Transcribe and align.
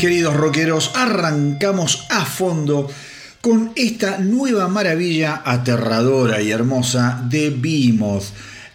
Queridos 0.00 0.34
rockeros, 0.34 0.92
arrancamos 0.94 2.06
a 2.08 2.24
fondo 2.24 2.88
con 3.42 3.72
esta 3.76 4.18
nueva 4.18 4.66
maravilla 4.66 5.42
aterradora 5.44 6.40
y 6.40 6.50
hermosa 6.50 7.22
de 7.28 7.50
Behemoth, 7.50 8.24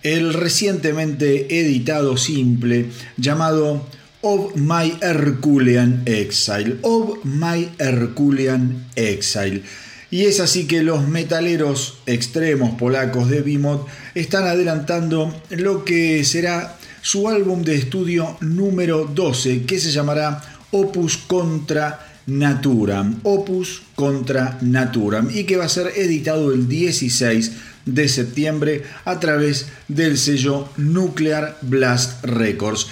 el 0.03 0.35
recientemente 0.35 1.59
editado 1.59 2.15
simple 2.15 2.91
llamado 3.17 3.87
Of 4.21 4.55
My 4.55 4.99
Herculean 5.01 6.03
Exile. 6.05 6.77
Of 6.83 7.25
My 7.25 7.71
Herculean 7.79 8.85
Exile. 8.95 9.63
Y 10.11 10.25
es 10.25 10.39
así 10.39 10.67
que 10.67 10.83
los 10.83 11.07
metaleros 11.07 11.97
extremos 12.05 12.75
polacos 12.75 13.31
de 13.31 13.41
Behemoth 13.41 13.87
están 14.13 14.43
adelantando 14.43 15.35
lo 15.49 15.83
que 15.85 16.23
será 16.23 16.77
su 17.01 17.29
álbum 17.29 17.63
de 17.63 17.75
estudio 17.75 18.37
número 18.41 19.05
12, 19.05 19.63
que 19.65 19.79
se 19.79 19.91
llamará 19.91 20.54
Opus 20.75 21.15
Contra 21.15 22.05
Naturam. 22.27 23.21
Opus 23.23 23.81
Contra 23.95 24.57
Naturam. 24.59 25.29
Y 25.33 25.45
que 25.45 25.55
va 25.55 25.63
a 25.63 25.69
ser 25.69 25.93
editado 25.95 26.51
el 26.53 26.67
16 26.67 27.51
de 27.85 28.09
septiembre 28.09 28.83
a 29.05 29.21
través 29.21 29.67
del 29.87 30.17
sello 30.17 30.67
Nuclear 30.75 31.57
Blast 31.61 32.25
Records. 32.25 32.87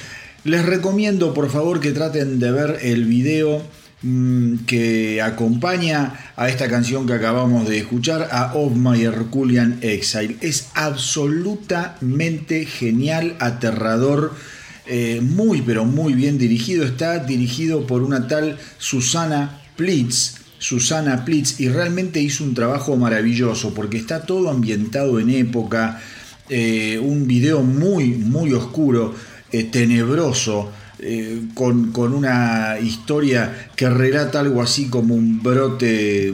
Les 0.45 0.65
recomiendo 0.65 1.33
por 1.33 1.49
favor 1.49 1.81
que 1.81 1.91
traten 1.91 2.39
de 2.39 2.51
ver 2.51 2.79
el 2.83 3.03
video 3.03 3.61
mm, 4.01 4.59
que 4.65 5.21
acompaña 5.21 6.31
a 6.37 6.47
esta 6.47 6.69
canción 6.69 7.05
que 7.05 7.13
acabamos 7.13 7.67
de 7.67 7.79
escuchar, 7.79 8.29
a 8.31 8.53
Of 8.53 8.77
My 8.77 9.03
Herculean 9.03 9.79
Exile. 9.81 10.37
Es 10.39 10.69
absolutamente 10.73 12.65
genial, 12.65 13.35
aterrador, 13.39 14.31
eh, 14.85 15.21
muy 15.21 15.61
pero 15.61 15.85
muy 15.85 16.13
bien 16.13 16.37
dirigido. 16.37 16.83
Está 16.85 17.19
dirigido 17.19 17.87
por 17.87 18.03
una 18.03 18.27
tal 18.27 18.57
Susana 18.77 19.61
Plitz. 19.75 20.35
Susana 20.59 21.25
Plitz 21.25 21.59
y 21.59 21.69
realmente 21.69 22.21
hizo 22.21 22.43
un 22.43 22.53
trabajo 22.53 22.95
maravilloso 22.95 23.73
porque 23.73 23.97
está 23.97 24.25
todo 24.25 24.49
ambientado 24.49 25.19
en 25.19 25.29
época, 25.29 26.01
eh, 26.49 26.97
un 27.01 27.27
video 27.27 27.63
muy 27.63 28.09
muy 28.09 28.53
oscuro, 28.53 29.13
eh, 29.51 29.63
tenebroso, 29.65 30.71
con, 31.53 31.91
una 32.13 32.77
historia 32.81 33.67
que 33.75 33.89
relata 33.89 34.39
algo 34.39 34.61
así 34.61 34.87
como 34.87 35.15
un 35.15 35.43
brote, 35.43 36.33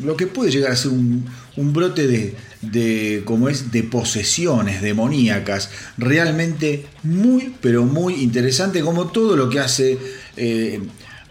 lo 0.00 0.16
que 0.16 0.26
puede 0.26 0.50
llegar 0.50 0.72
a 0.72 0.76
ser 0.76 0.90
un, 0.90 1.26
un 1.56 1.72
brote 1.72 2.08
de, 2.08 2.34
de, 2.62 3.22
como 3.24 3.48
es, 3.48 3.72
de 3.72 3.82
posesiones 3.82 4.82
demoníacas. 4.82 5.70
Realmente 5.98 6.86
muy, 7.02 7.54
pero 7.60 7.84
muy 7.84 8.14
interesante, 8.14 8.80
como 8.82 9.08
todo 9.08 9.36
lo 9.36 9.48
que 9.48 9.60
hace 9.60 9.98
eh, 10.36 10.80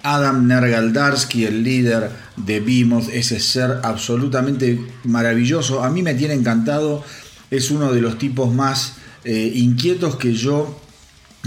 Adam 0.03 0.47
Nergaldarsky, 0.47 1.45
el 1.45 1.63
líder 1.63 2.11
de 2.37 2.59
Behemoth, 2.59 3.09
ese 3.11 3.39
ser 3.39 3.79
absolutamente 3.83 4.79
maravilloso. 5.03 5.83
A 5.83 5.89
mí 5.89 6.01
me 6.01 6.15
tiene 6.15 6.33
encantado, 6.33 7.03
es 7.51 7.71
uno 7.71 7.93
de 7.93 8.01
los 8.01 8.17
tipos 8.17 8.53
más 8.53 8.93
eh, 9.23 9.51
inquietos 9.55 10.15
que 10.15 10.33
yo, 10.33 10.79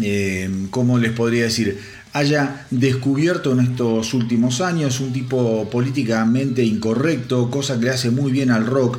eh, 0.01 0.51
¿cómo 0.71 0.99
les 0.99 1.13
podría 1.13 1.45
decir? 1.45 1.79
haya 2.15 2.67
descubierto 2.71 3.53
en 3.53 3.61
estos 3.61 4.13
últimos 4.13 4.61
años 4.61 5.01
un 5.01 5.15
tipo 5.15 5.69
políticamente 5.71 6.63
incorrecto, 6.63 7.51
cosa 7.51 7.79
que 7.79 7.87
le 7.87 7.91
hace 7.91 8.11
muy 8.11 8.31
bien 8.31 8.51
al 8.51 8.67
rock 8.67 8.99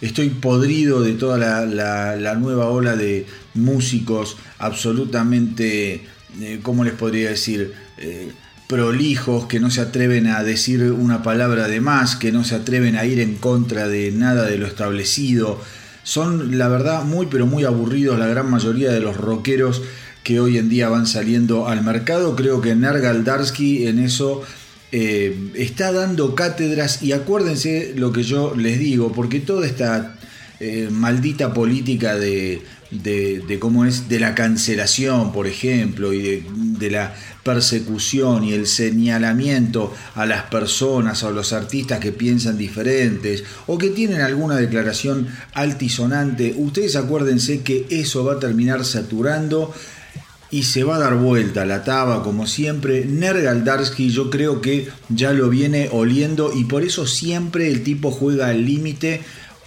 estoy 0.00 0.30
podrido 0.30 1.02
de 1.02 1.14
toda 1.14 1.38
la, 1.38 2.34
nueva 2.36 2.68
ola 2.68 2.96
de 2.96 3.26
músicos 3.54 4.36
absolutamente, 4.58 6.02
eh, 6.40 6.60
¿cómo 6.62 6.84
les 6.84 6.94
podría 6.94 7.30
decir? 7.30 7.72
Eh, 7.98 8.30
prolijos, 8.68 9.46
que 9.46 9.60
no 9.60 9.70
se 9.70 9.80
atreven 9.80 10.26
a 10.26 10.44
decir 10.44 10.82
una 10.92 11.22
palabra 11.22 11.68
de 11.68 11.80
más, 11.80 12.16
que 12.16 12.32
no 12.32 12.44
se 12.44 12.54
atreven 12.54 12.96
a 12.96 13.06
ir 13.06 13.18
en 13.18 13.36
contra 13.36 13.88
de 13.88 14.12
nada 14.12 14.44
de 14.44 14.58
lo 14.58 14.66
establecido. 14.66 15.58
Son, 16.02 16.58
la 16.58 16.68
verdad, 16.68 17.04
muy 17.04 17.26
pero 17.26 17.46
muy 17.46 17.64
aburridos 17.64 18.18
la 18.18 18.26
gran 18.26 18.50
mayoría 18.50 18.92
de 18.92 19.00
los 19.00 19.16
rockeros 19.16 19.82
que 20.22 20.40
hoy 20.40 20.58
en 20.58 20.68
día 20.68 20.90
van 20.90 21.06
saliendo 21.06 21.66
al 21.66 21.82
mercado. 21.82 22.36
Creo 22.36 22.60
que 22.60 22.74
Nergal 22.74 23.24
Darsky 23.24 23.86
en 23.86 23.98
eso 23.98 24.42
eh, 24.90 25.50
está 25.54 25.92
dando 25.92 26.34
cátedras 26.34 27.02
y 27.02 27.12
acuérdense 27.12 27.92
lo 27.94 28.12
que 28.12 28.22
yo 28.22 28.54
les 28.56 28.78
digo, 28.78 29.12
porque 29.12 29.40
toda 29.40 29.66
esta 29.66 30.14
eh, 30.60 30.88
maldita 30.90 31.54
política 31.54 32.16
de, 32.16 32.62
cómo 33.60 33.84
es, 33.84 34.08
de 34.08 34.18
la 34.18 34.34
cancelación, 34.34 35.30
por 35.30 35.46
ejemplo, 35.46 36.12
y 36.12 36.42
de, 36.78 36.90
la 36.90 37.14
persecución 37.44 38.44
y 38.44 38.54
el 38.54 38.66
señalamiento 38.66 39.94
a 40.14 40.26
las 40.26 40.44
personas 40.44 41.22
o 41.22 41.28
a 41.28 41.32
los 41.32 41.52
artistas 41.52 42.00
que 42.00 42.10
piensan 42.10 42.58
diferentes 42.58 43.44
o 43.66 43.78
que 43.78 43.90
tienen 43.90 44.22
alguna 44.22 44.56
declaración 44.56 45.28
altisonante, 45.54 46.54
ustedes 46.56 46.96
acuérdense 46.96 47.62
que 47.62 47.86
eso 47.90 48.24
va 48.24 48.34
a 48.34 48.40
terminar 48.40 48.84
saturando 48.84 49.72
y 50.50 50.62
se 50.62 50.84
va 50.84 50.96
a 50.96 50.98
dar 50.98 51.16
vuelta 51.16 51.66
la 51.66 51.84
taba 51.84 52.22
como 52.22 52.46
siempre. 52.46 53.04
Nergaldarsky 53.04 54.10
yo 54.10 54.30
creo 54.30 54.60
que 54.60 54.88
ya 55.08 55.32
lo 55.32 55.48
viene 55.48 55.88
oliendo 55.92 56.52
y 56.54 56.64
por 56.64 56.82
eso 56.82 57.06
siempre 57.06 57.68
el 57.68 57.82
tipo 57.82 58.10
juega 58.10 58.48
al 58.48 58.64
límite 58.64 59.20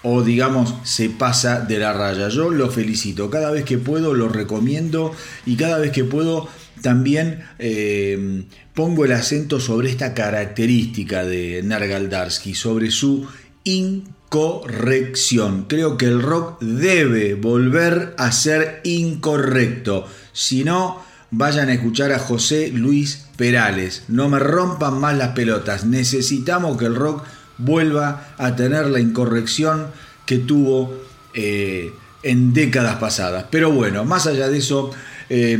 o 0.03 0.23
digamos 0.23 0.73
se 0.83 1.09
pasa 1.09 1.61
de 1.61 1.77
la 1.77 1.93
raya. 1.93 2.29
Yo 2.29 2.49
lo 2.49 2.69
felicito, 2.69 3.29
cada 3.29 3.51
vez 3.51 3.65
que 3.65 3.77
puedo 3.77 4.13
lo 4.13 4.29
recomiendo 4.29 5.13
y 5.45 5.55
cada 5.55 5.77
vez 5.77 5.91
que 5.91 6.03
puedo 6.03 6.47
también 6.81 7.43
eh, 7.59 8.43
pongo 8.73 9.05
el 9.05 9.11
acento 9.11 9.59
sobre 9.59 9.89
esta 9.89 10.13
característica 10.15 11.23
de 11.23 11.61
Nergaldarsky, 11.63 12.55
sobre 12.55 12.89
su 12.89 13.27
incorrección. 14.31 15.65
Creo 15.67 15.97
que 15.97 16.05
el 16.05 16.21
rock 16.21 16.61
debe 16.61 17.33
volver 17.33 18.15
a 18.17 18.31
ser 18.31 18.79
incorrecto. 18.85 20.07
Si 20.31 20.63
no, 20.63 21.03
vayan 21.31 21.67
a 21.67 21.73
escuchar 21.73 22.13
a 22.13 22.19
José 22.19 22.69
Luis 22.69 23.25
Perales. 23.35 24.05
No 24.07 24.29
me 24.29 24.39
rompan 24.39 24.99
más 25.01 25.17
las 25.17 25.29
pelotas. 25.29 25.85
Necesitamos 25.85 26.77
que 26.77 26.85
el 26.85 26.95
rock 26.95 27.25
vuelva 27.57 28.33
a 28.37 28.55
tener 28.55 28.87
la 28.87 29.01
incorrección 29.01 29.87
que 30.25 30.37
tuvo 30.37 30.93
eh, 31.33 31.91
en 32.23 32.53
décadas 32.53 32.95
pasadas. 32.99 33.47
Pero 33.51 33.71
bueno, 33.71 34.05
más 34.05 34.27
allá 34.27 34.47
de 34.47 34.59
eso, 34.59 34.91
eh, 35.29 35.59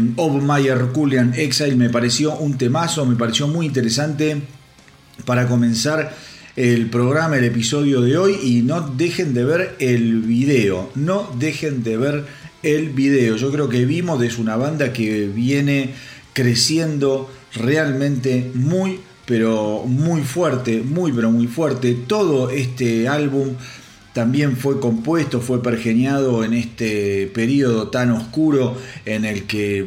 Herculean 0.66 1.34
Exile 1.36 1.76
me 1.76 1.90
pareció 1.90 2.38
un 2.38 2.58
temazo, 2.58 3.06
me 3.06 3.18
pareció 3.18 3.50
muy 3.50 3.66
interesante 3.66 4.42
para 5.26 5.46
comenzar 5.50 6.16
el 6.56 6.90
programa, 6.90 7.38
el 7.38 7.46
episodio 7.46 8.02
de 8.02 8.18
hoy 8.18 8.38
y 8.44 8.62
no 8.62 8.82
dejen 8.82 9.34
de 9.34 9.46
ver 9.46 9.76
el 9.80 10.22
video, 10.22 10.92
no 10.96 11.34
dejen 11.40 11.84
de 11.84 11.98
ver 11.98 12.26
el 12.64 12.90
video. 12.90 13.38
Yo 13.38 13.52
creo 13.52 13.70
que 13.70 13.86
vimos 13.86 14.22
es 14.24 14.38
una 14.38 14.58
banda 14.58 14.92
que 14.94 15.28
viene 15.28 15.94
creciendo 16.34 17.32
realmente 17.54 18.52
muy, 18.54 19.00
pero 19.26 19.84
muy 19.86 20.22
fuerte, 20.22 20.82
muy, 20.82 21.12
pero 21.12 21.32
muy 21.32 21.48
fuerte. 21.48 21.94
Todo 22.08 22.50
este 22.50 23.08
álbum 23.08 23.56
también 24.14 24.58
fue 24.58 24.80
compuesto, 24.80 25.40
fue 25.40 25.64
pergeniado 25.64 26.44
en 26.44 26.54
este 26.54 27.28
periodo 27.34 27.88
tan 27.88 28.12
oscuro 28.12 28.78
en 29.06 29.24
el 29.24 29.44
que 29.44 29.86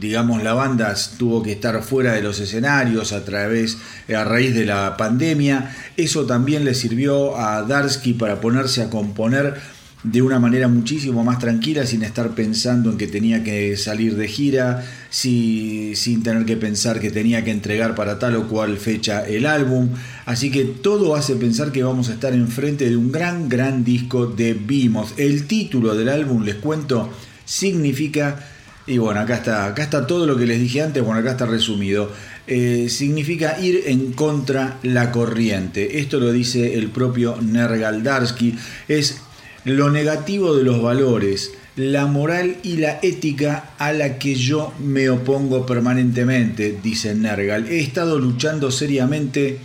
digamos 0.00 0.42
la 0.42 0.54
banda 0.54 0.94
tuvo 1.18 1.42
que 1.42 1.52
estar 1.52 1.82
fuera 1.82 2.12
de 2.12 2.22
los 2.22 2.40
escenarios 2.40 3.12
a 3.12 3.24
través 3.24 3.78
a 4.14 4.24
raíz 4.24 4.54
de 4.54 4.66
la 4.66 4.96
pandemia. 4.96 5.74
Eso 5.96 6.26
también 6.26 6.64
le 6.64 6.74
sirvió 6.74 7.36
a 7.38 7.62
Darsky 7.62 8.14
para 8.14 8.40
ponerse 8.40 8.82
a 8.82 8.90
componer 8.90 9.76
de 10.02 10.22
una 10.22 10.38
manera 10.38 10.68
muchísimo 10.68 11.24
más 11.24 11.40
tranquila, 11.40 11.84
sin 11.84 12.04
estar 12.04 12.30
pensando 12.30 12.90
en 12.92 12.98
que 12.98 13.08
tenía 13.08 13.42
que 13.42 13.76
salir 13.76 14.14
de 14.14 14.28
gira, 14.28 14.84
sin 15.10 16.22
tener 16.22 16.44
que 16.44 16.56
pensar 16.56 17.00
que 17.00 17.10
tenía 17.10 17.42
que 17.42 17.50
entregar 17.50 17.96
para 17.96 18.18
tal 18.18 18.36
o 18.36 18.46
cual 18.46 18.76
fecha 18.76 19.26
el 19.26 19.46
álbum. 19.46 19.88
Así 20.24 20.52
que 20.52 20.64
todo 20.64 21.16
hace 21.16 21.34
pensar 21.34 21.72
que 21.72 21.82
vamos 21.82 22.08
a 22.08 22.12
estar 22.12 22.34
enfrente 22.34 22.88
de 22.88 22.96
un 22.96 23.10
gran, 23.10 23.48
gran 23.48 23.82
disco 23.82 24.26
de 24.26 24.54
Behemoth. 24.54 25.18
El 25.18 25.48
título 25.48 25.96
del 25.96 26.08
álbum, 26.08 26.44
les 26.44 26.56
cuento, 26.56 27.10
significa, 27.44 28.48
y 28.86 28.98
bueno, 28.98 29.20
acá 29.20 29.34
está, 29.34 29.66
acá 29.66 29.82
está 29.82 30.06
todo 30.06 30.26
lo 30.26 30.36
que 30.36 30.46
les 30.46 30.60
dije 30.60 30.80
antes, 30.80 31.02
bueno, 31.02 31.20
acá 31.20 31.32
está 31.32 31.46
resumido. 31.46 32.12
Eh, 32.46 32.86
significa 32.88 33.58
ir 33.60 33.82
en 33.86 34.12
contra 34.12 34.78
la 34.84 35.10
corriente. 35.10 35.98
Esto 35.98 36.20
lo 36.20 36.30
dice 36.30 36.74
el 36.74 36.90
propio 36.90 37.36
Nergaldarsky. 37.40 38.56
Es 38.86 39.22
lo 39.64 39.90
negativo 39.90 40.54
de 40.54 40.62
los 40.62 40.80
valores, 40.80 41.50
la 41.74 42.06
moral 42.06 42.58
y 42.62 42.76
la 42.76 43.00
ética 43.02 43.70
a 43.78 43.92
la 43.92 44.18
que 44.18 44.36
yo 44.36 44.72
me 44.78 45.10
opongo 45.10 45.66
permanentemente, 45.66 46.78
dice 46.80 47.16
Nergal. 47.16 47.66
He 47.68 47.80
estado 47.80 48.20
luchando 48.20 48.70
seriamente 48.70 49.58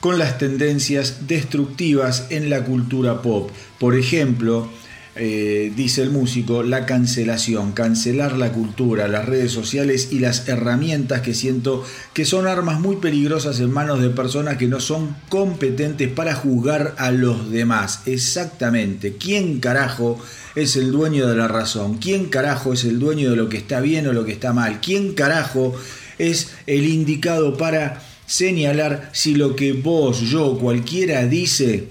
con 0.00 0.18
las 0.18 0.38
tendencias 0.38 1.26
destructivas 1.28 2.28
en 2.30 2.48
la 2.48 2.64
cultura 2.64 3.20
pop. 3.20 3.50
Por 3.78 3.94
ejemplo, 3.94 4.70
eh, 5.16 5.72
dice 5.76 6.02
el 6.02 6.10
músico, 6.10 6.64
la 6.64 6.86
cancelación, 6.86 7.70
cancelar 7.70 8.36
la 8.36 8.50
cultura, 8.50 9.06
las 9.06 9.24
redes 9.24 9.52
sociales 9.52 10.08
y 10.10 10.18
las 10.18 10.48
herramientas 10.48 11.20
que 11.20 11.34
siento 11.34 11.84
que 12.12 12.24
son 12.24 12.48
armas 12.48 12.80
muy 12.80 12.96
peligrosas 12.96 13.60
en 13.60 13.70
manos 13.70 14.02
de 14.02 14.10
personas 14.10 14.56
que 14.56 14.66
no 14.66 14.80
son 14.80 15.14
competentes 15.28 16.08
para 16.08 16.34
juzgar 16.34 16.96
a 16.98 17.12
los 17.12 17.52
demás. 17.52 18.00
Exactamente. 18.06 19.14
¿Quién 19.16 19.60
carajo 19.60 20.18
es 20.56 20.74
el 20.74 20.90
dueño 20.90 21.28
de 21.28 21.36
la 21.36 21.46
razón? 21.46 21.98
¿Quién 21.98 22.26
carajo 22.26 22.72
es 22.72 22.82
el 22.82 22.98
dueño 22.98 23.30
de 23.30 23.36
lo 23.36 23.48
que 23.48 23.58
está 23.58 23.80
bien 23.80 24.08
o 24.08 24.12
lo 24.12 24.24
que 24.24 24.32
está 24.32 24.52
mal? 24.52 24.80
¿Quién 24.80 25.14
carajo 25.14 25.76
es 26.18 26.54
el 26.66 26.88
indicado 26.88 27.56
para 27.56 28.02
señalar 28.26 29.10
si 29.12 29.36
lo 29.36 29.54
que 29.54 29.74
vos, 29.74 30.22
yo, 30.22 30.58
cualquiera 30.58 31.24
dice 31.26 31.86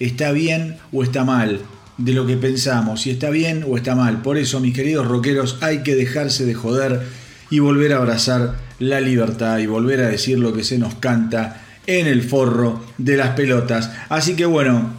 está 0.00 0.32
bien 0.32 0.78
o 0.92 1.02
está 1.02 1.24
mal? 1.24 1.60
De 1.98 2.12
lo 2.12 2.26
que 2.26 2.36
pensamos, 2.36 3.02
si 3.02 3.10
está 3.10 3.30
bien 3.30 3.64
o 3.68 3.76
está 3.76 3.94
mal. 3.94 4.22
Por 4.22 4.36
eso, 4.36 4.60
mis 4.60 4.74
queridos 4.74 5.06
rockeros, 5.06 5.58
hay 5.60 5.82
que 5.82 5.94
dejarse 5.94 6.44
de 6.44 6.54
joder 6.54 7.02
y 7.50 7.60
volver 7.60 7.92
a 7.92 7.98
abrazar 7.98 8.56
la 8.78 9.00
libertad 9.00 9.58
y 9.58 9.66
volver 9.66 10.00
a 10.00 10.08
decir 10.08 10.38
lo 10.38 10.52
que 10.52 10.64
se 10.64 10.78
nos 10.78 10.94
canta 10.96 11.62
en 11.86 12.06
el 12.06 12.22
forro 12.22 12.82
de 12.98 13.16
las 13.16 13.30
pelotas. 13.30 13.90
Así 14.08 14.34
que 14.34 14.46
bueno, 14.46 14.90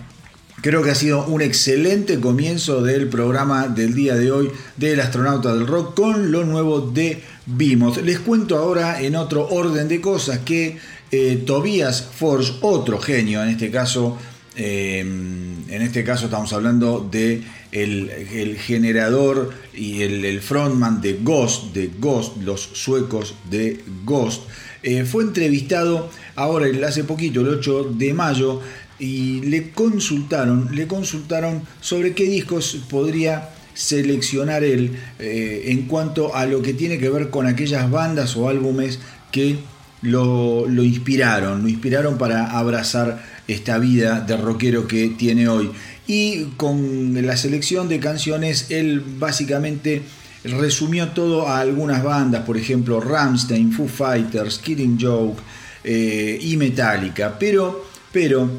creo 0.62 0.82
que 0.82 0.92
ha 0.92 0.96
sido 0.96 1.26
un 1.26 1.42
excelente 1.42 2.20
comienzo 2.20 2.82
del 2.82 3.08
programa 3.10 3.68
del 3.68 3.94
día 3.94 4.16
de 4.16 4.32
hoy 4.32 4.52
del 4.78 5.00
astronauta 5.00 5.54
del 5.54 5.68
rock 5.68 5.96
con 5.96 6.32
lo 6.32 6.46
nuevo 6.46 6.82
de 6.82 7.22
Vimos. 7.48 8.02
Les 8.02 8.20
cuento 8.20 8.58
ahora 8.58 9.02
en 9.02 9.16
otro 9.16 9.48
orden 9.50 9.88
de 9.88 10.02
cosas 10.02 10.40
que 10.40 10.80
eh, 11.12 11.44
Tobias 11.46 12.08
Forge, 12.16 12.54
otro 12.62 13.00
genio 13.00 13.44
en 13.44 13.50
este 13.50 13.70
caso, 13.70 14.18
Em, 14.58 15.70
en 15.70 15.82
este 15.82 16.04
caso 16.04 16.26
estamos 16.26 16.54
hablando 16.54 17.06
de 17.12 17.42
el, 17.72 18.58
generador 18.58 19.54
y 19.74 20.02
el, 20.02 20.40
frontman 20.40 21.02
de 21.02 21.20
Ghost, 21.22 21.74
de 21.74 21.92
Ghost, 22.00 22.38
los 22.42 22.62
suecos 22.62 23.36
de 23.50 23.82
Ghost. 24.06 24.44
Eh, 24.82 25.04
fue 25.04 25.24
entrevistado 25.24 26.10
ahora 26.36 26.68
hace 26.88 27.04
poquito, 27.04 27.42
el 27.42 27.50
8 27.50 27.96
de 27.98 28.14
mayo, 28.14 28.62
y 28.98 29.42
le 29.42 29.72
consultaron, 29.72 30.70
le 30.74 30.88
consultaron 30.88 31.64
sobre 31.82 32.14
qué 32.14 32.24
discos 32.24 32.78
podría 32.90 33.50
seleccionar 33.74 34.64
él 34.64 34.98
eh, 35.20 35.64
en 35.66 35.84
cuanto 35.88 36.34
a 36.34 36.46
lo 36.46 36.62
que 36.62 36.74
tiene 36.74 36.98
que 36.98 37.10
ver 37.10 37.30
con 37.30 37.46
aquellas 37.46 37.92
bandas 37.92 38.38
o 38.38 38.48
álbumes 38.48 39.00
que 39.32 39.58
lo, 40.02 40.66
inspiraron, 40.84 41.64
lo 41.64 41.70
inspiraron 41.70 42.18
para 42.18 42.52
abrazar 42.58 43.24
esta 43.48 43.78
vida 43.78 44.22
de 44.22 44.38
rockero 44.38 44.88
que 44.88 45.10
tiene 45.10 45.48
hoy. 45.48 45.72
Y 46.08 46.46
con 46.58 47.26
la 47.26 47.36
selección 47.38 47.90
de 47.90 48.00
canciones, 48.00 48.68
él 48.70 49.04
básicamente 49.18 50.04
resumió 50.44 51.10
todo 51.10 51.48
a 51.48 51.60
algunas 51.60 52.04
bandas, 52.04 52.44
por 52.44 52.58
ejemplo, 52.58 53.00
Ramstein, 53.00 53.72
Foo 53.72 53.88
Fighters, 53.88 54.60
Killing 54.60 55.00
Joke 55.00 55.42
eh, 55.84 56.38
y 56.40 56.56
Metallica. 56.58 57.38
Pero, 57.40 57.86
pero 58.12 58.50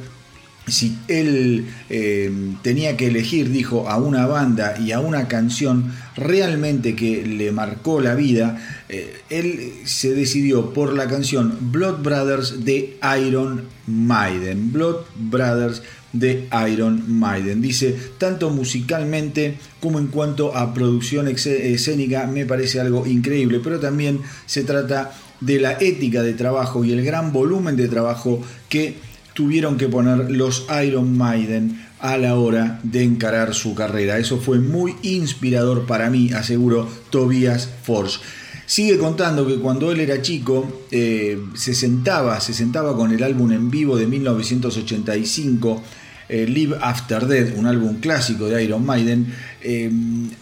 si 0.66 0.98
él 1.06 1.66
eh, 1.88 2.30
tenía 2.62 2.96
que 2.96 3.06
elegir, 3.06 3.50
dijo, 3.50 3.88
a 3.88 3.98
una 3.98 4.26
banda 4.26 4.76
y 4.78 4.92
a 4.92 5.00
una 5.00 5.28
canción 5.28 5.92
realmente 6.16 6.96
que 6.96 7.24
le 7.24 7.52
marcó 7.52 8.00
la 8.00 8.14
vida, 8.14 8.58
eh, 8.88 9.16
él 9.30 9.72
se 9.84 10.14
decidió 10.14 10.72
por 10.72 10.92
la 10.92 11.08
canción 11.08 11.58
Blood 11.72 12.02
Brothers 12.02 12.64
de 12.64 12.98
Iron 13.20 13.64
Maiden. 13.86 14.72
Blood 14.72 15.04
Brothers 15.16 15.82
de 16.12 16.48
Iron 16.70 17.02
Maiden. 17.18 17.60
Dice, 17.60 17.96
tanto 18.18 18.50
musicalmente 18.50 19.58
como 19.80 19.98
en 19.98 20.06
cuanto 20.06 20.56
a 20.56 20.72
producción 20.72 21.28
escénica 21.28 22.26
me 22.26 22.46
parece 22.46 22.80
algo 22.80 23.06
increíble, 23.06 23.60
pero 23.62 23.80
también 23.80 24.20
se 24.46 24.64
trata 24.64 25.12
de 25.40 25.58
la 25.58 25.72
ética 25.72 26.22
de 26.22 26.32
trabajo 26.32 26.84
y 26.84 26.92
el 26.92 27.04
gran 27.04 27.32
volumen 27.32 27.76
de 27.76 27.88
trabajo 27.88 28.40
que 28.68 28.96
tuvieron 29.34 29.76
que 29.76 29.88
poner 29.88 30.30
los 30.30 30.66
Iron 30.82 31.16
Maiden 31.16 31.84
a 31.98 32.16
la 32.16 32.36
hora 32.36 32.80
de 32.82 33.02
encarar 33.02 33.54
su 33.54 33.74
carrera. 33.74 34.18
Eso 34.18 34.38
fue 34.38 34.58
muy 34.58 34.94
inspirador 35.02 35.86
para 35.86 36.08
mí, 36.08 36.32
aseguró 36.32 36.88
Tobias 37.10 37.68
Forge. 37.82 38.18
Sigue 38.66 38.98
contando 38.98 39.46
que 39.46 39.56
cuando 39.56 39.92
él 39.92 40.00
era 40.00 40.20
chico 40.20 40.82
eh, 40.90 41.38
se 41.54 41.72
sentaba, 41.72 42.40
se 42.40 42.52
sentaba 42.52 42.96
con 42.96 43.12
el 43.12 43.22
álbum 43.22 43.52
en 43.52 43.70
vivo 43.70 43.96
de 43.96 44.08
1985, 44.08 45.82
eh, 46.28 46.46
Live 46.48 46.76
After 46.80 47.26
Death, 47.28 47.56
un 47.56 47.66
álbum 47.66 48.00
clásico 48.00 48.46
de 48.46 48.64
Iron 48.64 48.84
Maiden, 48.84 49.32
eh, 49.62 49.88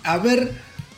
a 0.04 0.16
ver 0.16 0.52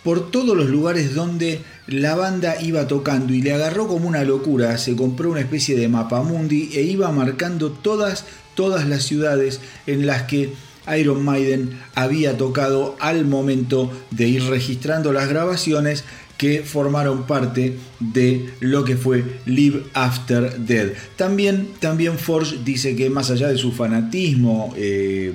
por 0.04 0.30
todos 0.30 0.56
los 0.56 0.68
lugares 0.68 1.16
donde 1.16 1.62
la 1.88 2.14
banda 2.14 2.62
iba 2.62 2.86
tocando 2.86 3.34
y 3.34 3.42
le 3.42 3.52
agarró 3.54 3.88
como 3.88 4.06
una 4.06 4.22
locura, 4.22 4.78
se 4.78 4.94
compró 4.94 5.32
una 5.32 5.40
especie 5.40 5.76
de 5.76 5.88
mapamundi 5.88 6.70
e 6.74 6.82
iba 6.82 7.10
marcando 7.10 7.72
todas, 7.72 8.24
todas 8.54 8.86
las 8.86 9.02
ciudades 9.02 9.60
en 9.88 10.06
las 10.06 10.22
que 10.22 10.52
Iron 10.96 11.24
Maiden 11.24 11.80
había 11.96 12.36
tocado 12.36 12.94
al 13.00 13.24
momento 13.24 13.90
de 14.12 14.28
ir 14.28 14.44
registrando 14.44 15.12
las 15.12 15.28
grabaciones 15.28 16.04
que 16.36 16.62
formaron 16.62 17.26
parte 17.26 17.76
de 17.98 18.50
lo 18.60 18.84
que 18.84 18.96
fue 18.96 19.24
Live 19.46 19.84
After 19.94 20.58
Dead. 20.58 20.92
También, 21.16 21.68
también 21.80 22.18
Forge 22.18 22.58
dice 22.64 22.94
que 22.94 23.08
más 23.10 23.30
allá 23.30 23.48
de 23.48 23.56
su 23.56 23.72
fanatismo 23.72 24.74
eh, 24.76 25.32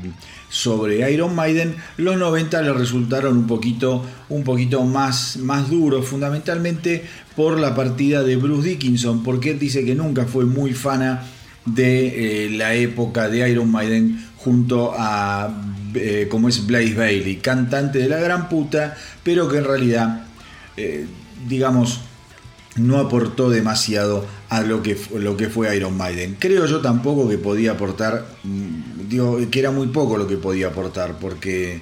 sobre 0.49 1.11
Iron 1.11 1.35
Maiden, 1.35 1.75
los 1.97 2.17
90 2.17 2.61
le 2.61 2.73
resultaron 2.73 3.37
un 3.37 3.47
poquito, 3.47 4.05
un 4.29 4.43
poquito 4.43 4.83
más, 4.83 5.37
más 5.37 5.69
duros, 5.69 6.05
fundamentalmente 6.05 7.03
por 7.35 7.59
la 7.59 7.73
partida 7.73 8.23
de 8.23 8.35
Bruce 8.35 8.69
Dickinson, 8.69 9.23
porque 9.23 9.53
dice 9.55 9.83
que 9.85 9.95
nunca 9.95 10.25
fue 10.25 10.45
muy 10.45 10.73
fana 10.73 11.23
de 11.65 12.45
eh, 12.45 12.49
la 12.49 12.75
época 12.75 13.29
de 13.29 13.49
Iron 13.49 13.71
Maiden 13.71 14.27
junto 14.37 14.93
a 14.97 15.49
eh, 15.93 16.27
como 16.29 16.47
es 16.47 16.65
Blaze 16.65 16.93
Bailey, 16.93 17.37
cantante 17.37 17.99
de 17.99 18.07
la 18.07 18.19
gran 18.19 18.47
puta, 18.47 18.95
pero 19.23 19.49
que 19.49 19.57
en 19.57 19.65
realidad, 19.65 20.25
eh, 20.77 21.05
digamos, 21.47 22.01
no 22.75 22.99
aportó 22.99 23.49
demasiado 23.49 24.25
a 24.49 24.61
lo 24.61 24.81
que, 24.81 24.97
lo 25.15 25.35
que 25.35 25.49
fue 25.49 25.75
Iron 25.75 25.97
Maiden. 25.97 26.37
Creo 26.39 26.65
yo 26.65 26.81
tampoco 26.81 27.27
que 27.27 27.37
podía 27.37 27.71
aportar, 27.71 28.25
mm, 28.43 29.07
digo, 29.09 29.39
que 29.49 29.59
era 29.59 29.71
muy 29.71 29.87
poco 29.87 30.17
lo 30.17 30.27
que 30.27 30.37
podía 30.37 30.67
aportar, 30.67 31.17
porque 31.19 31.81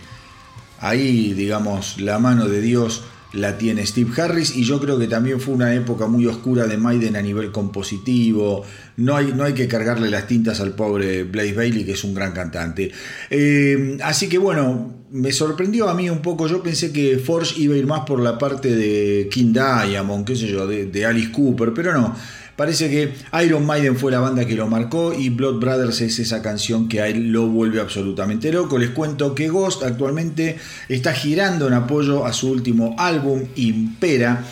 ahí, 0.79 1.33
digamos, 1.33 1.99
la 1.99 2.19
mano 2.19 2.47
de 2.47 2.61
Dios 2.61 3.03
la 3.33 3.57
tiene 3.57 3.85
Steve 3.85 4.09
Harris 4.21 4.55
y 4.55 4.63
yo 4.63 4.79
creo 4.79 4.97
que 4.97 5.07
también 5.07 5.39
fue 5.39 5.53
una 5.53 5.73
época 5.73 6.07
muy 6.07 6.25
oscura 6.25 6.65
de 6.65 6.77
Maiden 6.77 7.15
a 7.15 7.21
nivel 7.21 7.51
compositivo. 7.51 8.63
No 8.97 9.15
hay, 9.15 9.33
no 9.35 9.43
hay 9.43 9.53
que 9.53 9.67
cargarle 9.67 10.09
las 10.09 10.27
tintas 10.27 10.59
al 10.61 10.73
pobre 10.73 11.23
Blaze 11.23 11.53
Bailey, 11.53 11.85
que 11.85 11.91
es 11.91 12.03
un 12.03 12.13
gran 12.13 12.31
cantante. 12.31 12.91
Eh, 13.29 13.97
así 14.03 14.27
que 14.27 14.37
bueno, 14.37 14.93
me 15.11 15.31
sorprendió 15.31 15.89
a 15.89 15.93
mí 15.93 16.09
un 16.09 16.21
poco. 16.21 16.47
Yo 16.47 16.63
pensé 16.63 16.91
que 16.91 17.17
Force 17.19 17.59
iba 17.59 17.75
a 17.75 17.77
ir 17.77 17.85
más 17.85 18.01
por 18.01 18.19
la 18.19 18.37
parte 18.37 18.75
de 18.75 19.29
King 19.31 19.53
Diamond, 19.53 20.25
qué 20.25 20.35
sé 20.35 20.47
yo, 20.47 20.65
de 20.67 21.05
Alice 21.05 21.31
Cooper, 21.31 21.73
pero 21.73 21.93
no. 21.93 22.15
Parece 22.59 22.89
que 22.89 23.13
Iron 23.41 23.65
Maiden 23.65 23.95
fue 23.95 24.11
la 24.11 24.19
banda 24.19 24.43
que 24.43 24.53
lo 24.53 24.67
marcó 24.67 25.13
y 25.13 25.29
Blood 25.29 25.61
Brothers 25.61 26.01
es 26.01 26.19
esa 26.19 26.41
canción 26.41 26.89
que 26.89 26.99
a 26.99 27.07
él 27.07 27.31
lo 27.31 27.47
vuelve 27.47 27.79
absolutamente 27.79 28.51
loco. 28.51 28.77
Les 28.77 28.89
cuento 28.89 29.33
que 29.33 29.47
Ghost 29.47 29.81
actualmente 29.81 30.57
está 30.89 31.13
girando 31.13 31.69
en 31.69 31.73
apoyo 31.73 32.25
a 32.25 32.33
su 32.33 32.51
último 32.51 32.97
álbum, 32.99 33.43
Impera, 33.55 34.43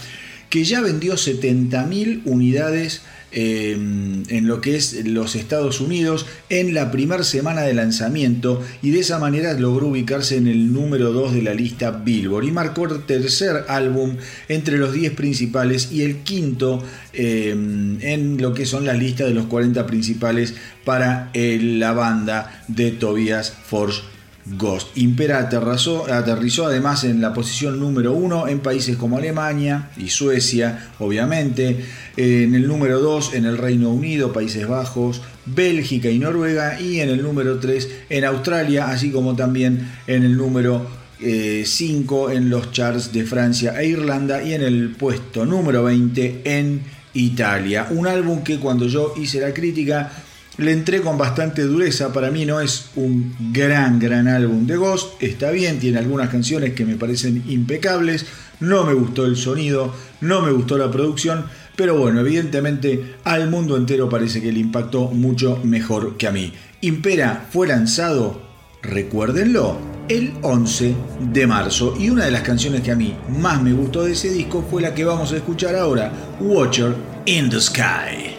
que 0.49 0.63
ya 0.63 0.79
vendió 0.79 1.15
70.000 1.15 2.21
unidades 2.23 3.01
Em, 3.33 4.23
en 4.29 4.47
lo 4.47 4.61
que 4.61 4.77
es 4.77 5.05
los 5.05 5.35
Estados 5.35 5.81
Unidos 5.81 6.25
en 6.47 6.73
la 6.73 6.91
primera 6.91 7.25
semana 7.25 7.63
de 7.63 7.73
lanzamiento 7.73 8.63
y 8.81 8.91
de 8.91 9.01
esa 9.01 9.19
manera 9.19 9.53
logró 9.53 9.87
ubicarse 9.87 10.37
en 10.37 10.47
el 10.47 10.71
número 10.71 11.11
2 11.11 11.33
de 11.33 11.41
la 11.41 11.53
lista 11.53 11.91
Billboard 11.91 12.45
y 12.45 12.51
marcó 12.53 12.85
el 12.85 13.03
tercer 13.03 13.65
álbum 13.67 14.15
entre 14.47 14.77
los 14.77 14.93
10 14.93 15.11
principales 15.11 15.91
y 15.91 16.03
el 16.03 16.19
quinto 16.19 16.81
em, 17.11 18.01
en 18.01 18.41
lo 18.41 18.53
que 18.53 18.65
son 18.65 18.85
las 18.85 18.97
listas 18.97 19.27
de 19.27 19.33
los 19.33 19.47
40 19.47 19.85
principales 19.85 20.53
para 20.85 21.29
la 21.33 21.91
banda 21.91 22.63
de 22.69 22.91
Tobias 22.91 23.51
Forge 23.51 24.16
Ghost. 24.55 24.97
Impera 24.97 25.39
aterrizó, 25.39 26.65
además 26.65 27.03
en 27.03 27.21
la 27.21 27.33
posición 27.33 27.79
número 27.79 28.13
uno 28.13 28.47
en 28.47 28.59
países 28.59 28.95
como 28.95 29.17
Alemania 29.17 29.89
y 29.97 30.09
Suecia, 30.09 30.91
obviamente. 30.99 31.85
En 32.15 32.55
el 32.55 32.67
número 32.67 32.99
2 32.99 33.33
en 33.33 33.45
el 33.45 33.57
Reino 33.57 33.89
Unido, 33.89 34.31
Países 34.31 34.67
Bajos, 34.67 35.21
Bélgica 35.45 36.09
y 36.09 36.19
Noruega. 36.19 36.79
Y 36.79 36.99
en 36.99 37.09
el 37.09 37.21
número 37.21 37.59
3 37.59 37.89
en 38.09 38.25
Australia, 38.25 38.89
así 38.89 39.11
como 39.11 39.35
también 39.35 39.89
en 40.07 40.23
el 40.23 40.37
número 40.37 40.87
5 41.19 42.29
eh, 42.29 42.35
en 42.35 42.49
los 42.49 42.71
charts 42.71 43.11
de 43.11 43.23
Francia 43.25 43.79
e 43.81 43.87
Irlanda. 43.87 44.41
Y 44.41 44.53
en 44.53 44.63
el 44.63 44.91
puesto 44.91 45.45
número 45.45 45.83
20 45.83 46.41
en 46.45 46.81
Italia. 47.13 47.87
Un 47.89 48.07
álbum 48.07 48.43
que 48.43 48.59
cuando 48.59 48.87
yo 48.87 49.13
hice 49.17 49.41
la 49.41 49.53
crítica 49.53 50.11
le 50.57 50.71
entré 50.71 51.01
con 51.01 51.17
bastante 51.17 51.63
dureza. 51.63 52.11
Para 52.11 52.31
mí 52.31 52.45
no 52.45 52.59
es 52.59 52.89
un 52.95 53.35
gran, 53.51 53.99
gran 53.99 54.27
álbum 54.27 54.65
de 54.65 54.75
Ghost. 54.75 55.21
Está 55.21 55.51
bien, 55.51 55.79
tiene 55.79 55.99
algunas 55.99 56.29
canciones 56.29 56.73
que 56.73 56.85
me 56.85 56.95
parecen 56.95 57.43
impecables. 57.47 58.25
No 58.59 58.83
me 58.85 58.93
gustó 58.93 59.25
el 59.25 59.35
sonido, 59.35 59.93
no 60.21 60.41
me 60.41 60.51
gustó 60.51 60.77
la 60.77 60.91
producción. 60.91 61.45
Pero 61.75 61.97
bueno, 61.97 62.21
evidentemente 62.21 63.15
al 63.23 63.49
mundo 63.49 63.77
entero 63.77 64.09
parece 64.09 64.41
que 64.41 64.51
le 64.51 64.59
impactó 64.59 65.09
mucho 65.09 65.59
mejor 65.63 66.17
que 66.17 66.27
a 66.27 66.31
mí. 66.31 66.51
Impera 66.81 67.45
fue 67.51 67.67
lanzado, 67.67 68.41
recuérdenlo, 68.81 69.77
el 70.09 70.33
11 70.41 70.95
de 71.33 71.45
marzo. 71.45 71.93
Y 71.99 72.09
una 72.09 72.25
de 72.25 72.31
las 72.31 72.41
canciones 72.41 72.81
que 72.81 72.91
a 72.91 72.95
mí 72.95 73.15
más 73.39 73.61
me 73.61 73.73
gustó 73.73 74.03
de 74.03 74.13
ese 74.13 74.31
disco 74.31 74.65
fue 74.67 74.81
la 74.81 74.95
que 74.95 75.05
vamos 75.05 75.31
a 75.33 75.37
escuchar 75.37 75.75
ahora, 75.75 76.11
Watcher 76.39 76.95
in 77.25 77.49
the 77.49 77.61
Sky. 77.61 78.36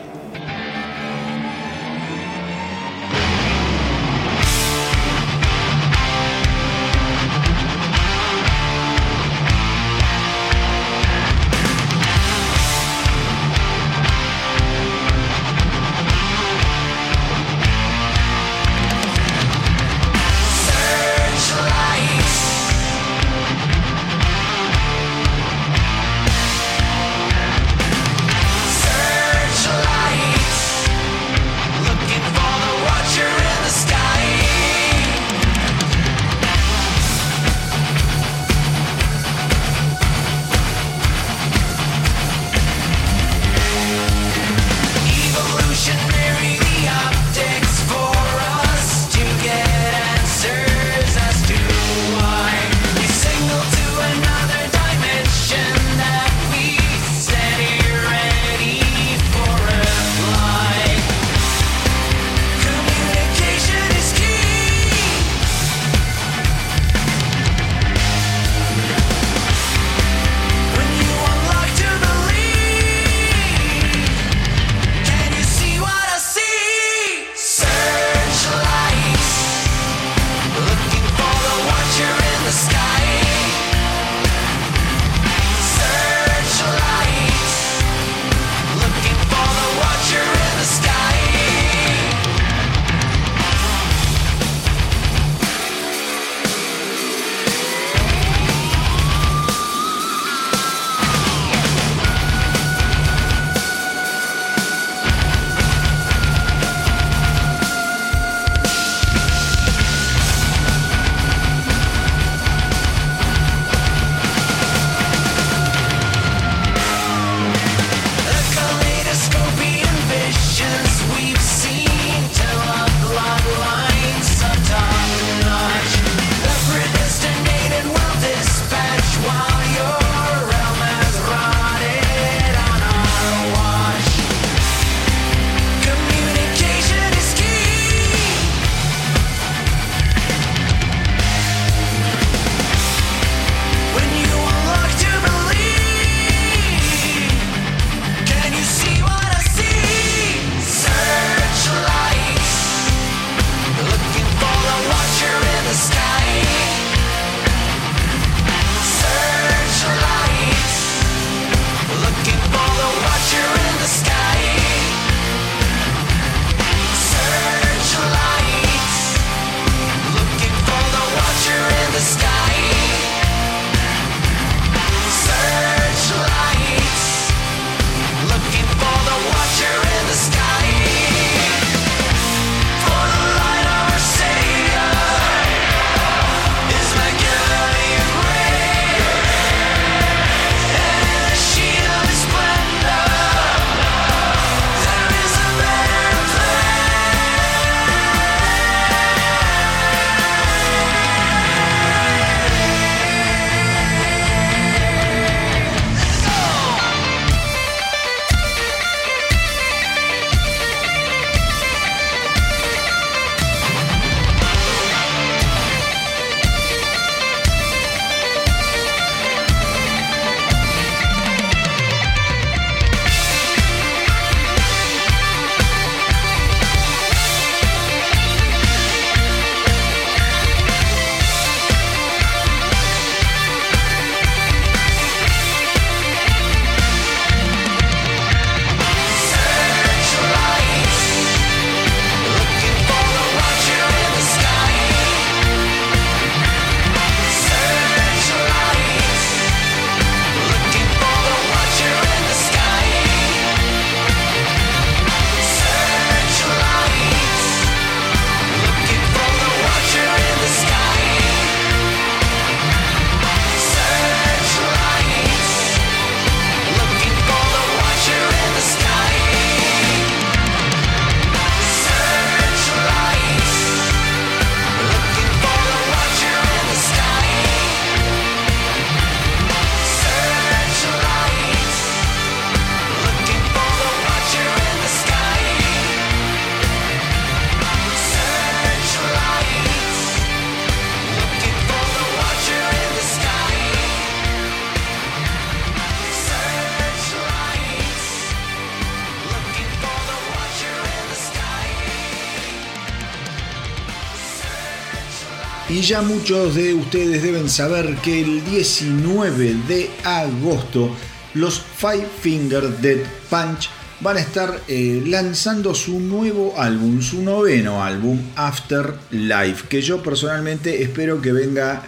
Ya 305.89 306.03
muchos 306.03 306.55
de 306.55 306.75
ustedes 306.75 307.23
deben 307.23 307.49
saber 307.49 307.97
que 308.03 308.21
el 308.21 308.45
19 308.45 309.57
de 309.67 309.89
agosto 310.05 310.95
los 311.33 311.63
Five 311.79 312.07
Finger 312.21 312.69
Dead 312.83 312.99
Punch 313.31 313.71
van 314.01 314.19
a 314.19 314.21
estar 314.21 314.61
eh, 314.69 315.03
lanzando 315.07 315.75
su 315.75 315.99
nuevo 315.99 316.53
álbum, 316.59 317.01
su 317.01 317.23
noveno 317.23 317.83
álbum, 317.83 318.21
After 318.37 318.97
Life, 319.13 319.65
que 319.71 319.81
yo 319.81 320.03
personalmente 320.03 320.83
espero 320.83 321.23
que 321.23 321.33
venga 321.33 321.83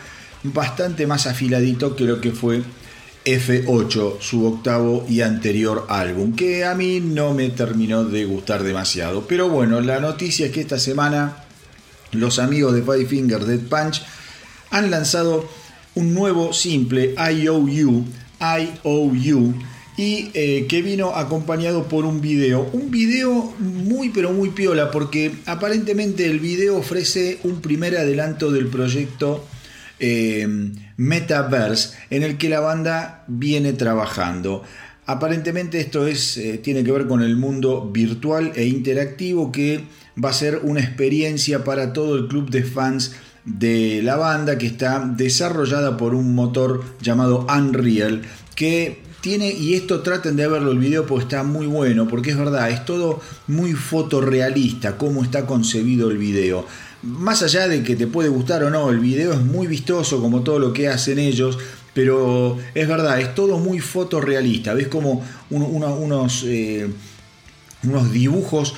bastante 0.45 1.07
más 1.07 1.27
afiladito 1.27 1.95
que 1.95 2.05
lo 2.05 2.23
que 2.23 2.33
fue 2.33 2.63
F8, 3.27 4.19
su 4.19 4.47
octavo 4.47 5.05
y 5.11 5.21
anterior 5.21 5.85
álbum, 5.91 6.35
que 6.35 6.65
a 6.65 6.75
mí 6.75 7.01
no 7.01 7.35
me 7.35 7.51
terminó 7.51 8.05
de 8.05 8.25
gustar 8.25 8.63
demasiado. 8.63 9.27
Pero 9.29 9.51
bueno, 9.51 9.83
la 9.83 10.01
noticia 10.01 10.47
es 10.47 10.53
que 10.53 10.63
esta 10.63 10.79
semana 10.79 11.39
los 12.12 12.38
amigos 12.38 12.75
de 12.75 12.83
Five 12.83 13.07
Finger 13.07 13.44
Dead 13.44 13.61
Punch 13.61 14.03
han 14.70 14.90
lanzado 14.90 15.49
un 15.94 16.14
nuevo 16.14 16.53
simple 16.53 17.14
IOU, 17.16 18.07
IOU, 18.40 19.55
y 19.96 20.31
eh, 20.33 20.66
que 20.66 20.81
vino 20.81 21.14
acompañado 21.14 21.87
por 21.87 22.07
un 22.07 22.20
video. 22.20 22.70
Un 22.73 22.90
video 22.90 23.55
muy 23.59 24.09
pero 24.09 24.33
muy 24.33 24.51
piola 24.51 24.90
porque 24.90 25.33
aparentemente 25.44 26.25
el 26.25 26.40
video 26.40 26.79
ofrece 26.79 27.38
un 27.42 27.61
primer 27.61 27.96
adelanto 27.99 28.51
del 28.51 28.68
proyecto 28.68 29.44
eh, 29.99 30.49
Metaverse 30.96 31.99
en 32.09 32.23
el 32.23 32.38
que 32.38 32.49
la 32.49 32.61
banda 32.61 33.25
viene 33.29 33.75
trabajando. 33.75 34.62
Aparentemente 35.05 35.81
esto 35.81 36.07
es, 36.07 36.38
eh, 36.38 36.59
tiene 36.59 36.83
que 36.83 36.92
ver 36.92 37.07
con 37.07 37.23
el 37.23 37.37
mundo 37.37 37.90
virtual 37.92 38.53
e 38.55 38.64
interactivo 38.64 39.53
que 39.53 39.85
va 40.22 40.30
a 40.30 40.35
ser 40.35 40.61
una 40.62 40.80
experiencia 40.80 41.64
para 41.64 41.92
todo 41.92 42.16
el 42.16 42.28
club 42.28 42.50
de 42.50 42.62
fans 42.62 43.12
de 43.44 44.00
la 44.02 44.16
banda 44.16 44.59
que 44.59 44.66
está 44.66 45.04
desarrollada 45.06 45.96
por 45.96 46.14
un 46.14 46.35
motor 46.35 46.85
llamado 47.00 47.46
Unreal 47.48 48.22
que 48.54 49.00
tiene, 49.20 49.52
y 49.52 49.74
esto 49.74 50.00
traten 50.00 50.37
de 50.37 50.48
verlo 50.48 50.70
el 50.72 50.78
video 50.78 51.06
porque 51.06 51.24
está 51.24 51.42
muy 51.42 51.66
bueno, 51.66 52.09
porque 52.09 52.30
es 52.30 52.38
verdad, 52.38 52.70
es 52.70 52.85
todo 52.85 53.20
muy 53.48 53.74
fotorrealista, 53.74 54.96
cómo 54.96 55.22
está 55.22 55.46
concebido 55.46 56.11
el 56.11 56.16
video. 56.16 56.66
Más 57.02 57.42
allá 57.42 57.68
de 57.68 57.83
que 57.83 57.96
te 57.96 58.06
puede 58.06 58.28
gustar 58.28 58.62
o 58.64 58.70
no, 58.70 58.90
el 58.90 58.98
video 58.98 59.33
es 59.33 59.40
muy 59.40 59.66
vistoso 59.66 60.20
como 60.20 60.42
todo 60.42 60.59
lo 60.59 60.72
que 60.72 60.88
hacen 60.88 61.18
ellos, 61.18 61.59
pero 61.92 62.59
es 62.74 62.88
verdad, 62.88 63.20
es 63.20 63.35
todo 63.35 63.59
muy 63.59 63.80
fotorrealista. 63.80 64.74
Ves 64.74 64.88
como 64.88 65.24
unos... 65.50 66.44
Eh, 66.46 66.88
unos 67.85 68.12
dibujos 68.12 68.75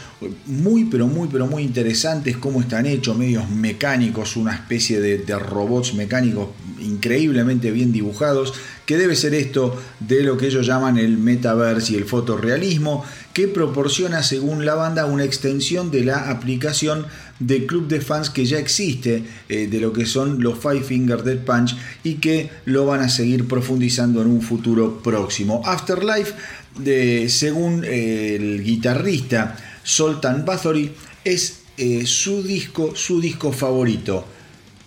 muy 0.46 0.84
pero 0.84 1.06
muy 1.06 1.28
pero 1.28 1.46
muy 1.46 1.62
interesantes 1.62 2.36
cómo 2.36 2.60
están 2.60 2.86
hechos, 2.86 3.16
medios 3.16 3.48
mecánicos, 3.50 4.36
una 4.36 4.54
especie 4.54 5.00
de, 5.00 5.38
robots 5.38 5.94
mecánicos 5.94 6.48
increíblemente 6.80 7.70
bien 7.70 7.92
dibujados, 7.92 8.54
que 8.86 8.96
debe 8.96 9.16
ser 9.16 9.34
esto 9.34 9.80
de 10.00 10.22
lo 10.22 10.36
que 10.36 10.46
ellos 10.46 10.66
llaman 10.66 10.98
el 10.98 11.16
metaverse 11.18 11.92
y 11.92 11.96
el 11.96 12.04
fotorrealismo, 12.04 13.04
que 13.32 13.48
proporciona 13.48 14.22
según 14.22 14.66
la 14.66 14.74
banda 14.74 15.06
una 15.06 15.24
extensión 15.24 15.90
de 15.90 16.04
la 16.04 16.30
aplicación 16.30 17.06
de 17.38 17.66
club 17.66 17.88
de 17.88 18.00
fans 18.00 18.30
que 18.30 18.44
ya 18.44 18.58
existe 18.58 19.24
eh, 19.48 19.66
de 19.66 19.80
lo 19.80 19.92
que 19.92 20.06
son 20.06 20.42
los 20.42 20.58
Five 20.58 20.82
Finger 20.82 21.22
Dead 21.22 21.38
Punch 21.38 21.76
y 22.04 22.14
que 22.14 22.50
lo 22.66 22.86
van 22.86 23.00
a 23.00 23.08
seguir 23.08 23.48
profundizando 23.48 24.22
en 24.22 24.28
un 24.28 24.42
futuro 24.42 25.00
próximo. 25.02 25.62
Afterlife 25.64 26.34
según 27.28 27.84
eh, 27.84 28.36
el 28.36 28.62
guitarrista 28.62 29.56
Soltan 29.82 30.44
Bathory, 30.44 30.92
es 31.24 31.60
eh, 31.76 32.06
su 32.06 32.42
disco, 32.42 32.94
su 32.94 33.20
disco 33.20 33.52
favorito. 33.52 34.24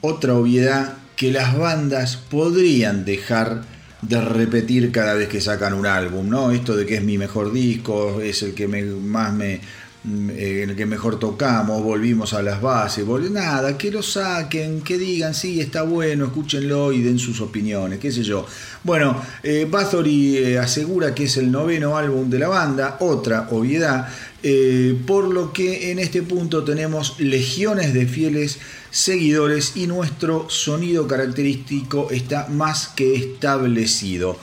Otra 0.02 0.36
obviedad 0.36 0.98
que 1.15 1.32
las 1.32 1.58
bandas 1.58 2.17
podrían 2.17 3.06
dejar 3.06 3.63
de 4.02 4.21
repetir 4.21 4.91
cada 4.91 5.13
vez 5.15 5.30
que 5.30 5.41
sacan 5.41 5.74
un 5.74 5.86
álbum, 5.86 6.30
¿no? 6.30 6.52
Esto 6.52 6.76
de 6.76 6.86
que 6.86 6.95
es 6.95 7.04
mi 7.04 7.17
mejor 7.17 7.52
disco, 7.52 8.21
es 8.21 8.43
el 8.43 8.54
que 8.54 8.67
más 8.67 9.34
me, 9.34 9.62
en 10.05 10.69
el 10.69 10.75
que 10.75 10.85
mejor 10.85 11.17
tocamos, 11.17 11.81
volvimos 11.81 12.33
a 12.33 12.43
las 12.43 12.61
bases, 12.61 13.05
nada, 13.31 13.75
que 13.77 13.89
lo 13.89 14.03
saquen, 14.03 14.81
que 14.81 14.97
digan, 14.97 15.33
sí, 15.33 15.59
está 15.59 15.81
bueno, 15.81 16.25
escúchenlo 16.25 16.91
y 16.91 17.01
den 17.01 17.17
sus 17.17 17.41
opiniones, 17.41 17.99
qué 17.99 18.11
sé 18.11 18.23
yo. 18.23 18.45
Bueno, 18.83 19.19
eh, 19.41 19.67
Bathory 19.69 20.37
eh, 20.37 20.59
asegura 20.59 21.15
que 21.15 21.23
es 21.23 21.37
el 21.37 21.51
noveno 21.51 21.97
álbum 21.97 22.29
de 22.29 22.39
la 22.39 22.47
banda, 22.47 22.97
otra 22.99 23.47
obviedad, 23.49 24.07
eh, 24.43 24.95
por 25.07 25.27
lo 25.33 25.51
que 25.51 25.91
en 25.91 25.97
este 25.97 26.21
punto 26.21 26.63
tenemos 26.63 27.19
legiones 27.19 27.93
de 27.93 28.05
fieles 28.05 28.59
seguidores 28.91 29.75
y 29.75 29.87
nuestro 29.87 30.49
sonido 30.49 31.07
característico 31.07 32.11
está 32.11 32.47
más 32.47 32.89
que 32.89 33.15
establecido. 33.15 34.37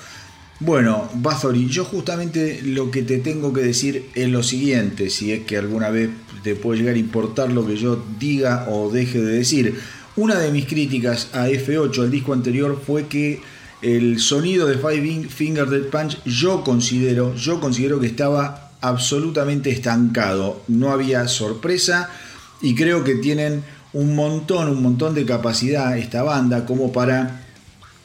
Bueno, 0.65 1.09
Bathory, 1.15 1.67
yo 1.67 1.85
justamente 1.85 2.61
lo 2.63 2.89
que 2.93 3.03
te 3.03 3.19
tengo 3.19 3.53
que 3.53 3.63
decir 3.63 4.11
es 4.15 4.29
lo 4.29 4.45
siguiente, 4.45 5.11
si 5.11 5.33
es 5.33 5.43
que 5.43 5.57
alguna 5.57 5.91
vez 5.91 6.11
te 6.45 6.55
puede 6.55 6.79
llegar 6.79 6.95
a 6.95 6.99
importar 6.99 7.51
lo 7.51 7.67
que 7.67 7.75
yo 7.75 8.01
diga 8.21 8.69
o 8.71 8.89
deje 8.89 9.21
de 9.21 9.39
decir. 9.39 9.81
Una 10.15 10.39
de 10.39 10.53
mis 10.53 10.67
críticas 10.67 11.31
a 11.33 11.49
F8, 11.49 12.03
al 12.03 12.13
disco 12.13 12.33
anterior, 12.33 12.81
fue 12.87 13.09
que 13.09 13.41
el 13.81 14.21
sonido 14.21 14.69
de 14.69 14.79
Five 14.79 15.27
Finger 15.31 15.69
Dead 15.69 15.91
Punch 15.91 16.23
yo 16.23 16.63
considero, 16.63 17.35
yo 17.35 17.59
considero 17.59 17.99
que 17.99 18.07
estaba 18.07 18.71
absolutamente 18.81 19.71
estancado. 19.71 20.63
No 20.69 20.93
había 20.93 21.27
sorpresa 21.27 22.09
y 22.61 22.77
creo 22.77 23.03
que 23.03 23.17
tienen 23.17 23.65
un 23.93 24.15
montón, 24.15 24.69
un 24.69 24.81
montón 24.81 25.13
de 25.17 25.25
capacidad 25.25 25.99
esta 25.99 26.23
banda 26.23 26.67
como 26.67 26.93
para 26.93 27.42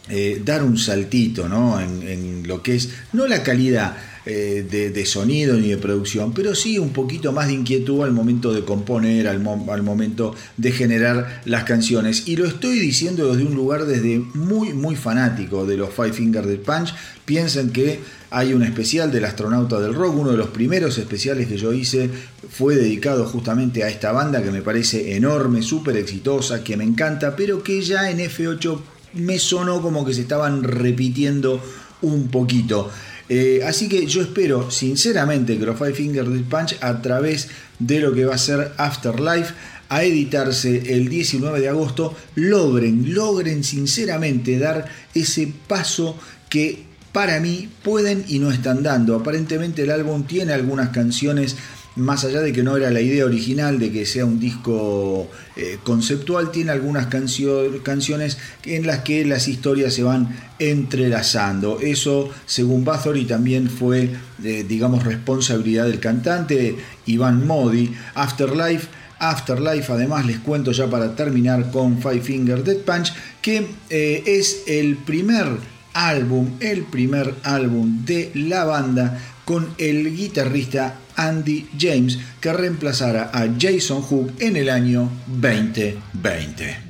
eh, 0.10 0.42
dar 0.44 0.64
un 0.64 0.78
saltito 0.78 1.50
¿no? 1.50 1.80
en, 1.82 2.48
lo 2.48 2.64
que 2.64 2.76
es, 2.76 2.90
no 3.12 3.28
la 3.28 3.44
calidad 3.44 3.98
eh, 4.26 4.66
de, 4.94 5.06
sonido 5.06 5.56
ni 5.58 5.70
de 5.70 5.78
producción, 5.78 6.34
pero 6.34 6.56
sí 6.56 6.80
un 6.80 6.90
poquito 6.90 7.32
más 7.32 7.48
de 7.48 7.54
inquietud 7.54 8.04
al 8.04 8.14
momento 8.14 8.54
de 8.54 8.64
componer, 8.64 9.28
al, 9.28 9.40
momento 9.40 10.36
de 10.56 10.72
generar 10.72 11.42
las 11.46 11.66
canciones. 11.66 12.28
Y 12.28 12.36
lo 12.36 12.46
estoy 12.46 12.80
diciendo 12.80 13.34
desde 13.34 13.48
un 13.48 13.56
lugar 13.56 13.86
desde 13.86 14.20
muy, 14.34 14.74
muy 14.74 14.96
fanático 14.96 15.66
de 15.66 15.78
los 15.78 15.94
Five 15.94 16.14
Finger 16.14 16.46
Dead 16.46 16.60
Punch. 16.60 16.94
Piensen 17.26 17.72
que 17.72 18.00
hay 18.30 18.54
un 18.54 18.64
especial 18.64 19.12
del 19.12 19.26
astronauta 19.26 19.80
del 19.80 19.94
rock, 19.94 20.18
uno 20.18 20.32
de 20.32 20.38
los 20.38 20.50
primeros 20.50 20.98
especiales 20.98 21.48
que 21.48 21.58
yo 21.58 21.72
hice 21.74 22.10
fue 22.50 22.76
dedicado 22.76 23.26
justamente 23.26 23.84
a 23.84 23.90
esta 23.90 24.12
banda 24.12 24.44
que 24.44 24.52
me 24.52 24.62
parece 24.62 25.16
enorme, 25.16 25.62
súper 25.62 25.98
exitosa, 25.98 26.64
que 26.64 26.78
me 26.78 26.84
encanta, 26.84 27.36
pero 27.36 27.64
que 27.64 27.82
ya 27.82 28.10
en 28.10 28.20
F8 28.20 28.80
me 29.18 29.40
sonó 29.40 29.82
como 29.82 30.06
que 30.06 30.14
se 30.14 30.22
estaban 30.22 30.64
repitiendo 30.64 31.62
un 32.02 32.28
poquito. 32.30 32.90
Eh, 33.30 33.62
así 33.66 33.90
que 33.90 34.06
yo 34.06 34.22
espero 34.22 34.72
sinceramente 34.72 35.58
que 35.58 35.66
los 35.66 35.78
Five 35.78 35.94
Finger 35.94 36.30
Death 36.30 36.50
Punch 36.50 36.78
a 36.82 37.02
través 37.02 37.50
de 37.80 38.00
lo 38.00 38.14
que 38.14 38.26
va 38.26 38.36
a 38.36 38.38
ser 38.38 38.72
Afterlife 38.78 39.54
a 39.90 40.04
editarse 40.04 40.94
el 40.94 41.10
19 41.10 41.60
de 41.60 41.70
agosto 41.70 42.16
logren, 42.36 43.14
logren 43.14 43.64
sinceramente 43.64 44.60
dar 44.60 44.86
ese 45.14 45.52
paso 45.68 46.18
que 46.50 46.86
para 47.12 47.40
mí 47.40 47.70
pueden 47.84 48.26
y 48.28 48.40
no 48.40 48.52
están 48.52 48.84
dando. 48.84 49.16
Aparentemente 49.16 49.84
el 49.84 49.92
álbum 49.92 50.24
tiene 50.24 50.54
algunas 50.54 50.90
canciones 50.90 51.56
más 51.98 52.24
allá 52.24 52.42
de 52.42 52.54
que 52.54 52.64
no 52.64 52.78
era 52.78 52.92
la 52.92 53.02
idea 53.02 53.26
original 53.26 53.80
de 53.80 53.92
que 53.92 54.06
sea 54.06 54.26
un 54.26 54.40
disco 54.40 55.30
eh, 55.56 55.80
conceptual, 55.84 56.52
tiene 56.52 56.72
algunas 56.72 57.08
canciones 57.08 58.38
en 58.64 58.88
las 58.88 59.00
que 59.00 59.26
las 59.26 59.48
historias 59.48 59.94
se 59.94 60.04
van 60.04 60.36
entrelazando. 60.60 61.80
Eso, 61.82 62.30
según 62.46 62.86
Bathory, 62.86 63.26
también 63.26 63.70
fue, 63.70 64.12
eh, 64.44 64.66
digamos, 64.68 65.04
responsabilidad 65.04 65.86
del 65.86 66.00
cantante 66.00 66.78
Iván 67.06 67.46
Modi. 67.46 67.94
Afterlife 68.14 68.88
Afterlife, 69.20 69.92
además 69.92 70.26
les 70.26 70.40
cuento 70.40 70.72
ya 70.72 70.88
para 70.88 71.16
terminar 71.16 71.72
con 71.72 72.00
Five 72.00 72.22
Finger 72.22 72.64
Dead 72.64 72.78
Punch, 72.78 73.14
que 73.42 73.68
eh, 73.90 74.24
es 74.26 74.64
el 74.68 74.96
primer 74.98 75.48
álbum, 75.94 76.52
el 76.60 76.84
primer 76.84 77.34
álbum 77.44 78.06
de 78.06 78.32
la 78.36 78.66
banda 78.66 79.20
con 79.46 79.68
el 79.80 80.16
guitarrista 80.16 81.00
Andy 81.18 81.68
James, 81.78 82.18
que 82.40 82.54
reemplazara 82.54 83.32
a 83.34 83.48
Jason 83.60 84.02
Hook 84.02 84.32
en 84.40 84.56
el 84.56 84.70
año 84.70 85.10
2020. 85.28 86.88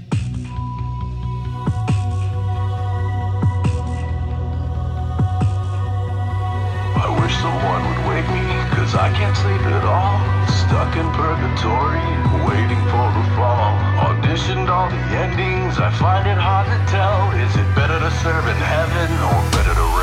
I 8.98 9.14
can't 9.14 9.38
sleep 9.38 9.62
at 9.62 9.86
all. 9.86 10.18
Stuck 10.50 10.98
in 10.98 11.06
purgatory, 11.14 12.02
waiting 12.50 12.82
for 12.90 13.08
the 13.14 13.26
fall. 13.38 13.78
Auditioned 14.10 14.68
all 14.68 14.90
the 14.90 15.04
endings, 15.22 15.78
I 15.78 15.92
find 15.92 16.26
it 16.28 16.38
hard 16.38 16.66
to 16.66 16.80
tell. 16.92 17.30
Is 17.38 17.54
it 17.56 17.70
better 17.76 18.00
to 18.00 18.12
serve 18.26 18.48
in 18.48 18.58
heaven 18.58 19.10
or 19.22 19.38
better 19.54 19.76
to 19.76 19.97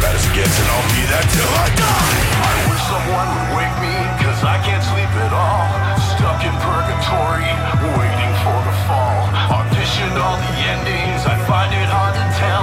Bad 0.00 0.16
as 0.16 0.24
it 0.24 0.34
gets, 0.34 0.56
and 0.56 0.68
I'll 0.72 0.88
be 0.96 1.04
that 1.12 1.26
till 1.28 1.52
I 1.60 1.68
die. 1.76 2.16
I 2.40 2.52
wish 2.72 2.82
someone 2.88 3.28
would 3.36 3.50
wake 3.60 3.76
me, 3.84 3.94
cause 4.24 4.40
I 4.40 4.56
can't 4.64 4.80
sleep 4.80 5.12
at 5.12 5.32
all. 5.36 5.68
Stuck 6.16 6.40
in 6.40 6.56
purgatory, 6.56 7.52
waiting 8.00 8.32
for 8.40 8.58
the 8.64 8.76
fall. 8.88 9.20
Auditioned 9.60 10.16
all 10.16 10.40
the 10.40 10.54
endings, 10.72 11.28
I 11.28 11.36
find 11.44 11.68
it 11.76 11.88
hard 11.92 12.16
to 12.16 12.26
tell. 12.40 12.59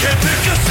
can't 0.00 0.18
pick 0.22 0.50
us 0.50 0.69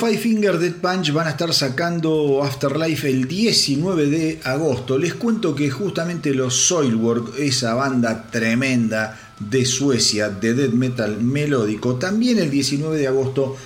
Five 0.00 0.16
Finger 0.16 0.58
Dead 0.58 0.72
Punch 0.72 1.12
van 1.12 1.26
a 1.26 1.30
estar 1.32 1.52
sacando 1.52 2.42
Afterlife 2.42 3.06
el 3.06 3.28
19 3.28 4.06
de 4.06 4.40
agosto. 4.44 4.96
Les 4.96 5.12
cuento 5.12 5.54
que 5.54 5.68
justamente 5.68 6.32
los 6.32 6.54
Soilwork, 6.54 7.38
esa 7.38 7.74
banda 7.74 8.30
tremenda 8.30 9.34
de 9.38 9.66
Suecia 9.66 10.30
de 10.30 10.54
death 10.54 10.72
metal 10.72 11.20
melódico, 11.20 11.96
también 11.96 12.38
el 12.38 12.50
19 12.50 12.96
de 12.96 13.08
agosto 13.08 13.58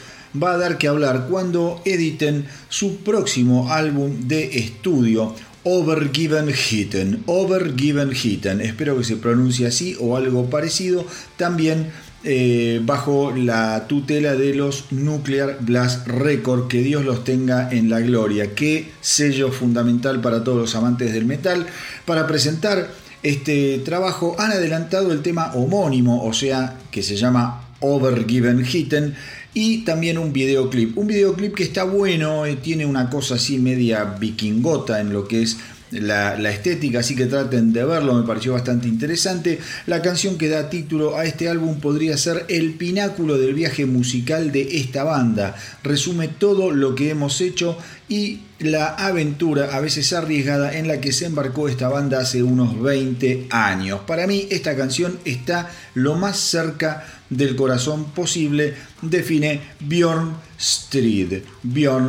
va 0.42 0.54
a 0.54 0.58
dar 0.58 0.76
que 0.76 0.88
hablar 0.88 1.28
cuando 1.30 1.80
editen 1.84 2.46
su 2.68 2.96
próximo 2.96 3.72
álbum 3.72 4.26
de 4.26 4.58
estudio. 4.58 5.36
Overgiven 5.62 6.50
Hitten, 6.50 7.22
Overgiven 7.26 8.10
Hitten, 8.12 8.60
espero 8.60 8.98
que 8.98 9.04
se 9.04 9.16
pronuncie 9.16 9.68
así 9.68 9.96
o 10.00 10.16
algo 10.16 10.50
parecido. 10.50 11.06
También 11.36 11.92
eh, 12.24 12.80
bajo 12.82 13.32
la 13.36 13.86
tutela 13.86 14.34
de 14.34 14.54
los 14.54 14.92
Nuclear 14.92 15.58
Blast 15.60 16.06
Record, 16.06 16.68
que 16.68 16.82
Dios 16.82 17.04
los 17.04 17.22
tenga 17.22 17.70
en 17.70 17.90
la 17.90 18.00
gloria. 18.00 18.54
Qué 18.54 18.90
sello 19.00 19.52
fundamental 19.52 20.20
para 20.20 20.42
todos 20.42 20.58
los 20.58 20.74
amantes 20.74 21.12
del 21.12 21.26
metal. 21.26 21.66
Para 22.06 22.26
presentar 22.26 22.90
este 23.22 23.78
trabajo 23.78 24.36
han 24.38 24.52
adelantado 24.52 25.12
el 25.12 25.22
tema 25.22 25.52
homónimo, 25.54 26.24
o 26.24 26.32
sea, 26.32 26.78
que 26.90 27.02
se 27.02 27.16
llama 27.16 27.68
Overgiven 27.80 28.64
Hitten, 28.64 29.14
y 29.54 29.84
también 29.84 30.18
un 30.18 30.32
videoclip. 30.32 30.98
Un 30.98 31.06
videoclip 31.06 31.54
que 31.54 31.62
está 31.62 31.84
bueno, 31.84 32.44
eh, 32.44 32.56
tiene 32.56 32.86
una 32.86 33.08
cosa 33.08 33.36
así 33.36 33.58
media 33.58 34.04
vikingota 34.18 35.00
en 35.00 35.12
lo 35.12 35.28
que 35.28 35.42
es 35.42 35.58
la, 35.90 36.50
estética, 36.50 37.00
así 37.00 37.14
que 37.14 37.26
traten 37.26 37.72
de 37.72 37.84
verlo, 37.84 38.14
me 38.14 38.26
pareció 38.26 38.52
bastante 38.52 38.88
interesante. 38.88 39.58
La 39.86 40.02
canción 40.02 40.38
que 40.38 40.48
da 40.48 40.70
título 40.70 41.16
a 41.16 41.24
este 41.24 41.48
álbum 41.48 41.80
podría 41.80 42.16
ser 42.16 42.46
el 42.48 42.74
pináculo 42.74 43.38
del 43.38 43.54
viaje 43.54 43.86
musical 43.86 44.52
de 44.52 44.78
esta 44.78 45.04
banda. 45.04 45.54
Resume 45.82 46.28
todo 46.28 46.70
lo 46.70 46.94
que 46.94 47.10
hemos 47.10 47.40
hecho 47.40 47.78
y 48.08 48.40
la 48.58 48.86
aventura 48.86 49.76
a 49.76 49.80
veces 49.80 50.12
arriesgada 50.12 50.76
en 50.76 50.88
la 50.88 51.00
que 51.00 51.12
se 51.12 51.26
embarcó 51.26 51.68
esta 51.68 51.88
banda 51.88 52.20
hace 52.20 52.42
unos 52.42 52.80
20 52.80 53.48
años. 53.50 54.00
Para 54.06 54.26
mí 54.26 54.46
esta 54.50 54.76
canción 54.76 55.18
está 55.24 55.70
lo 55.94 56.16
más 56.16 56.38
cerca 56.38 57.06
del 57.30 57.56
corazón 57.56 58.12
posible, 58.12 58.74
define 59.02 59.60
Bjorn 59.80 60.36
Street. 60.58 61.42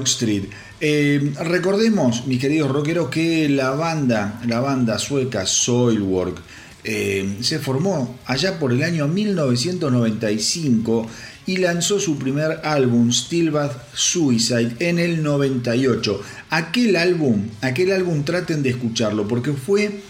Street. 0.04 0.44
Eh, 0.88 1.34
recordemos, 1.40 2.28
mis 2.28 2.40
queridos 2.40 2.72
rockeros, 2.72 3.10
que 3.10 3.50
la 3.50 3.72
banda, 3.72 4.40
la 4.46 4.60
banda 4.60 5.00
sueca 5.00 5.48
Soilwork, 5.48 6.38
eh, 6.84 7.38
se 7.42 7.58
formó 7.58 8.20
allá 8.28 8.60
por 8.60 8.72
el 8.72 8.84
año 8.84 9.08
1995 9.08 11.08
y 11.48 11.58
lanzó 11.58 12.00
su 12.00 12.20
primer 12.20 12.60
álbum, 12.64 13.12
Stillbath 13.12 13.96
Suicide, 13.96 14.76
en 14.78 15.00
el 15.00 15.24
98. 15.24 16.22
Aquel 16.52 16.98
álbum, 16.98 17.48
aquel 17.62 17.92
álbum 17.92 18.24
traten 18.24 18.62
de 18.62 18.70
escucharlo 18.70 19.28
porque 19.28 19.54
fue 19.54 20.02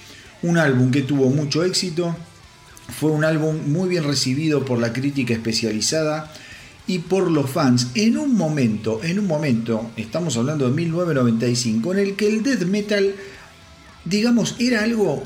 un 0.41 0.57
álbum 0.57 0.91
que 0.91 1.03
tuvo 1.03 1.29
mucho 1.29 1.63
éxito, 1.63 2.17
fue 2.99 3.11
un 3.11 3.23
álbum 3.23 3.55
muy 3.67 3.87
bien 3.87 4.03
recibido 4.03 4.65
por 4.65 4.79
la 4.79 4.91
crítica 4.91 5.33
especializada 5.33 6.33
y 6.87 6.99
por 6.99 7.31
los 7.31 7.49
fans 7.49 7.87
en 7.95 8.17
un 8.17 8.35
momento, 8.35 9.01
en 9.03 9.19
un 9.19 9.27
momento, 9.27 9.91
estamos 9.97 10.37
hablando 10.37 10.67
de 10.67 10.75
1995, 10.75 11.93
en 11.93 11.99
el 11.99 12.15
que 12.15 12.27
el 12.27 12.43
death 12.43 12.63
metal, 12.63 13.15
digamos, 14.05 14.55
era 14.59 14.83
algo 14.83 15.23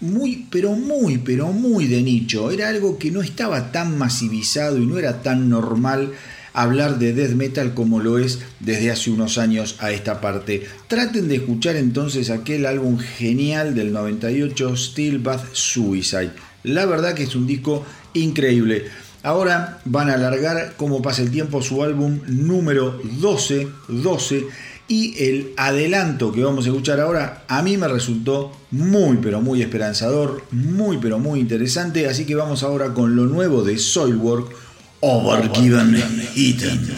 muy, 0.00 0.46
pero 0.50 0.72
muy, 0.72 1.18
pero 1.18 1.52
muy 1.52 1.86
de 1.86 2.02
nicho. 2.02 2.50
Era 2.50 2.68
algo 2.68 2.98
que 2.98 3.10
no 3.10 3.22
estaba 3.22 3.72
tan 3.72 3.98
masivizado 3.98 4.78
y 4.78 4.86
no 4.86 4.98
era 4.98 5.22
tan 5.22 5.48
normal 5.48 6.12
hablar 6.52 6.98
de 6.98 7.12
death 7.12 7.32
metal 7.32 7.74
como 7.74 8.00
lo 8.00 8.18
es 8.18 8.40
desde 8.60 8.90
hace 8.90 9.10
unos 9.10 9.38
años 9.38 9.76
a 9.78 9.90
esta 9.90 10.20
parte. 10.20 10.66
Traten 10.88 11.28
de 11.28 11.36
escuchar 11.36 11.76
entonces 11.76 12.30
aquel 12.30 12.66
álbum 12.66 12.98
genial 12.98 13.74
del 13.74 13.92
98, 13.92 14.76
Stillbath 14.76 15.54
Suicide. 15.54 16.32
La 16.62 16.86
verdad 16.86 17.14
que 17.14 17.24
es 17.24 17.34
un 17.34 17.46
disco 17.46 17.84
increíble. 18.14 18.86
Ahora 19.22 19.80
van 19.84 20.08
a 20.08 20.14
alargar, 20.14 20.74
como 20.76 21.02
pasa 21.02 21.22
el 21.22 21.30
tiempo, 21.30 21.62
su 21.62 21.82
álbum 21.82 22.20
número 22.26 23.00
12, 23.20 23.68
12 23.88 24.46
y 24.88 25.14
el 25.22 25.52
adelanto 25.56 26.32
que 26.32 26.42
vamos 26.42 26.66
a 26.66 26.70
escuchar 26.70 26.98
ahora 26.98 27.44
a 27.46 27.62
mí 27.62 27.76
me 27.76 27.86
resultó 27.86 28.50
muy 28.72 29.18
pero 29.18 29.40
muy 29.40 29.62
esperanzador, 29.62 30.42
muy 30.50 30.98
pero 30.98 31.20
muy 31.20 31.38
interesante, 31.38 32.08
así 32.08 32.26
que 32.26 32.34
vamos 32.34 32.64
ahora 32.64 32.92
con 32.92 33.14
lo 33.14 33.26
nuevo 33.26 33.62
de 33.62 33.78
Soilwork, 33.78 34.50
Overgiven 35.00 35.94
Eaten. 36.34 36.88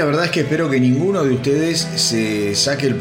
La 0.00 0.06
verdad 0.06 0.24
es 0.24 0.30
que 0.30 0.40
espero 0.40 0.70
que 0.70 0.80
ninguno 0.80 1.22
de 1.22 1.34
ustedes 1.34 1.86
se 1.96 2.54
saque 2.54 2.86
el, 2.86 2.96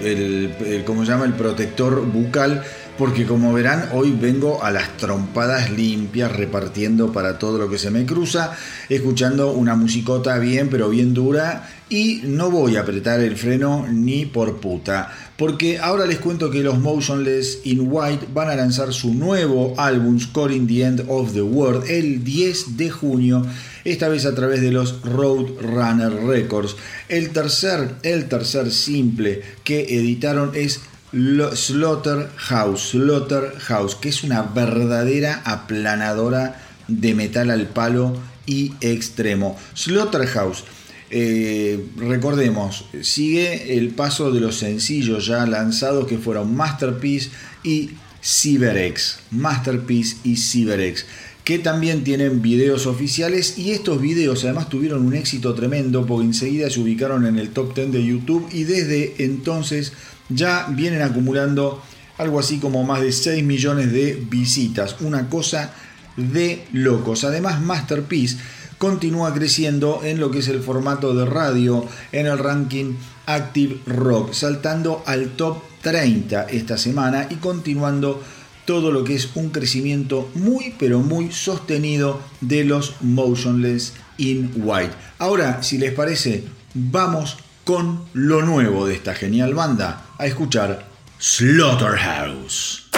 el, 0.00 0.84
se 0.86 1.04
llama? 1.04 1.24
el 1.24 1.32
protector 1.32 2.06
bucal, 2.06 2.62
porque 2.96 3.26
como 3.26 3.52
verán, 3.52 3.88
hoy 3.92 4.12
vengo 4.12 4.62
a 4.62 4.70
las 4.70 4.96
trompadas 4.96 5.72
limpias, 5.72 6.30
repartiendo 6.30 7.12
para 7.12 7.40
todo 7.40 7.58
lo 7.58 7.68
que 7.68 7.76
se 7.76 7.90
me 7.90 8.06
cruza, 8.06 8.52
escuchando 8.88 9.50
una 9.50 9.74
musicota 9.74 10.38
bien, 10.38 10.68
pero 10.70 10.90
bien 10.90 11.12
dura 11.12 11.68
Y 11.88 12.20
no 12.22 12.52
voy 12.52 12.76
a 12.76 12.82
apretar 12.82 13.18
el 13.18 13.36
freno 13.36 13.88
ni 13.90 14.24
por 14.24 14.58
puta, 14.60 15.12
porque 15.36 15.80
ahora 15.80 16.06
les 16.06 16.20
cuento 16.20 16.52
que 16.52 16.62
los 16.62 16.78
Motionless 16.78 17.62
in 17.64 17.88
White 17.90 18.28
van 18.32 18.48
a 18.48 18.54
lanzar 18.54 18.92
su 18.92 19.12
nuevo 19.12 19.74
álbum 19.76 20.20
Scoring 20.20 20.68
the 20.68 20.84
End 20.84 21.04
of 21.08 21.32
the 21.32 21.42
World 21.42 21.90
el 21.90 22.22
10 22.22 22.76
de 22.76 22.90
junio, 22.90 23.44
esta 23.84 24.08
vez 24.08 24.24
a 24.26 24.34
través 24.34 24.60
de 24.60 24.72
los 24.72 25.02
Roadrunner 25.02 26.12
Records. 26.24 26.76
El 27.08 27.30
tercer, 27.30 27.96
el 28.02 28.28
tercer 28.28 28.72
simple 28.72 29.42
que 29.62 29.98
editaron 29.98 30.52
es 30.54 30.80
Slaughterhouse, 31.12 32.90
Slaughterhouse, 32.90 33.94
que 33.96 34.08
es 34.08 34.24
una 34.24 34.42
verdadera 34.42 35.42
aplanadora 35.44 36.60
de 36.88 37.14
metal 37.14 37.50
al 37.50 37.68
palo 37.68 38.16
y 38.46 38.72
extremo. 38.80 39.56
Slaughterhouse, 39.74 40.64
eh, 41.10 41.86
recordemos, 41.96 42.86
sigue 43.02 43.78
el 43.78 43.90
paso 43.90 44.32
de 44.32 44.40
los 44.40 44.56
sencillos 44.56 45.26
ya 45.26 45.46
lanzados 45.46 46.06
que 46.06 46.18
fueron 46.18 46.56
Masterpiece 46.56 47.30
y 47.62 47.90
CyberX. 48.20 49.18
Masterpiece 49.30 50.16
y 50.24 50.36
CyberX 50.36 51.04
que 51.44 51.58
también 51.58 52.04
tienen 52.04 52.40
videos 52.40 52.86
oficiales 52.86 53.58
y 53.58 53.72
estos 53.72 54.00
videos 54.00 54.44
además 54.44 54.70
tuvieron 54.70 55.06
un 55.06 55.14
éxito 55.14 55.54
tremendo 55.54 56.06
porque 56.06 56.26
enseguida 56.26 56.70
se 56.70 56.80
ubicaron 56.80 57.26
en 57.26 57.38
el 57.38 57.50
top 57.50 57.74
10 57.74 57.92
de 57.92 58.04
YouTube 58.04 58.48
y 58.50 58.64
desde 58.64 59.14
entonces 59.18 59.92
ya 60.30 60.66
vienen 60.70 61.02
acumulando 61.02 61.82
algo 62.16 62.40
así 62.40 62.58
como 62.58 62.82
más 62.84 63.02
de 63.02 63.12
6 63.12 63.44
millones 63.44 63.92
de 63.92 64.14
visitas, 64.30 64.96
una 65.00 65.28
cosa 65.28 65.74
de 66.16 66.64
locos. 66.72 67.24
Además, 67.24 67.60
Masterpiece 67.60 68.36
continúa 68.78 69.34
creciendo 69.34 70.00
en 70.04 70.20
lo 70.20 70.30
que 70.30 70.38
es 70.38 70.48
el 70.48 70.60
formato 70.60 71.14
de 71.14 71.26
radio 71.26 71.86
en 72.12 72.26
el 72.26 72.38
ranking 72.38 72.94
Active 73.26 73.80
Rock, 73.86 74.32
saltando 74.32 75.02
al 75.06 75.30
top 75.30 75.58
30 75.82 76.44
esta 76.44 76.78
semana 76.78 77.26
y 77.30 77.36
continuando 77.36 78.22
todo 78.64 78.90
lo 78.90 79.04
que 79.04 79.14
es 79.14 79.30
un 79.34 79.50
crecimiento 79.50 80.30
muy 80.34 80.74
pero 80.78 81.00
muy 81.00 81.32
sostenido 81.32 82.20
de 82.40 82.64
los 82.64 82.94
Motionless 83.00 83.94
in 84.18 84.52
White. 84.56 84.94
Ahora, 85.18 85.62
si 85.62 85.78
les 85.78 85.92
parece, 85.92 86.44
vamos 86.74 87.36
con 87.64 88.04
lo 88.12 88.42
nuevo 88.42 88.86
de 88.86 88.94
esta 88.94 89.14
genial 89.14 89.54
banda 89.54 90.06
a 90.18 90.26
escuchar 90.26 90.86
Slaughterhouse. 91.18 92.90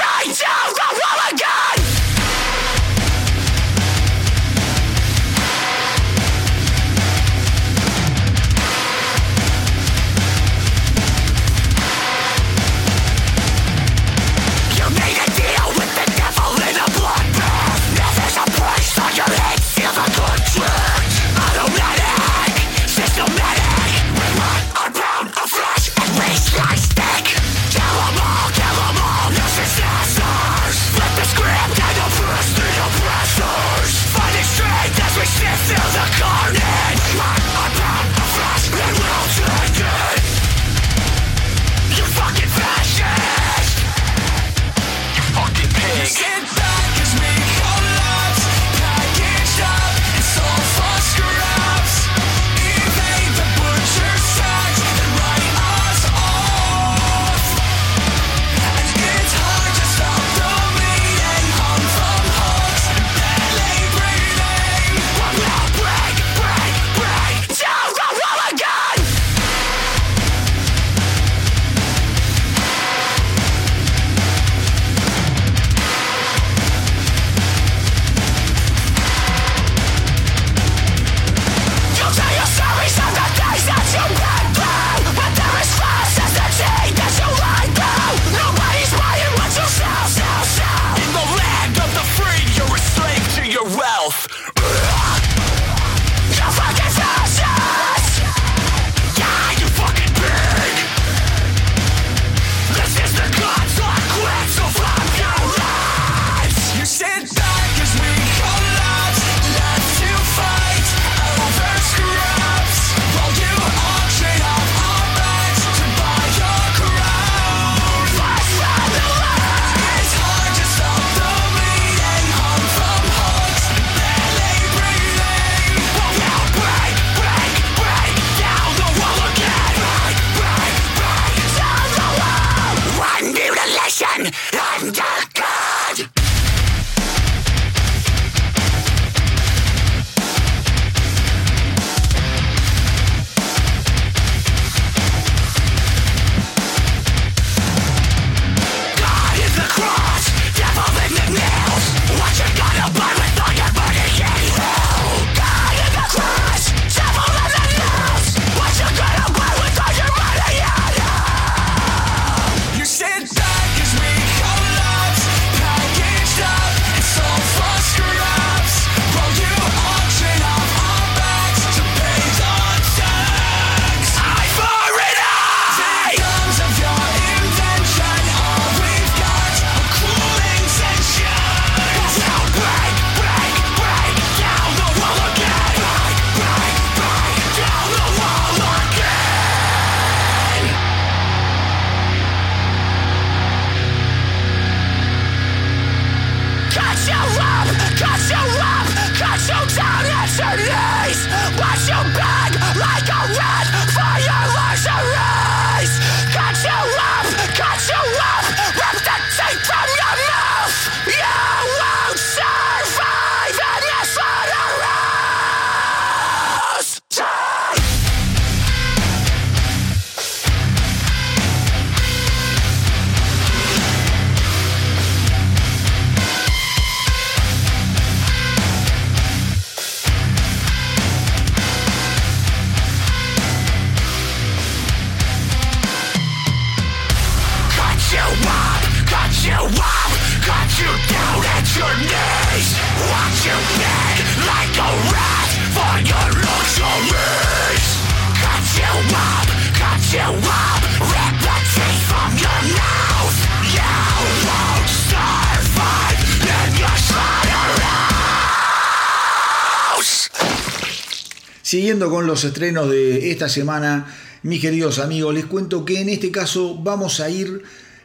Siguiendo 261.76 262.08
con 262.08 262.26
los 262.26 262.42
estrenos 262.42 262.88
de 262.88 263.30
esta 263.30 263.50
semana, 263.50 264.06
mis 264.42 264.62
queridos 264.62 264.98
amigos, 264.98 265.34
les 265.34 265.44
cuento 265.44 265.84
que 265.84 266.00
en 266.00 266.08
este 266.08 266.30
caso 266.30 266.74
vamos 266.82 267.20
a 267.20 267.28
ir 267.28 267.64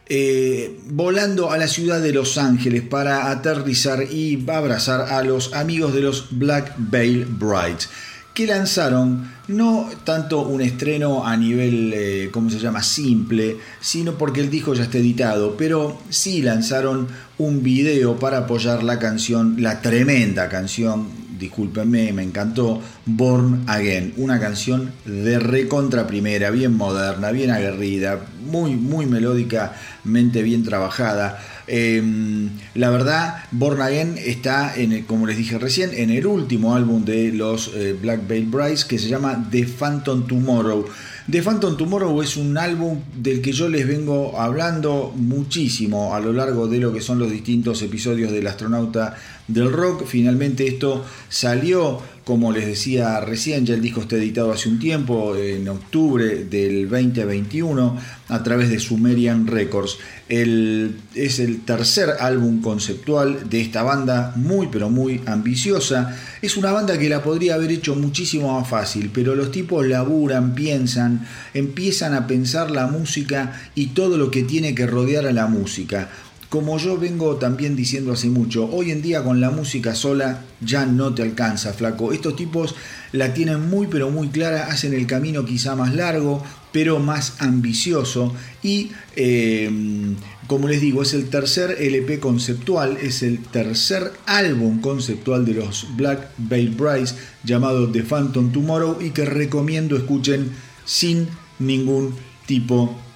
eh, 0.09 0.77
volando 0.87 1.51
a 1.51 1.57
la 1.57 1.69
ciudad 1.69 2.01
de 2.01 2.11
Los 2.11 2.37
Ángeles 2.37 2.81
para 2.81 3.31
aterrizar 3.31 4.03
y 4.03 4.43
abrazar 4.49 5.13
a 5.13 5.23
los 5.23 5.53
amigos 5.53 5.93
de 5.93 6.01
los 6.01 6.37
Black 6.37 6.73
Veil 6.79 7.23
Brides 7.23 7.87
que 8.33 8.45
lanzaron 8.45 9.29
no 9.47 9.89
tanto 10.03 10.41
un 10.41 10.61
estreno 10.61 11.25
a 11.25 11.35
nivel, 11.37 11.93
eh, 11.93 12.29
¿cómo 12.31 12.49
se 12.49 12.59
llama?, 12.59 12.83
simple, 12.83 13.57
sino 13.79 14.17
porque 14.17 14.41
el 14.41 14.49
disco 14.49 14.73
ya 14.73 14.83
está 14.83 14.97
editado, 14.97 15.55
pero 15.57 16.01
sí 16.09 16.41
lanzaron 16.41 17.07
un 17.37 17.63
video 17.63 18.17
para 18.17 18.39
apoyar 18.39 18.83
la 18.83 18.99
canción, 18.99 19.55
la 19.59 19.81
tremenda 19.81 20.47
canción, 20.47 21.07
discúlpenme, 21.41 22.13
me 22.13 22.23
encantó, 22.23 22.81
Born 23.05 23.65
Again, 23.67 24.13
una 24.17 24.39
canción 24.39 24.91
de 25.05 25.39
recontra 25.39 26.07
primera, 26.07 26.51
bien 26.51 26.77
moderna, 26.77 27.31
bien 27.31 27.51
aguerrida, 27.51 28.19
muy, 28.45 28.75
muy 28.75 29.05
melódicamente 29.07 30.43
bien 30.43 30.63
trabajada. 30.63 31.39
Em, 31.67 32.49
la 32.75 32.89
verdad, 32.89 33.43
Born 33.51 33.81
Again 33.81 34.17
está, 34.17 34.75
en 34.75 35.03
como 35.03 35.25
les 35.25 35.37
dije 35.37 35.57
recién, 35.57 35.91
en 35.93 36.09
el 36.09 36.25
último 36.25 36.75
álbum 36.75 37.03
de 37.03 37.31
los 37.33 37.71
eh, 37.75 37.97
Black 37.99 38.27
Veil 38.27 38.45
Brides 38.45 38.85
que 38.85 38.99
se 38.99 39.09
llama 39.09 39.47
The 39.51 39.65
Phantom 39.65 40.27
Tomorrow. 40.27 40.85
The 41.29 41.41
Phantom 41.41 41.77
Tomorrow 41.77 42.21
es 42.21 42.35
un 42.35 42.57
álbum 42.57 42.99
del 43.15 43.41
que 43.41 43.51
yo 43.51 43.69
les 43.69 43.87
vengo 43.87 44.39
hablando 44.39 45.13
muchísimo 45.15 46.13
a 46.13 46.19
lo 46.19 46.33
largo 46.33 46.67
de 46.67 46.79
lo 46.79 46.91
que 46.91 46.99
son 46.99 47.19
los 47.19 47.31
distintos 47.31 47.81
episodios 47.83 48.31
del 48.31 48.47
astronauta 48.47 49.15
del 49.47 49.71
rock. 49.71 50.05
Finalmente 50.05 50.67
esto 50.67 51.03
salió, 51.29 52.01
como 52.23 52.51
les 52.51 52.65
decía 52.65 53.19
recién, 53.19 53.65
ya 53.65 53.73
el 53.73 53.81
disco 53.81 54.01
está 54.01 54.15
editado 54.15 54.51
hace 54.51 54.69
un 54.69 54.79
tiempo, 54.79 55.35
en 55.35 55.67
octubre 55.67 56.45
del 56.45 56.89
2021, 56.89 57.97
a 58.29 58.43
través 58.43 58.69
de 58.69 58.79
Sumerian 58.79 59.47
Records. 59.47 59.97
Es 60.29 61.39
el 61.39 61.61
tercer 61.65 62.09
álbum 62.19 62.61
conceptual 62.61 63.49
de 63.49 63.61
esta 63.61 63.83
banda, 63.83 64.33
muy 64.35 64.67
pero 64.71 64.89
muy 64.89 65.21
ambiciosa. 65.25 66.17
Es 66.41 66.55
una 66.55 66.71
banda 66.71 66.97
que 66.97 67.09
la 67.09 67.21
podría 67.21 67.55
haber 67.55 67.71
hecho 67.71 67.95
muchísimo 67.95 68.57
más 68.57 68.69
fácil, 68.69 69.11
pero 69.13 69.35
los 69.35 69.51
tipos 69.51 69.85
laburan, 69.85 70.55
piensan, 70.55 71.27
empiezan 71.53 72.13
a 72.13 72.27
pensar 72.27 72.71
la 72.71 72.87
música 72.87 73.59
y 73.75 73.87
todo 73.87 74.17
lo 74.17 74.31
que 74.31 74.43
tiene 74.43 74.73
que 74.73 74.87
rodear 74.87 75.27
a 75.27 75.33
la 75.33 75.47
música 75.47 76.09
como 76.51 76.77
yo 76.77 76.97
vengo 76.97 77.37
también 77.37 77.77
diciendo 77.77 78.11
hace 78.11 78.27
mucho, 78.27 78.69
hoy 78.73 78.91
en 78.91 79.01
día 79.01 79.23
con 79.23 79.39
la 79.39 79.51
música 79.51 79.95
sola 79.95 80.43
ya 80.59 80.85
no 80.85 81.13
te 81.15 81.21
alcanza, 81.21 81.71
flaco. 81.71 82.11
Estos 82.11 82.35
tipos 82.35 82.75
la 83.13 83.33
tienen 83.33 83.69
muy 83.69 83.87
pero 83.87 84.11
muy 84.11 84.27
clara, 84.27 84.67
hacen 84.67 84.93
el 84.93 85.07
camino 85.07 85.45
quizá 85.45 85.77
más 85.77 85.95
largo, 85.95 86.43
pero 86.73 86.99
más 86.99 87.35
ambicioso. 87.39 88.33
Y 88.61 88.91
em, 89.15 90.17
como 90.47 90.67
les 90.67 90.81
digo, 90.81 91.03
es 91.03 91.13
el 91.13 91.29
tercer 91.29 91.77
LP 91.79 92.19
conceptual, 92.19 92.97
es 93.01 93.23
el 93.23 93.39
tercer 93.39 94.11
álbum 94.25 94.81
conceptual 94.81 95.45
de 95.45 95.53
los 95.53 95.87
Black 95.95 96.31
Veil 96.37 96.71
Brides 96.71 97.15
llamado 97.45 97.89
The 97.89 98.03
Phantom 98.03 98.51
Tomorrow 98.51 98.97
y 99.01 99.11
que 99.11 99.23
recomiendo 99.23 99.95
escuchen 99.95 100.51
sin 100.83 101.29
ningún 101.59 102.13
tipo 102.45 102.87
de 102.87 103.10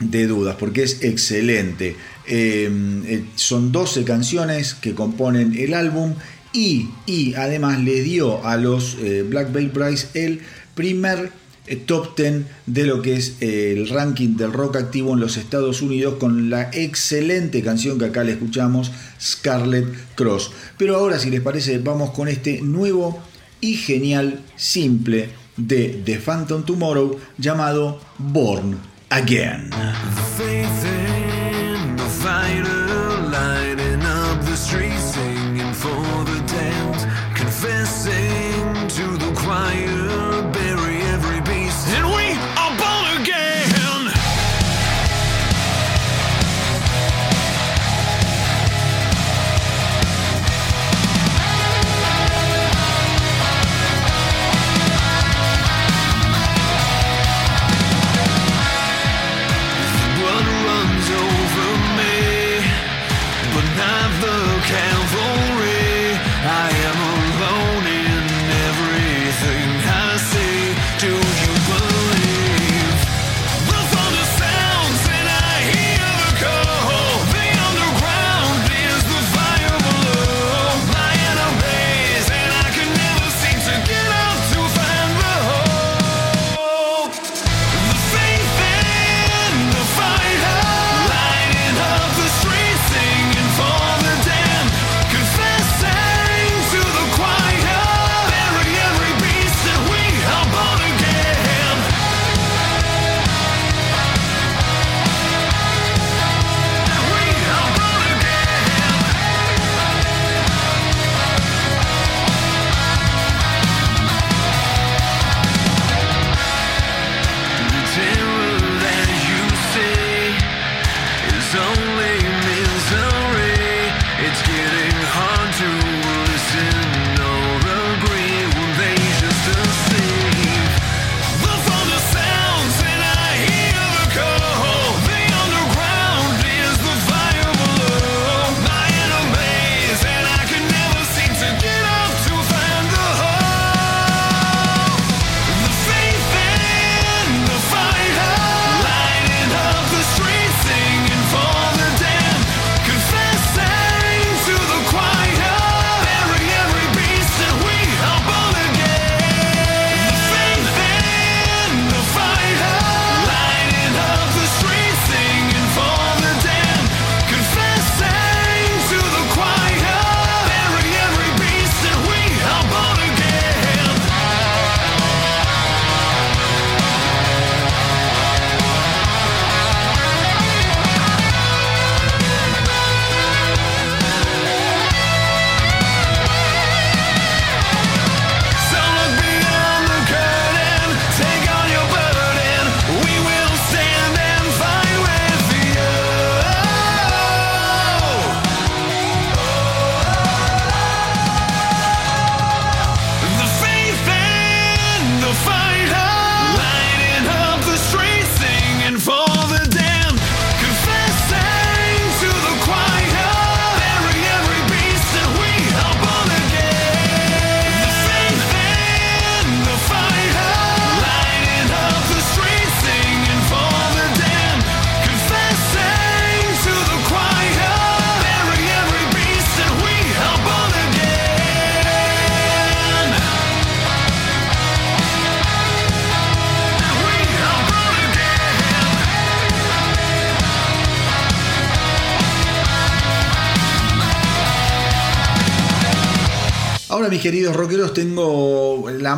dudas, 0.00 0.56
porque 0.58 0.82
es 0.82 1.02
excelente. 1.02 1.96
Em, 2.26 3.04
eh, 3.06 3.24
son 3.36 3.70
12 3.72 4.04
canciones 4.04 4.74
que 4.74 4.94
componen 4.94 5.54
el 5.58 5.74
álbum 5.74 6.14
y, 6.52 6.88
y 7.06 7.34
además 7.34 7.80
le 7.80 8.02
dio 8.02 8.44
a 8.44 8.56
los 8.56 8.96
eh, 9.00 9.24
Black 9.28 9.52
Veil 9.52 9.68
Brides 9.68 10.10
el 10.14 10.40
primer 10.74 11.32
eh, 11.66 11.76
top 11.76 12.16
10 12.16 12.44
de 12.66 12.84
lo 12.84 13.02
que 13.02 13.14
es 13.14 13.34
el 13.40 13.88
ranking 13.88 14.36
del 14.36 14.52
rock 14.52 14.76
activo 14.76 15.12
en 15.14 15.20
los 15.20 15.36
Estados 15.36 15.82
Unidos 15.82 16.14
con 16.18 16.50
la 16.50 16.70
excelente 16.72 17.62
canción 17.62 17.98
que 17.98 18.06
acá 18.06 18.24
le 18.24 18.32
escuchamos, 18.32 18.90
Scarlet 19.20 19.86
Cross. 20.14 20.52
Pero 20.78 20.96
ahora, 20.96 21.18
si 21.18 21.30
les 21.30 21.42
parece, 21.42 21.78
vamos 21.78 22.10
con 22.10 22.28
este 22.28 22.62
nuevo 22.62 23.22
y 23.60 23.74
genial 23.74 24.40
simple 24.56 25.28
de 25.56 26.00
The 26.04 26.18
Phantom 26.18 26.64
Tomorrow 26.64 27.18
llamado 27.38 28.00
Born 28.18 28.89
Again. 29.10 29.70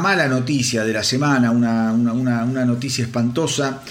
Mala 0.02 0.26
noticia 0.26 0.84
de 0.84 0.92
la 0.92 1.04
semana, 1.04 1.52
una, 1.52 1.94
noticia 2.64 3.04
espantosa. 3.04 3.82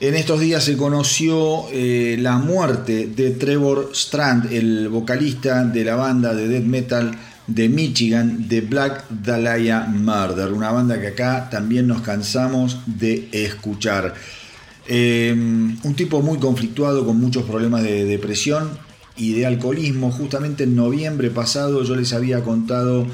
En 0.00 0.14
estos 0.14 0.40
días 0.40 0.64
se 0.64 0.76
conoció 0.76 1.66
eh, 1.72 2.16
la 2.18 2.38
muerte 2.38 3.06
de 3.06 3.30
Trevor 3.30 3.90
Strand, 3.94 4.52
el 4.52 4.88
vocalista 4.88 5.64
de 5.64 5.84
la 5.84 5.94
banda 5.94 6.34
de 6.34 6.48
death 6.48 6.64
metal 6.64 7.12
de 7.46 7.68
Michigan, 7.68 8.48
de 8.48 8.60
Black 8.60 9.04
Dahlia 9.08 9.86
Murder, 9.86 10.52
una 10.52 10.72
banda 10.72 11.00
que 11.00 11.08
acá 11.08 11.48
también 11.50 11.86
nos 11.86 12.02
cansamos 12.02 12.80
de 12.86 13.28
escuchar. 13.32 14.14
Eh, 14.88 15.32
un 15.32 15.94
tipo 15.94 16.20
muy 16.20 16.38
conflictuado 16.38 17.06
con 17.06 17.20
muchos 17.20 17.44
problemas 17.44 17.82
de 17.84 18.04
depresión 18.04 18.70
y 19.16 19.34
de 19.34 19.46
alcoholismo. 19.46 20.10
Justamente 20.10 20.64
en 20.64 20.74
noviembre 20.74 21.30
pasado 21.30 21.84
yo 21.84 21.94
les 21.94 22.12
había 22.12 22.42
contado 22.42 23.06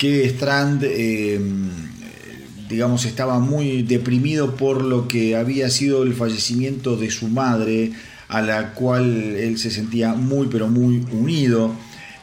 que 0.00 0.24
Strand, 0.24 0.82
eh, 0.82 1.38
digamos, 2.70 3.04
estaba 3.04 3.38
muy 3.38 3.82
deprimido 3.82 4.56
por 4.56 4.82
lo 4.82 5.06
que 5.06 5.36
había 5.36 5.68
sido 5.68 6.04
el 6.04 6.14
fallecimiento 6.14 6.96
de 6.96 7.10
su 7.10 7.28
madre, 7.28 7.92
a 8.28 8.40
la 8.40 8.72
cual 8.72 9.04
él 9.36 9.58
se 9.58 9.70
sentía 9.70 10.14
muy, 10.14 10.46
pero 10.46 10.68
muy 10.68 11.04
unido 11.12 11.74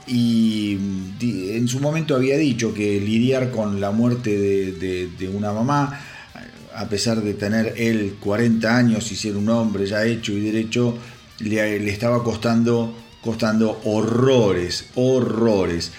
y 0.08 0.78
en 1.22 1.68
su 1.68 1.80
momento 1.80 2.16
había 2.16 2.38
dicho 2.38 2.74
que 2.74 3.00
lidiar 3.00 3.52
con 3.52 3.82
la 3.82 3.92
muerte 3.92 4.38
de, 4.38 5.30
una 5.30 5.52
mamá, 5.52 6.00
a 6.76 6.88
pesar 6.88 7.22
de 7.22 7.34
tener 7.34 7.74
él 7.78 8.16
40 8.20 8.76
años 8.76 9.12
y 9.12 9.16
ser 9.16 9.36
un 9.36 9.50
hombre 9.50 9.86
ya 9.86 10.06
hecho 10.06 10.32
y 10.32 10.40
derecho, 10.40 10.98
le, 11.40 11.90
estaba 11.90 12.24
costando, 12.24 12.96
costando 13.22 13.82
horrores, 13.84 14.86
horrores. 14.96 15.92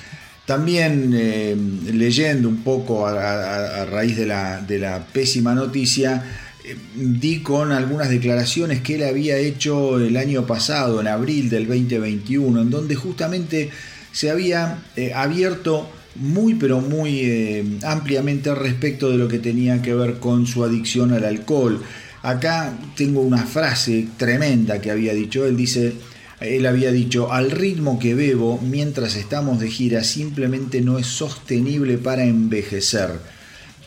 También 0.48 1.12
eh, 1.14 1.54
leyendo 1.92 2.48
un 2.48 2.62
poco 2.62 3.06
a, 3.06 3.84
raíz 3.84 4.16
de 4.16 4.24
la, 4.24 5.06
pésima 5.12 5.54
noticia, 5.54 6.24
eh, 6.64 6.74
di 6.94 7.40
con 7.42 7.70
algunas 7.70 8.08
declaraciones 8.08 8.80
que 8.80 8.94
él 8.94 9.04
había 9.04 9.36
hecho 9.36 9.98
el 10.00 10.16
año 10.16 10.46
pasado, 10.46 11.02
en 11.02 11.06
abril 11.06 11.50
del 11.50 11.66
2021, 11.66 12.62
en 12.62 12.70
donde 12.70 12.94
justamente 12.94 13.68
se 14.10 14.30
había 14.30 14.84
eh, 14.96 15.12
abierto 15.12 15.90
muy 16.14 16.54
pero 16.54 16.80
muy 16.80 17.78
ampliamente 17.84 18.54
respecto 18.54 19.10
de 19.10 19.18
lo 19.18 19.28
que 19.28 19.40
tenía 19.40 19.82
que 19.82 19.92
ver 19.92 20.14
con 20.14 20.46
su 20.46 20.64
adicción 20.64 21.12
al 21.12 21.26
alcohol. 21.26 21.82
Acá 22.22 22.72
tengo 22.96 23.20
una 23.20 23.44
frase 23.44 24.08
tremenda 24.16 24.80
que 24.80 24.90
había 24.90 25.12
dicho, 25.12 25.44
él 25.44 25.58
dice, 25.58 25.92
él 26.40 26.66
había 26.66 26.92
dicho, 26.92 27.32
al 27.32 27.50
ritmo 27.50 27.98
que 27.98 28.14
bebo 28.14 28.58
mientras 28.62 29.16
estamos 29.16 29.58
de 29.58 29.70
gira 29.70 30.04
simplemente 30.04 30.80
no 30.80 30.98
es 30.98 31.06
sostenible 31.06 31.98
para 31.98 32.24
envejecer. 32.24 33.10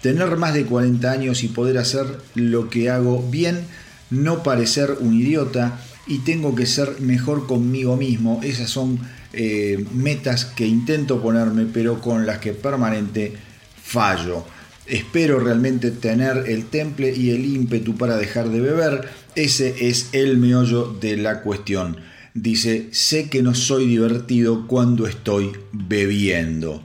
Tener 0.01 0.35
más 0.35 0.53
de 0.53 0.65
40 0.65 1.11
años 1.11 1.43
y 1.43 1.47
poder 1.47 1.77
hacer 1.77 2.05
lo 2.35 2.69
que 2.69 2.89
hago 2.89 3.23
bien, 3.29 3.61
no 4.09 4.43
parecer 4.43 4.97
un 4.99 5.13
idiota 5.13 5.79
y 6.07 6.19
tengo 6.19 6.55
que 6.55 6.65
ser 6.65 6.99
mejor 6.99 7.47
conmigo 7.47 7.95
mismo. 7.95 8.41
Esas 8.43 8.69
son 8.69 8.99
eh, 9.31 9.85
metas 9.93 10.43
que 10.43 10.65
intento 10.65 11.21
ponerme, 11.21 11.65
pero 11.71 12.01
con 12.01 12.25
las 12.25 12.39
que 12.39 12.51
permanente 12.51 13.33
fallo. 13.81 14.43
Espero 14.87 15.39
realmente 15.39 15.91
tener 15.91 16.49
el 16.49 16.65
temple 16.65 17.13
y 17.15 17.29
el 17.29 17.45
ímpetu 17.45 17.95
para 17.95 18.17
dejar 18.17 18.49
de 18.49 18.59
beber. 18.59 19.07
Ese 19.35 19.87
es 19.87 20.09
el 20.11 20.37
meollo 20.37 20.87
de 20.99 21.15
la 21.15 21.41
cuestión. 21.41 22.10
Dice, 22.33 22.87
sé 22.91 23.29
que 23.29 23.41
no 23.41 23.53
soy 23.53 23.87
divertido 23.87 24.67
cuando 24.67 25.05
estoy 25.05 25.51
bebiendo. 25.71 26.83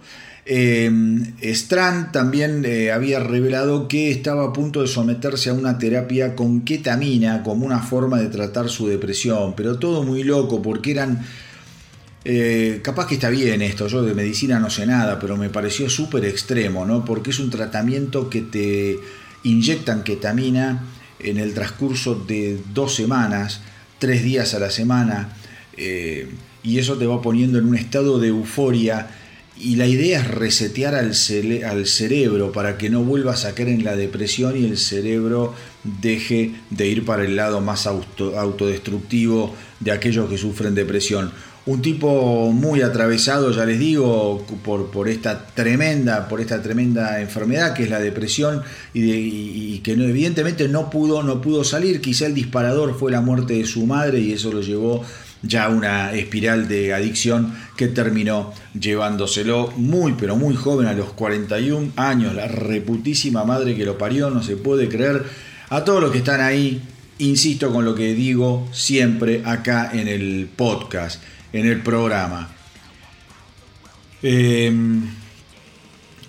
Eh, 0.49 0.89
Strand 1.43 2.13
también 2.13 2.65
eh, 2.65 2.93
había 2.93 3.19
revelado 3.19 3.89
que 3.89 4.13
estaba 4.13 4.45
a 4.45 4.53
punto 4.53 4.81
de 4.81 4.87
someterse 4.87 5.51
a 5.51 5.55
una 5.55 5.77
terapia 5.77 6.37
con 6.37 6.61
ketamina 6.61 7.43
como 7.43 7.67
una 7.67 7.81
forma 7.81 8.21
de 8.21 8.29
tratar 8.29 8.69
su 8.69 8.87
depresión, 8.87 9.55
pero 9.57 9.79
todo 9.79 10.05
muy 10.05 10.23
loco 10.23 10.63
porque 10.63 10.93
eran 10.93 11.27
eh, 12.25 12.81
capaz 12.83 13.07
que 13.07 13.15
está 13.15 13.29
bien 13.29 13.63
esto, 13.63 13.87
yo 13.87 14.03
de 14.03 14.15
medicina 14.15 14.59
no 14.59 14.69
sé 14.69 14.85
nada, 14.85 15.19
pero 15.21 15.37
me 15.37 15.49
pareció 15.49 15.89
súper 15.89 16.25
extremo, 16.25 16.85
¿no? 16.85 17.05
Porque 17.05 17.31
es 17.31 17.39
un 17.39 17.51
tratamiento 17.51 18.31
que 18.31 18.43
te 18.43 18.99
inyectan 19.45 20.03
ketamina 20.03 20.85
en 21.21 21.39
el 21.39 21.55
transcurso 21.55 22.15
de 22.15 22.59
dos 22.75 22.97
semanas, 22.97 23.61
tres 23.99 24.23
días 24.23 24.55
a 24.55 24.59
la 24.59 24.71
semana, 24.71 25.31
eh, 25.77 26.29
y 26.63 26.79
eso 26.79 26.97
te 26.97 27.07
va 27.07 27.23
poniendo 27.23 27.59
en 27.59 27.67
un 27.67 27.77
estado 27.77 28.19
de 28.19 28.29
euforia. 28.29 29.09
Y 29.59 29.77
la 29.77 29.87
idea 29.87 30.21
es 30.21 30.29
resetear 30.29 30.95
al, 30.95 31.13
al 31.65 31.87
cerebro 31.87 32.53
para 32.53 32.77
que 32.77 32.91
no 32.91 33.03
vuelvas 33.03 33.47
a 33.47 33.55
caer 33.55 33.69
en 33.69 33.85
la 33.85 33.97
depresión 33.97 34.55
y 34.61 34.67
el 34.67 34.77
cerebro 34.77 35.55
deje 35.83 36.53
de 36.69 36.89
ir 36.89 37.07
para 37.07 37.25
el 37.25 37.37
lado 37.37 37.63
más 37.63 37.87
autodestructivo 37.87 39.55
de 39.81 39.93
aquellos 39.93 40.29
que 40.29 40.37
sufren 40.37 40.75
depresión 40.75 41.33
un 41.67 41.83
tipo 41.83 42.53
muy 42.53 42.81
atravesado, 42.83 43.51
ya 43.51 43.67
les 43.67 43.81
digo, 43.81 44.47
por, 44.65 44.93
por, 44.93 45.09
esta 45.09 45.47
tremenda, 45.47 46.29
por 46.29 46.41
esta 46.41 46.63
tremenda 46.63 47.21
enfermedad 47.21 47.75
que 47.75 47.83
es 47.83 47.91
la 47.91 47.99
depresión 47.99 48.63
y, 48.95 49.79
que 49.81 49.93
evidentemente 49.93 50.69
no 50.69 50.91
pudo, 50.91 51.25
no 51.25 51.41
pudo 51.41 51.65
salir. 51.65 52.01
Quizá 52.01 52.27
el 52.27 52.35
disparador 52.35 52.97
fue 52.97 53.11
la 53.11 53.21
muerte 53.21 53.55
de 53.55 53.67
su 53.67 53.85
madre 53.85 54.21
y 54.21 54.33
eso 54.33 54.53
lo 54.53 54.61
llevó 54.61 55.05
ya 55.43 55.65
a 55.65 55.69
una 55.69 56.13
espiral 56.13 56.69
de 56.69 56.95
adicción 56.95 57.53
que 57.77 57.89
terminó 57.89 58.53
llevándoselo 58.79 59.73
muy 59.77 60.15
pero 60.19 60.37
muy 60.37 60.55
joven 60.55 60.87
a 60.87 60.93
los 60.93 61.13
41 61.15 61.93
años. 61.97 62.33
La 62.33 62.47
reputísima 62.47 63.45
madre 63.45 63.75
que 63.75 63.85
lo 63.85 63.99
parió, 63.99 64.31
no 64.31 64.43
se 64.45 64.57
puede 64.57 64.89
creer. 64.89 65.25
A 65.71 65.83
todos 65.85 66.01
los 66.01 66.13
que 66.13 66.19
están 66.19 66.41
ahí, 66.41 66.81
insisto 67.19 67.73
con 67.73 67.85
lo 67.85 67.97
que 67.97 68.15
digo 68.15 68.69
siempre 68.73 69.43
acá 69.45 69.91
en 69.93 70.07
el 70.07 70.49
podcast 70.55 71.21
en 71.53 71.67
el 71.67 71.83
programa. 71.83 72.51
Em, 74.23 75.03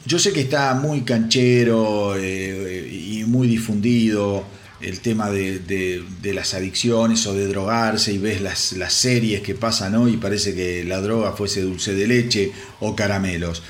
yo 0.05 0.19
sé 0.19 0.31
que 0.31 0.41
está 0.41 0.73
muy 0.75 1.01
canchero 1.01 2.15
eh, 2.17 2.89
y 2.91 3.23
muy 3.25 3.47
difundido 3.47 4.45
el 4.79 4.99
tema 4.99 5.31
de, 5.31 6.03
las 6.23 6.53
adicciones 6.53 7.25
o 7.25 7.33
de 7.33 7.47
drogarse 7.47 8.13
y 8.13 8.17
ves 8.17 8.41
las, 8.41 8.93
series 8.93 9.41
que 9.41 9.55
pasan 9.55 9.95
hoy 9.95 10.13
y 10.13 10.17
parece 10.17 10.53
que 10.53 10.83
la 10.83 11.01
droga 11.01 11.33
fuese 11.33 11.61
dulce 11.61 11.95
de 11.95 12.07
leche 12.07 12.51
o 12.79 12.95
caramelos. 12.95 13.63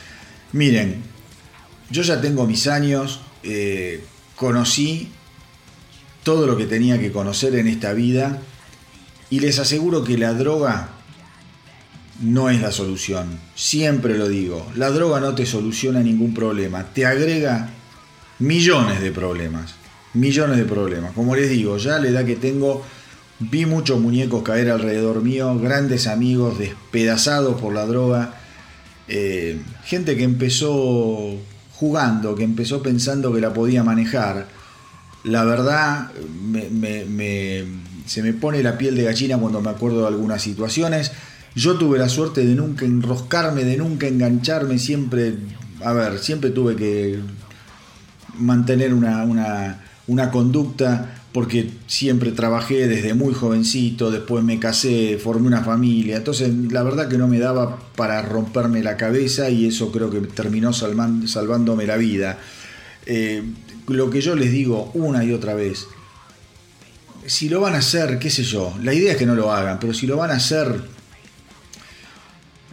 Miren, 0.52 1.02
yo 1.90 2.02
ya 2.02 2.20
tengo 2.20 2.46
mis 2.46 2.68
años, 2.68 3.22
eh, 3.44 4.04
conocí 4.36 5.10
todo 6.24 6.46
lo 6.46 6.58
que 6.58 6.66
tenía 6.66 7.00
que 7.00 7.12
conocer 7.12 7.56
en 7.56 7.68
esta 7.68 7.94
vida 7.94 8.42
y 9.30 9.40
les 9.40 9.60
aseguro 9.60 10.04
que 10.04 10.18
la 10.18 10.34
droga 10.34 10.97
no 12.22 12.50
es 12.50 12.62
la 12.62 12.72
solución. 12.72 13.40
Siempre 13.56 14.18
lo 14.18 14.28
digo, 14.28 14.66
la 14.76 14.90
droga 14.90 15.20
no 15.20 15.36
te 15.36 15.46
soluciona 15.46 16.02
ningún 16.02 16.34
problema, 16.34 16.84
te 16.94 17.06
agrega 17.06 17.70
millones 18.40 19.02
de 19.02 19.12
problemas, 19.12 19.76
millones 20.14 20.58
de 20.58 20.66
problemas. 20.66 21.14
Como 21.14 21.36
les 21.36 21.50
digo, 21.50 21.78
ya 21.78 21.96
a 21.96 22.00
la 22.00 22.08
edad 22.08 22.26
que 22.26 22.36
tengo, 22.36 22.84
vi 23.40 23.66
muchos 23.66 24.00
muñecos 24.00 24.44
caer 24.44 24.72
alrededor 24.72 25.22
mío, 25.22 25.58
grandes 25.60 26.08
amigos 26.08 26.58
despedazados 26.58 27.60
por 27.62 27.74
la 27.74 27.86
droga, 27.86 28.34
eh, 29.08 29.62
gente 29.84 30.18
que 30.18 30.24
empezó 30.24 31.38
jugando, 31.76 32.36
que 32.36 32.44
empezó 32.44 32.82
pensando 32.82 33.34
que 33.34 33.42
la 33.42 33.54
podía 33.54 33.84
manejar. 33.84 34.48
La 35.24 35.44
verdad, 35.44 36.12
se 38.06 38.24
me 38.24 38.34
pone 38.34 38.64
la 38.64 38.78
piel 38.78 38.96
de 38.96 39.04
gallina 39.04 39.38
cuando 39.38 39.62
me 39.62 39.70
acuerdo 39.70 40.02
de 40.02 40.08
algunas 40.08 40.42
situaciones 40.42 41.12
yo 41.58 41.76
tuve 41.76 41.98
la 41.98 42.08
suerte 42.08 42.46
de 42.46 42.54
nunca 42.54 42.86
enroscarme, 42.86 43.64
de 43.64 43.78
nunca 43.78 44.08
engancharme, 44.08 44.78
siempre, 44.78 45.34
a 45.84 45.92
ver, 45.92 46.20
siempre 46.20 46.52
tuve 46.52 46.76
que 46.76 47.20
mantener 48.38 48.94
una, 48.94 49.26
una, 50.06 50.32
conducta 50.32 51.16
porque 51.32 51.72
siempre 51.88 52.32
trabajé 52.32 52.88
desde 52.88 53.16
muy 53.16 53.34
jovencito, 53.34 54.12
después 54.12 54.44
me 54.44 54.60
casé, 54.60 55.18
formé 55.18 55.48
una 55.48 55.64
familia, 55.64 56.18
entonces 56.18 56.54
la 56.72 56.84
verdad 56.84 57.08
que 57.08 57.18
no 57.18 57.28
me 57.28 57.40
daba 57.40 57.80
para 57.96 58.22
romperme 58.22 58.84
la 58.84 58.96
cabeza 58.96 59.50
y 59.50 59.66
eso 59.66 59.92
creo 59.92 60.12
que 60.12 60.22
terminó 60.22 60.74
salvándome 60.74 61.88
la 61.88 61.98
vida. 61.98 62.38
Eh, 63.08 63.42
lo 63.88 64.12
que 64.12 64.22
yo 64.22 64.36
les 64.36 64.52
digo 64.52 64.92
una 64.94 65.24
y 65.24 65.34
otra 65.34 65.56
vez, 65.56 65.88
si 67.26 67.50
lo 67.50 67.62
van 67.62 67.74
a 67.74 67.80
hacer, 67.80 68.20
qué 68.20 68.30
sé 68.30 68.44
yo, 68.44 68.76
la 68.84 68.94
idea 68.94 69.14
es 69.14 69.18
que 69.18 69.26
no 69.26 69.34
lo 69.34 69.52
hagan, 69.52 69.80
pero 69.80 69.94
si 69.96 70.06
lo 70.06 70.18
van 70.18 70.30
a 70.30 70.36
hacer, 70.36 70.97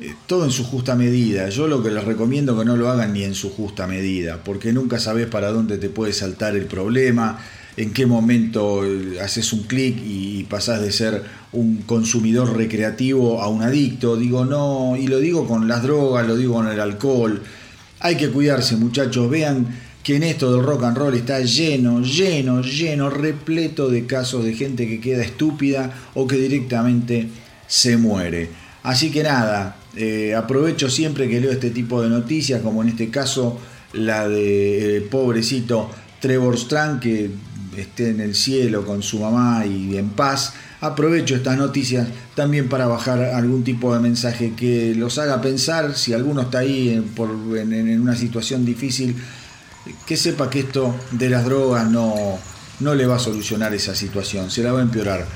eh, 0.01 0.15
todo 0.27 0.45
en 0.45 0.51
su 0.51 0.65
justa 0.65 0.97
medida. 0.97 1.49
Yo 1.51 1.69
lo 1.69 1.83
que 1.83 1.91
les 1.91 2.03
recomiendo 2.03 2.59
que 2.59 2.65
no 2.65 2.77
lo 2.77 2.91
hagan 2.91 3.13
ni 3.13 3.23
en 3.23 3.35
su 3.35 3.51
justa 3.51 3.87
medida, 3.87 4.43
porque 4.43 4.73
nunca 4.73 4.99
sabes 4.99 5.29
para 5.29 5.53
dónde 5.53 5.79
te 5.79 5.89
puede 5.89 6.13
saltar 6.13 6.57
el 6.57 6.67
problema, 6.67 7.39
en 7.77 7.93
qué 7.93 8.05
momento 8.05 8.85
eh, 8.85 9.21
haces 9.21 9.53
un 9.53 9.63
clic 9.65 9.97
y 10.05 10.45
pasás 10.45 10.81
de 10.81 10.91
ser 10.91 11.23
un 11.53 11.83
consumidor 11.83 12.57
recreativo 12.57 13.41
a 13.41 13.49
un 13.49 13.63
adicto. 13.63 14.17
Digo, 14.17 14.45
no, 14.45 14.97
y 14.97 15.07
lo 15.07 15.19
digo 15.21 15.47
con 15.47 15.69
las 15.69 15.83
drogas, 15.83 16.27
lo 16.27 16.37
digo 16.37 16.55
con 16.55 16.69
el 16.69 16.81
alcohol. 16.81 17.43
Hay 18.01 18.17
que 18.17 18.31
cuidarse 18.31 18.77
muchachos, 18.77 19.31
vean 19.31 19.67
que 20.03 20.17
en 20.17 20.25
esto 20.25 20.53
del 20.53 20.65
rock 20.65 20.85
and 20.85 20.99
roll 20.99 21.15
está 21.15 21.41
lleno, 21.41 22.03
lleno, 22.03 22.61
lleno, 22.63 23.11
repleto 23.11 23.89
de 23.89 24.07
casos 24.07 24.45
de 24.45 24.55
gente 24.55 24.87
que 24.87 25.01
queda 25.01 25.23
estúpida 25.23 25.95
o 26.15 26.27
que 26.27 26.37
directamente 26.37 27.29
se 27.67 27.97
muere. 27.97 28.51
Así 28.83 29.11
que 29.11 29.23
nada, 29.23 29.77
eh, 29.97 30.35
aprovecho 30.35 30.91
siempre 30.91 31.29
que 31.29 31.41
leo 31.41 31.53
este 31.53 31.71
tipo 31.71 32.03
de 32.03 32.09
noticias, 32.09 32.61
como 32.63 32.83
en 32.83 32.91
este 32.91 33.11
caso 33.11 33.59
la 33.93 34.29
de 34.29 34.99
eh, 34.99 35.01
pobrecito 35.03 35.91
Trevor 36.21 36.59
Strang, 36.59 37.01
que 37.01 37.31
esté 37.77 38.11
en 38.11 38.21
el 38.21 38.35
cielo 38.35 38.85
con 38.85 39.03
su 39.03 39.21
mamá 39.21 39.67
y 39.67 39.97
en 39.97 40.11
paz. 40.11 40.55
Aprovecho 40.81 41.35
estas 41.35 41.57
noticias 41.57 42.09
también 42.35 42.69
para 42.69 42.87
bajar 42.87 43.23
algún 43.23 43.65
tipo 43.65 43.95
de 43.95 44.01
mensaje 44.01 44.53
que 44.57 44.95
los 44.95 45.19
haga 45.19 45.41
pensar, 45.41 45.97
si 45.97 46.13
alguno 46.13 46.43
está 46.43 46.59
ahí 46.59 46.91
en, 46.91 47.73
en 47.73 48.01
una 48.01 48.17
situación 48.17 48.65
difícil, 48.65 49.17
que 50.07 50.17
sepa 50.17 50.51
que 50.51 50.61
esto 50.61 50.95
de 51.13 51.31
las 51.31 51.45
drogas 51.45 51.91
no, 51.91 52.39
no 52.81 52.95
le 52.95 53.07
va 53.07 53.17
a 53.17 53.19
solucionar 53.19 53.75
esa 53.75 53.95
situación, 53.95 54.51
se 54.51 54.63
la 54.63 54.73
va 54.73 54.81
a 54.81 54.83
empeorar. 54.83 55.27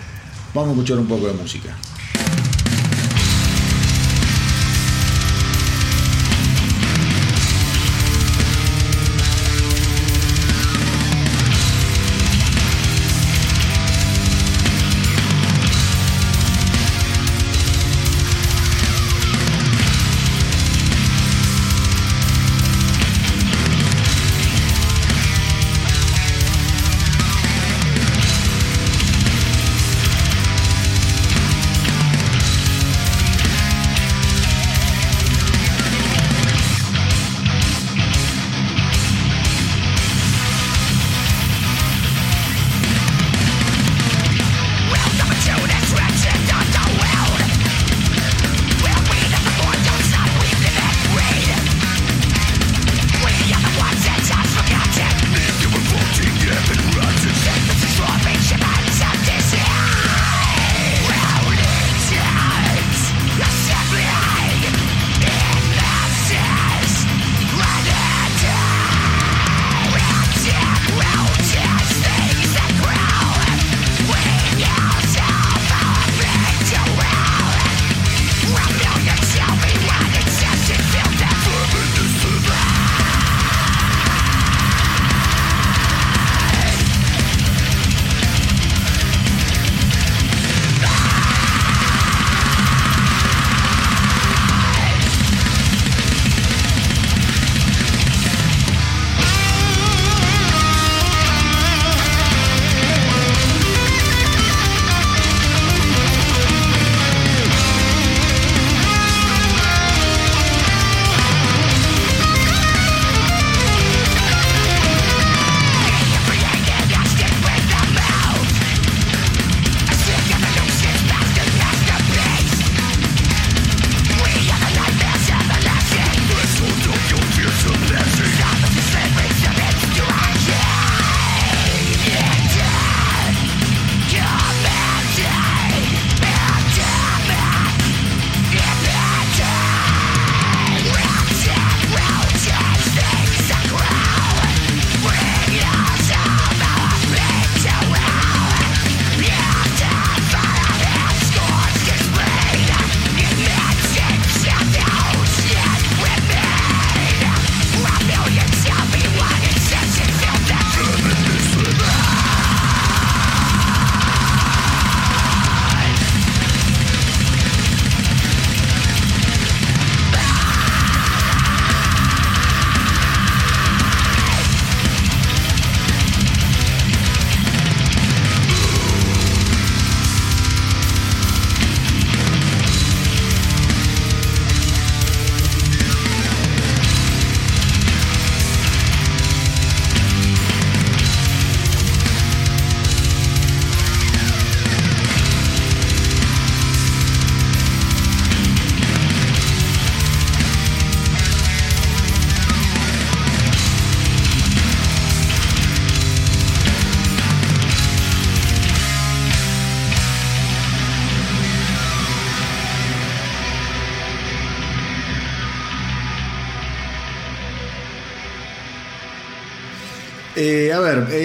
Vamos 0.55 0.71
a 0.71 0.73
escuchar 0.73 0.99
un 0.99 1.07
poco 1.07 1.27
de 1.27 1.35
música. 1.35 1.77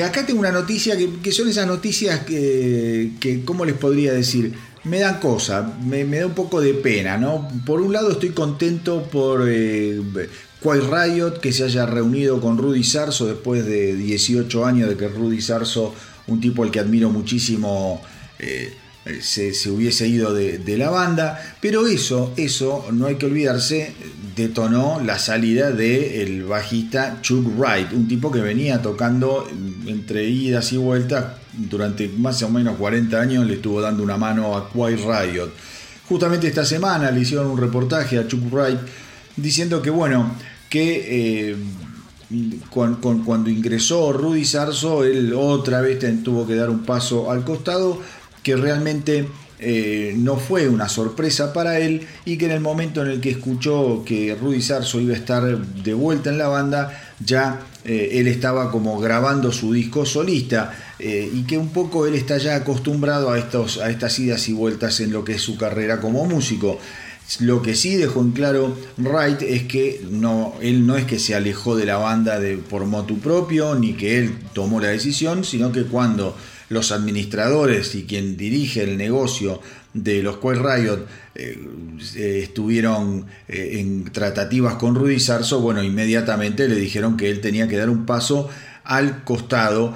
Acá 0.03 0.25
tengo 0.25 0.39
una 0.39 0.51
noticia 0.51 0.95
que, 0.97 1.31
son 1.31 1.47
esas 1.47 1.67
noticias 1.67 2.21
que, 2.21 3.11
que, 3.19 3.43
¿cómo 3.43 3.65
les 3.65 3.75
podría 3.75 4.13
decir? 4.13 4.53
Me 4.83 4.99
dan 4.99 5.19
cosa, 5.19 5.77
me, 5.85 6.03
da 6.05 6.25
un 6.25 6.33
poco 6.33 6.59
de 6.59 6.73
pena, 6.73 7.17
¿no? 7.17 7.47
Por 7.65 7.79
un 7.81 7.93
lado 7.93 8.11
estoy 8.11 8.29
contento 8.29 9.03
por 9.03 9.47
eh, 9.47 10.01
Riot 10.61 11.39
que 11.41 11.53
se 11.53 11.63
haya 11.63 11.85
reunido 11.85 12.41
con 12.41 12.57
Rudy 12.57 12.83
Sarso 12.83 13.25
después 13.27 13.65
de 13.65 13.95
18 13.95 14.65
años 14.65 14.89
de 14.89 14.97
que 14.97 15.07
Rudy 15.07 15.41
Sarso, 15.41 15.93
un 16.27 16.41
tipo 16.41 16.63
al 16.63 16.71
que 16.71 16.79
admiro 16.79 17.09
muchísimo, 17.09 18.01
eh, 18.39 18.73
se, 19.21 19.69
hubiese 19.69 20.07
ido 20.07 20.33
de, 20.33 20.77
la 20.77 20.89
banda, 20.89 21.55
pero 21.59 21.87
eso, 21.87 22.33
eso, 22.37 22.85
no 22.91 23.07
hay 23.07 23.15
que 23.15 23.25
olvidarse, 23.25 23.93
detonó 24.35 25.01
la 25.03 25.19
salida 25.19 25.71
del 25.71 26.43
bajista 26.43 27.19
Chuck 27.21 27.45
Wright, 27.57 27.91
un 27.93 28.07
tipo 28.07 28.31
que 28.31 28.39
venía 28.39 28.81
tocando 28.81 29.47
entre 29.85 30.25
idas 30.29 30.71
y 30.71 30.77
vueltas 30.77 31.25
durante 31.53 32.07
más 32.07 32.41
o 32.43 32.49
menos 32.49 32.77
40 32.77 33.19
años, 33.19 33.45
le 33.45 33.55
estuvo 33.55 33.81
dando 33.81 34.03
una 34.03 34.17
mano 34.17 34.55
a 34.55 34.69
Quiet 34.71 34.99
Riot. 34.99 35.51
Justamente 36.07 36.47
esta 36.47 36.65
semana 36.65 37.11
le 37.11 37.21
hicieron 37.21 37.47
un 37.47 37.57
reportaje 37.57 38.17
a 38.17 38.27
Chuck 38.27 38.51
Wright 38.51 38.79
diciendo 39.35 39.81
que 39.81 39.89
bueno, 39.89 40.35
que 40.69 41.51
eh, 41.51 41.55
cuando 42.69 43.49
ingresó 43.49 44.11
Rudy 44.11 44.45
Sarso, 44.45 45.03
él 45.03 45.33
otra 45.35 45.81
vez 45.81 45.99
tuvo 46.23 46.47
que 46.47 46.55
dar 46.55 46.69
un 46.69 46.83
paso 46.83 47.29
al 47.31 47.43
costado, 47.43 48.01
que 48.43 48.55
realmente 48.55 49.27
eh, 49.65 50.13
no 50.17 50.35
fue 50.35 50.67
una 50.67 50.89
sorpresa 50.89 51.53
para 51.53 51.79
él 51.79 52.05
y 52.25 52.35
que 52.35 52.45
en 52.45 52.51
el 52.51 52.59
momento 52.59 53.01
en 53.01 53.09
el 53.09 53.21
que 53.21 53.29
escuchó 53.29 54.03
que 54.05 54.35
Rudy 54.35 54.61
Sarso 54.61 54.99
iba 54.99 55.13
a 55.13 55.17
estar 55.17 55.57
de 55.57 55.93
vuelta 55.93 56.29
en 56.29 56.37
la 56.37 56.49
banda, 56.49 57.15
ya 57.23 57.61
eh, 57.85 58.09
él 58.13 58.27
estaba 58.27 58.69
como 58.71 58.99
grabando 58.99 59.53
su 59.53 59.71
disco 59.71 60.05
solista 60.05 60.73
eh, 60.99 61.29
y 61.33 61.43
que 61.43 61.57
un 61.57 61.69
poco 61.69 62.05
él 62.05 62.15
está 62.15 62.37
ya 62.39 62.55
acostumbrado 62.55 63.31
a, 63.31 63.39
estos, 63.39 63.77
a 63.77 63.89
estas 63.89 64.19
idas 64.19 64.49
y 64.49 64.53
vueltas 64.53 64.99
en 64.99 65.13
lo 65.13 65.23
que 65.23 65.35
es 65.35 65.41
su 65.41 65.57
carrera 65.57 66.01
como 66.01 66.25
músico. 66.25 66.77
Lo 67.39 67.61
que 67.61 67.73
sí 67.73 67.95
dejó 67.95 68.19
en 68.19 68.31
claro 68.31 68.75
Wright 68.97 69.43
es 69.43 69.63
que 69.63 70.05
no, 70.11 70.55
él 70.61 70.85
no 70.85 70.97
es 70.97 71.05
que 71.05 71.19
se 71.19 71.35
alejó 71.35 71.77
de 71.77 71.85
la 71.85 71.95
banda 71.95 72.37
de, 72.37 72.57
por 72.57 72.85
motu 72.85 73.19
propio, 73.19 73.75
ni 73.75 73.93
que 73.93 74.17
él 74.17 74.35
tomó 74.53 74.81
la 74.81 74.89
decisión, 74.89 75.45
sino 75.45 75.71
que 75.71 75.83
cuando 75.83 76.35
los 76.74 76.91
administradores 76.91 77.95
y 77.95 78.03
quien 78.03 78.36
dirige 78.38 78.84
el 78.84 78.97
negocio 78.97 79.61
de 79.93 80.24
los 80.24 80.38
Quiet 80.38 80.57
Riot 80.57 81.05
eh, 81.36 81.57
eh, 82.15 82.39
estuvieron 82.43 83.28
eh, 83.47 83.80
en 83.80 84.05
tratativas 84.11 84.76
con 84.76 84.95
Rudy 84.95 85.19
Sarso, 85.19 85.61
bueno, 85.61 85.84
inmediatamente 85.84 86.67
le 86.67 86.76
dijeron 86.76 87.15
que 87.15 87.30
él 87.30 87.41
tenía 87.41 87.67
que 87.67 87.78
dar 87.78 87.89
un 87.89 88.05
paso 88.05 88.49
al 88.84 89.24
costado, 89.24 89.95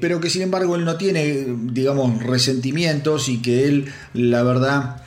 pero 0.00 0.20
que 0.20 0.30
sin 0.30 0.42
embargo 0.42 0.76
él 0.76 0.84
no 0.84 0.96
tiene, 0.96 1.46
digamos, 1.72 2.22
resentimientos 2.22 3.28
y 3.28 3.38
que 3.38 3.66
él, 3.66 3.86
la 4.14 4.44
verdad, 4.44 5.02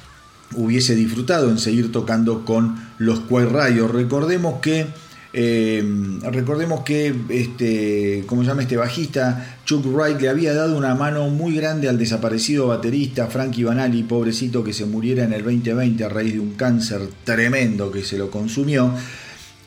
hubiese 0.56 0.96
disfrutado 0.96 1.50
en 1.50 1.58
seguir 1.58 1.92
tocando 1.92 2.44
con 2.44 2.76
los 2.98 3.22
Quiet 3.22 3.50
Riot. 3.50 3.88
Recordemos 3.88 4.60
que 4.62 4.88
eh, 5.34 5.84
recordemos 6.24 6.82
que, 6.82 7.16
este, 7.30 8.24
como 8.28 8.44
llama 8.44 8.64
este 8.64 8.76
bajista, 8.76 9.58
Chuck 9.66 9.86
Wright 9.86 10.20
le 10.20 10.30
había 10.30 10.54
dado 10.54 10.78
una 10.78 10.94
mano 10.96 11.30
muy 11.30 11.56
grande 11.56 11.88
al 11.88 11.98
desaparecido 11.98 12.68
baterista 12.68 13.28
Frankie 13.28 13.64
Banali, 13.64 14.04
pobrecito 14.04 14.64
que 14.64 14.74
se 14.74 14.86
muriera 14.86 15.24
en 15.24 15.34
el 15.34 15.44
2020 15.44 16.04
a 16.04 16.10
raíz 16.10 16.34
de 16.34 16.40
un 16.40 16.56
cáncer 16.56 17.02
tremendo 17.24 17.92
que 17.92 18.04
se 18.04 18.18
lo 18.18 18.30
consumió. 18.30 18.94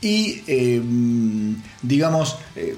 Y, 0.02 0.42
eh, 0.46 0.82
digamos, 1.82 2.36
eh, 2.56 2.74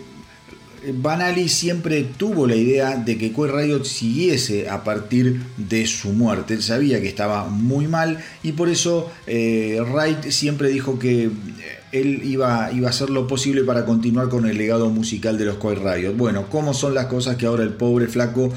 Banali 0.93 1.49
siempre 1.49 2.05
tuvo 2.17 2.47
la 2.47 2.55
idea 2.55 2.97
de 2.97 3.19
que 3.19 3.33
Queer 3.33 3.53
Riot 3.53 3.85
siguiese 3.85 4.69
a 4.69 4.85
partir 4.85 5.43
de 5.57 5.87
su 5.87 6.11
muerte. 6.11 6.55
Él 6.55 6.63
sabía 6.63 7.01
que 7.01 7.09
estaba 7.09 7.47
muy 7.49 7.89
mal 7.89 8.23
y 8.43 8.53
por 8.53 8.69
eso 8.69 9.11
eh, 9.27 9.81
Wright 9.81 10.31
siempre 10.31 10.69
dijo 10.69 10.99
que 10.99 11.25
eh, 11.25 11.31
él 12.01 12.23
iba, 12.25 12.71
iba, 12.73 12.89
a 12.89 12.91
hacer 12.91 13.11
lo 13.11 13.27
posible 13.27 13.65
para 13.65 13.85
continuar 13.85 14.29
con 14.29 14.47
el 14.47 14.57
legado 14.59 14.89
musical 14.91 15.39
de 15.39 15.45
los 15.47 15.57
Queer 15.57 15.81
Riot. 15.81 16.17
Bueno, 16.17 16.47
¿cómo 16.51 16.75
son 16.75 16.95
las 16.95 17.07
cosas 17.07 17.37
que 17.37 17.47
ahora 17.47 17.63
el 17.63 17.71
pobre 17.71 18.09
flaco 18.09 18.53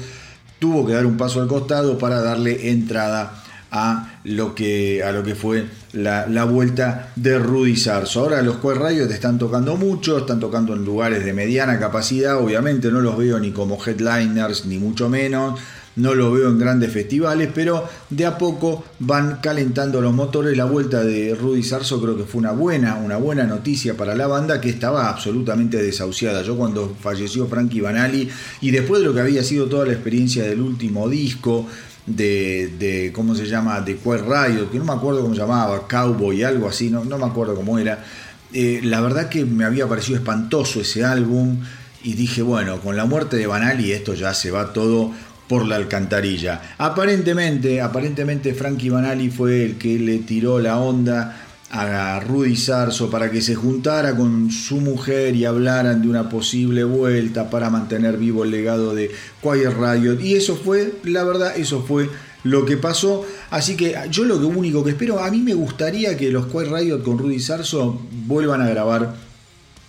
tuvo 0.58 0.86
que 0.86 0.92
dar 0.92 1.06
un 1.06 1.16
paso 1.16 1.40
al 1.40 1.48
costado 1.48 1.98
para 1.98 2.20
darle 2.20 2.70
entrada 2.70 3.42
a 3.72 4.20
lo 4.24 4.54
que, 4.54 5.02
a 5.02 5.12
lo 5.12 5.22
que 5.22 5.34
fue 5.34 5.64
la, 5.92 6.44
vuelta 6.44 7.12
de 7.16 7.38
Rudy 7.38 7.76
Sarso. 7.76 8.20
Ahora 8.20 8.42
los 8.42 8.56
Queer 8.56 8.78
Rayos 8.78 9.10
están 9.10 9.38
tocando 9.38 9.76
mucho, 9.76 10.18
están 10.18 10.40
tocando 10.40 10.74
en 10.74 10.84
lugares 10.84 11.24
de 11.24 11.32
mediana 11.32 11.78
capacidad, 11.78 12.36
obviamente 12.36 12.90
no 12.90 13.00
los 13.00 13.16
veo 13.16 13.38
ni 13.38 13.52
como 13.52 13.78
headliners, 13.84 14.66
ni 14.66 14.78
mucho 14.78 15.08
menos, 15.08 15.58
no 15.96 16.14
los 16.14 16.32
veo 16.32 16.48
en 16.48 16.58
grandes 16.58 16.92
festivales, 16.92 17.50
pero 17.54 17.88
de 18.08 18.26
a 18.26 18.38
poco 18.38 18.84
van 19.00 19.38
calentando 19.42 20.00
los 20.00 20.14
motores. 20.14 20.56
La 20.56 20.64
vuelta 20.64 21.02
de 21.02 21.34
Rudy 21.34 21.62
Sarso 21.62 22.00
creo 22.00 22.16
que 22.16 22.24
fue 22.24 22.38
una 22.38 22.52
buena, 22.52 22.96
una 22.96 23.16
buena 23.16 23.44
noticia 23.44 23.96
para 23.96 24.14
la 24.14 24.26
banda 24.26 24.60
que 24.60 24.70
estaba 24.70 25.08
absolutamente 25.08 25.82
desahuciada. 25.82 26.42
Yo 26.42 26.56
cuando 26.56 26.94
falleció 27.00 27.46
Frankie 27.46 27.80
Banali 27.80 28.28
y 28.60 28.70
después 28.70 29.00
de 29.00 29.08
lo 29.08 29.14
que 29.14 29.20
había 29.20 29.42
sido 29.42 29.66
toda 29.66 29.86
la 29.86 29.92
experiencia 29.92 30.44
del 30.44 30.60
último 30.60 31.08
disco, 31.08 31.66
de, 32.06 33.10
¿cómo 33.14 33.34
se 33.34 33.46
llama? 33.46 33.80
De 33.80 33.96
Queer 33.96 34.24
Riot, 34.24 34.70
que 34.70 34.78
no 34.78 34.84
me 34.84 34.92
acuerdo 34.92 35.22
cómo 35.22 35.34
se 35.34 35.40
llamaba, 35.40 35.86
Cowboy, 35.86 36.42
algo 36.42 36.68
así, 36.68 36.90
no, 36.90 37.04
no 37.04 37.18
me 37.18 37.26
acuerdo 37.26 37.54
cómo 37.54 37.78
era. 37.78 38.04
Eh, 38.52 38.80
la 38.82 39.00
verdad 39.00 39.28
que 39.28 39.44
me 39.44 39.64
había 39.64 39.86
parecido 39.86 40.18
espantoso 40.18 40.80
ese 40.80 41.04
álbum 41.04 41.60
y 42.02 42.14
dije, 42.14 42.42
bueno, 42.42 42.80
con 42.80 42.96
la 42.96 43.04
muerte 43.04 43.36
de 43.36 43.46
Banali 43.46 43.92
esto 43.92 44.14
ya 44.14 44.34
se 44.34 44.50
va 44.50 44.72
todo 44.72 45.12
por 45.50 45.66
la 45.66 45.74
alcantarilla. 45.74 46.76
Aparentemente, 46.78 47.80
aparentemente 47.80 48.54
Frankie 48.54 48.88
Banali 48.88 49.30
fue 49.30 49.64
el 49.64 49.78
que 49.78 49.98
le 49.98 50.18
tiró 50.18 50.60
la 50.60 50.78
onda 50.78 51.44
a 51.72 52.20
Rudy 52.20 52.54
Sarso 52.54 53.10
para 53.10 53.32
que 53.32 53.42
se 53.42 53.56
juntara 53.56 54.14
con 54.14 54.52
su 54.52 54.76
mujer 54.76 55.34
y 55.34 55.46
hablaran 55.46 56.02
de 56.02 56.08
una 56.08 56.28
posible 56.28 56.84
vuelta 56.84 57.50
para 57.50 57.68
mantener 57.68 58.16
vivo 58.16 58.44
el 58.44 58.52
legado 58.52 58.94
de 58.94 59.10
Quiet 59.42 59.74
Riot. 59.76 60.20
Y 60.20 60.36
eso 60.36 60.54
fue, 60.54 60.94
la 61.02 61.24
verdad, 61.24 61.56
eso 61.56 61.82
fue 61.82 62.08
lo 62.44 62.64
que 62.64 62.76
pasó. 62.76 63.26
Así 63.50 63.76
que 63.76 63.96
yo 64.08 64.22
lo 64.22 64.36
único 64.36 64.84
que 64.84 64.90
espero, 64.90 65.18
a 65.18 65.32
mí 65.32 65.40
me 65.40 65.54
gustaría 65.54 66.16
que 66.16 66.30
los 66.30 66.46
Quiet 66.46 66.68
Riot 66.68 67.02
con 67.02 67.18
Rudy 67.18 67.40
Sarso 67.40 68.00
vuelvan 68.28 68.62
a 68.62 68.68
grabar 68.68 69.16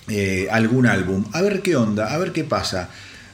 eh, 0.07 0.47
algún 0.49 0.87
álbum. 0.87 1.23
A 1.33 1.43
ver 1.43 1.61
qué 1.61 1.75
onda, 1.75 2.11
a 2.11 2.17
ver 2.17 2.31
qué 2.31 2.43
pasa. 2.43 2.89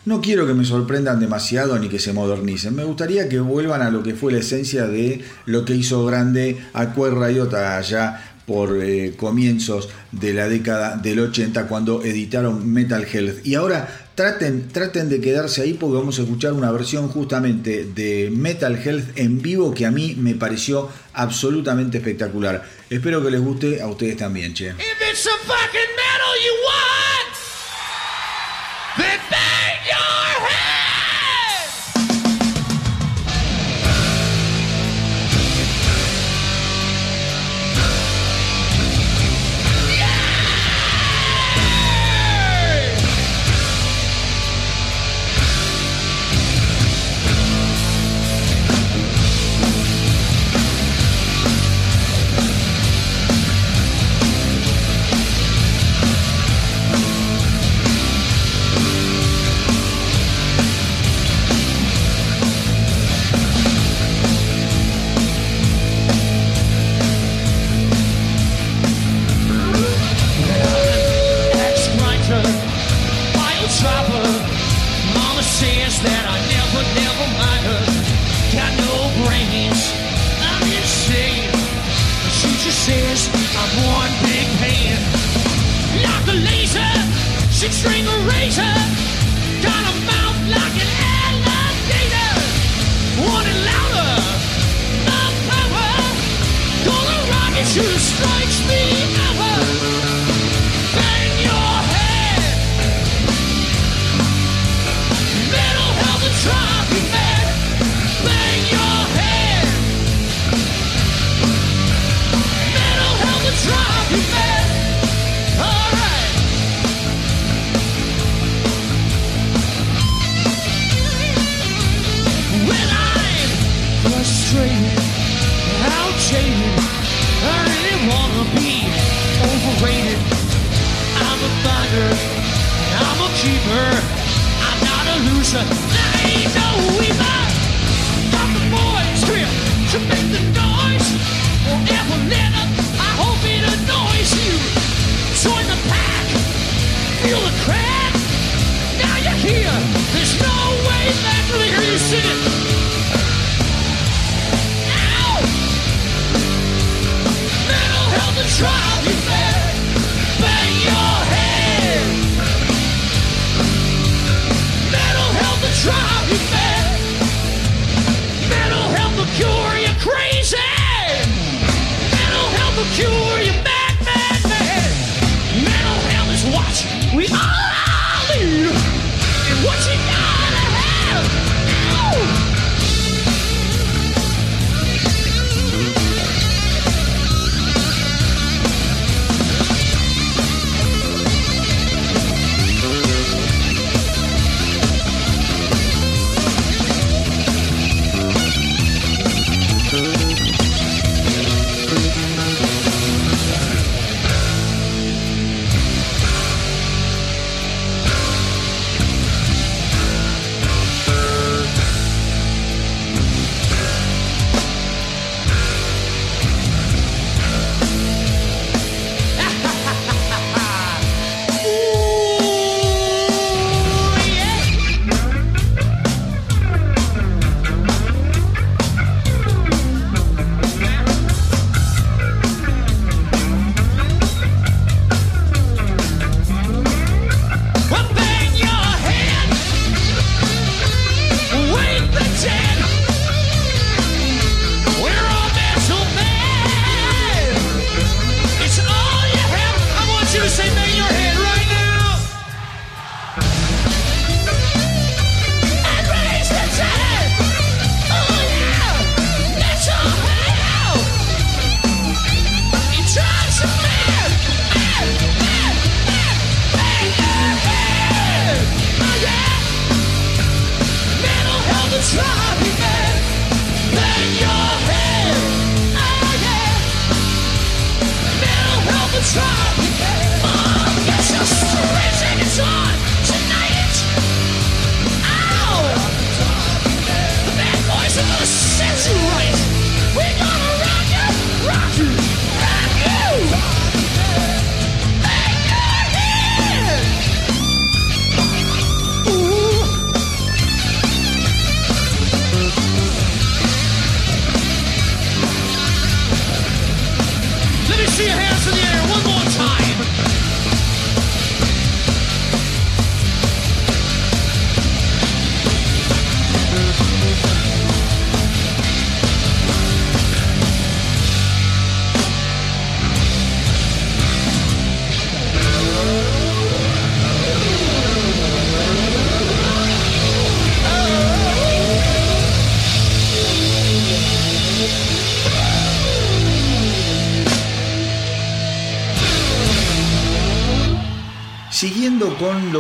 No 0.08 0.22
quiero 0.22 0.48
que 0.48 0.54
me 0.54 0.64
sorprendan 0.64 1.20
demasiado 1.20 1.78
ni 1.78 1.90
que 1.90 2.00
se 2.00 2.14
modernicen. 2.14 2.74
Me 2.74 2.86
gustaría 2.86 3.28
que 3.28 3.42
vuelvan 3.42 3.82
a 3.82 3.90
lo 3.92 4.04
que 4.04 4.14
fue 4.14 4.32
la 4.32 4.38
esencia 4.38 4.88
de 4.88 5.20
lo 5.46 5.66
que 5.66 5.76
hizo 5.76 6.06
grande 6.06 6.56
a 6.72 6.94
Quiet 6.94 7.12
Riot 7.12 7.54
allá 7.54 8.24
por 8.46 8.82
eh, 8.82 9.16
comienzos 9.18 9.90
de 10.14 10.34
la 10.34 10.48
década 10.48 10.96
del 10.96 11.20
80 11.20 11.68
cuando 11.68 12.06
editaron 12.06 12.72
Metal 12.72 13.06
Health. 13.06 13.46
Y 13.46 13.56
ahora 13.56 14.08
traten, 14.16 14.70
traten 14.70 15.10
de 15.10 15.20
quedarse 15.20 15.64
ahí 15.64 15.74
porque 15.74 15.98
vamos 15.98 16.18
a 16.20 16.22
escuchar 16.22 16.54
una 16.54 16.72
versión 16.72 17.10
justamente 17.10 17.84
de 17.84 18.30
Metal 18.32 18.82
Health 18.82 19.10
en 19.18 19.42
vivo 19.42 19.74
que 19.74 19.86
a 19.86 19.92
mí 19.92 20.16
me 20.18 20.36
pareció 20.36 20.88
absolutamente 21.16 21.98
espectacular. 21.98 22.64
Espero 22.90 23.22
que 23.22 23.30
les 23.30 23.42
guste 23.42 23.82
a 23.82 23.88
ustedes 23.88 24.16
también, 24.16 24.54
che. 24.54 24.68
lo 24.68 24.74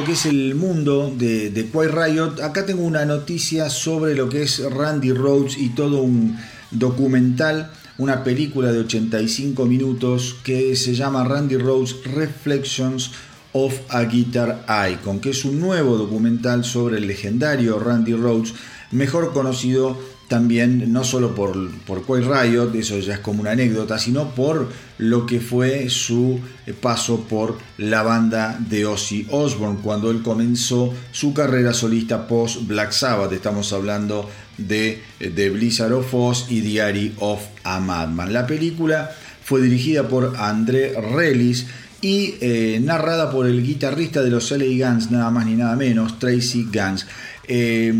que 0.07 0.13
es 0.13 0.25
el 0.25 0.55
mundo 0.55 1.13
de, 1.13 1.49
de 1.49 1.65
Quiet 1.65 1.91
Riot, 1.91 2.41
acá 2.41 2.65
tengo 2.65 2.83
una 2.83 3.03
noticia 3.03 3.69
sobre 3.69 4.15
lo 4.15 4.29
que 4.29 4.43
es 4.43 4.63
Randy 4.63 5.11
Rhodes 5.11 5.57
y 5.57 5.71
todo 5.75 6.01
un 6.01 6.37
documental, 6.71 7.73
una 7.97 8.23
película 8.23 8.71
de 8.71 8.79
85 8.79 9.65
minutos 9.65 10.37
que 10.45 10.77
se 10.77 10.95
llama 10.95 11.25
Randy 11.25 11.57
Rhodes 11.57 11.97
Reflections 12.05 13.11
of 13.51 13.73
a 13.89 14.03
Guitar 14.03 14.65
Icon, 14.89 15.19
que 15.19 15.31
es 15.31 15.43
un 15.43 15.59
nuevo 15.59 15.97
documental 15.97 16.63
sobre 16.63 16.99
el 16.99 17.07
legendario 17.07 17.77
Randy 17.77 18.13
Rhodes, 18.13 18.53
mejor 18.91 19.33
conocido 19.33 19.97
también 20.27 20.91
no 20.91 21.03
solo 21.03 21.33
por, 21.33 21.71
por 21.85 22.05
Riot, 22.07 22.75
eso 22.75 22.99
ya 22.99 23.15
es 23.15 23.19
como 23.19 23.41
una 23.41 23.51
anécdota, 23.51 23.97
sino 23.97 24.35
por 24.35 24.69
lo 24.97 25.25
que 25.25 25.39
fue 25.39 25.89
su 25.89 26.39
paso 26.81 27.21
por 27.21 27.57
la 27.77 28.03
banda 28.03 28.59
de 28.59 28.85
Ozzy 28.85 29.27
Osbourne 29.29 29.79
cuando 29.81 30.11
él 30.11 30.21
comenzó 30.21 30.93
su 31.11 31.33
carrera 31.33 31.73
solista 31.73 32.27
post 32.27 32.67
Black 32.67 32.91
Sabbath. 32.91 33.31
Estamos 33.31 33.71
hablando 33.71 34.29
de, 34.57 35.01
de 35.19 35.49
Blizzard 35.49 35.93
of 35.93 36.13
Oz 36.13 36.47
y 36.49 36.59
Diary 36.59 37.13
of 37.19 37.41
a 37.63 37.79
Madman. 37.79 38.33
La 38.33 38.45
película 38.45 39.11
fue 39.43 39.61
dirigida 39.61 40.09
por 40.09 40.35
André 40.37 40.93
Relis 40.99 41.67
y 42.01 42.35
eh, 42.41 42.81
narrada 42.83 43.31
por 43.31 43.47
el 43.47 43.63
guitarrista 43.63 44.21
de 44.21 44.29
los 44.29 44.51
LA 44.51 44.89
Guns, 44.89 45.09
nada 45.09 45.31
más 45.31 45.45
ni 45.45 45.55
nada 45.55 45.75
menos, 45.75 46.19
Tracy 46.19 46.67
Guns. 46.71 47.07
Eh, 47.47 47.93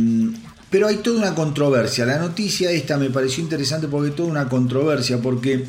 pero 0.69 0.87
hay 0.87 0.97
toda 0.97 1.19
una 1.19 1.35
controversia. 1.35 2.05
La 2.05 2.19
noticia 2.19 2.71
esta 2.71 2.97
me 2.97 3.09
pareció 3.09 3.43
interesante 3.43 3.87
porque 3.87 4.09
hay 4.09 4.15
toda 4.15 4.29
una 4.29 4.49
controversia, 4.49 5.21
porque 5.21 5.65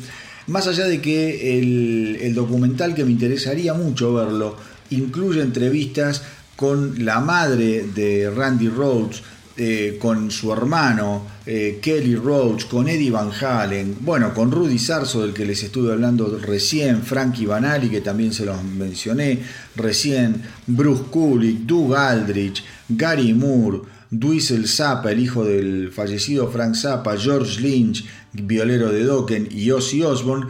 más 0.47 0.67
allá 0.67 0.85
de 0.85 1.01
que 1.01 1.59
el, 1.59 2.33
documental 2.33 2.95
que 2.95 3.05
me 3.05 3.11
interesaría 3.11 3.73
mucho 3.73 4.13
verlo 4.13 4.55
incluye 4.89 5.41
entrevistas 5.41 6.23
con 6.55 7.05
la 7.05 7.19
madre 7.19 7.85
de 7.93 8.29
Randy 8.29 8.67
Rhodes, 8.69 9.21
eh, 9.55 9.97
con 9.99 10.31
su 10.31 10.53
hermano 10.53 11.25
eh, 11.45 11.79
Kelly 11.81 12.15
Rhodes, 12.15 12.65
con 12.65 12.87
Eddie 12.87 13.11
Van 13.11 13.31
Halen, 13.31 13.97
bueno, 13.99 14.33
con 14.33 14.51
Rudy 14.51 14.79
Sarso, 14.79 15.21
del 15.21 15.33
que 15.33 15.45
les 15.45 15.61
estuve 15.63 15.91
hablando 15.91 16.39
recién, 16.39 17.03
Frankie 17.03 17.45
Banali, 17.45 17.89
que 17.89 18.01
también 18.01 18.33
se 18.33 18.45
los 18.45 18.63
mencioné 18.63 19.39
recién, 19.75 20.41
Bruce 20.65 21.03
Kulick, 21.09 21.59
Doug 21.59 21.95
Aldrich, 21.95 22.63
Gary 22.87 23.33
Moore, 23.33 23.79
Duisel 24.11 24.67
Zappa, 24.67 25.11
el 25.11 25.19
hijo 25.19 25.45
del 25.45 25.91
fallecido 25.91 26.49
Frank 26.51 26.75
Zappa, 26.75 27.15
George 27.17 27.61
Lynch, 27.61 28.05
violero 28.33 28.91
de 28.91 29.03
Dokken 29.03 29.47
y 29.51 29.69
Ozzy 29.71 30.03
Osbourne, 30.03 30.47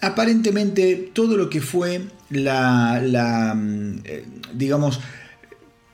aparentemente 0.00 1.10
todo 1.12 1.36
lo 1.36 1.50
que 1.50 1.60
fue 1.60 2.06
la, 2.30 3.02
la 3.04 3.54
mm, 3.54 4.00
eh, 4.04 4.24
digamos, 4.54 5.00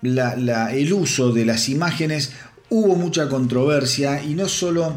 el 0.03 0.93
uso 0.93 1.33
de 1.33 1.45
las 1.45 1.69
imágenes 1.69 2.31
hubo 2.71 2.95
mucha 2.95 3.29
controversia 3.29 4.23
y 4.23 4.35
no 4.35 4.47
solo 4.47 4.95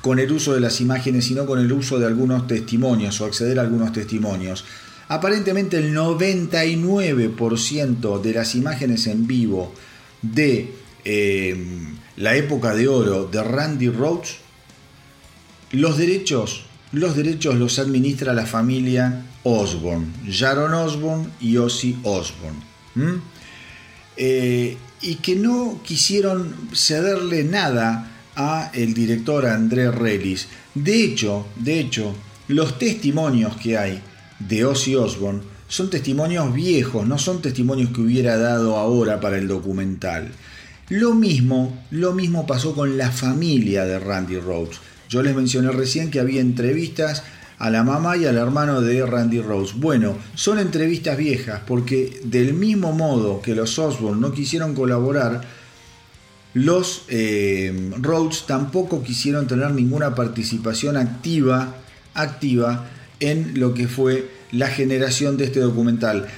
con 0.00 0.18
el 0.18 0.32
uso 0.32 0.54
de 0.54 0.60
las 0.60 0.80
imágenes, 0.80 1.26
sino 1.26 1.44
con 1.46 1.60
el 1.60 1.70
uso 1.70 1.98
de 1.98 2.06
algunos 2.06 2.46
testimonios 2.46 3.20
o 3.20 3.26
acceder 3.26 3.58
a 3.58 3.62
algunos 3.62 3.92
testimonios. 3.92 4.64
Aparentemente 5.08 5.76
el 5.76 5.94
99% 5.94 8.22
de 8.22 8.32
las 8.32 8.54
imágenes 8.54 9.06
en 9.06 9.26
vivo 9.26 9.74
de 10.22 10.72
eh, 11.04 11.56
la 12.16 12.36
época 12.36 12.74
de 12.74 12.88
oro 12.88 13.26
de 13.26 13.42
Randy 13.42 13.88
Rhodes, 13.88 14.36
los 15.72 15.96
derechos, 15.96 16.64
los 16.92 17.16
derechos 17.16 17.54
los 17.56 17.78
administra 17.78 18.34
la 18.34 18.46
familia 18.46 19.24
Osborne, 19.42 20.06
Jaron 20.30 20.74
Osborne 20.74 21.28
y 21.40 21.56
Ozzy 21.56 21.96
Osborne. 22.02 22.60
Eh, 24.16 24.76
y 25.00 25.14
que 25.16 25.34
no 25.34 25.80
quisieron 25.82 26.54
cederle 26.74 27.44
nada 27.44 28.10
a 28.36 28.70
el 28.74 28.94
director 28.94 29.46
André 29.46 29.90
Relis. 29.90 30.48
De 30.74 31.02
hecho, 31.02 31.46
de 31.56 31.80
hecho, 31.80 32.14
los 32.48 32.78
testimonios 32.78 33.56
que 33.56 33.78
hay 33.78 34.02
de 34.38 34.64
Ozzy 34.64 34.94
Osbourne 34.94 35.42
son 35.68 35.88
testimonios 35.90 36.52
viejos, 36.52 37.06
no 37.06 37.18
son 37.18 37.40
testimonios 37.40 37.90
que 37.90 38.02
hubiera 38.02 38.36
dado 38.36 38.76
ahora 38.76 39.20
para 39.20 39.38
el 39.38 39.48
documental. 39.48 40.30
Lo 40.92 41.14
mismo, 41.14 41.84
lo 41.90 42.12
mismo 42.12 42.46
pasó 42.46 42.74
con 42.74 42.98
la 42.98 43.10
familia 43.10 43.86
de 43.86 43.98
Randy 43.98 44.36
Rhodes. 44.36 44.76
Yo 45.08 45.22
les 45.22 45.34
mencioné 45.34 45.72
recién 45.72 46.10
que 46.10 46.20
había 46.20 46.42
entrevistas 46.42 47.22
a 47.56 47.70
la 47.70 47.82
mamá 47.82 48.18
y 48.18 48.26
al 48.26 48.36
hermano 48.36 48.82
de 48.82 49.06
Randy 49.06 49.40
Rhodes. 49.40 49.72
Bueno, 49.72 50.18
son 50.34 50.58
entrevistas 50.58 51.16
viejas 51.16 51.62
porque 51.66 52.20
del 52.24 52.52
mismo 52.52 52.92
modo 52.92 53.40
que 53.40 53.54
los 53.54 53.78
Osbourne 53.78 54.20
no 54.20 54.32
quisieron 54.32 54.74
colaborar, 54.74 55.40
los 56.52 57.06
eh, 57.08 57.90
Rhodes 57.98 58.44
tampoco 58.46 59.02
quisieron 59.02 59.46
tener 59.46 59.70
ninguna 59.70 60.14
participación 60.14 60.98
activa, 60.98 61.74
activa 62.12 62.90
en 63.18 63.58
lo 63.58 63.72
que 63.72 63.88
fue 63.88 64.28
la 64.50 64.66
generación 64.66 65.38
de 65.38 65.44
este 65.44 65.60
documental. 65.60 66.28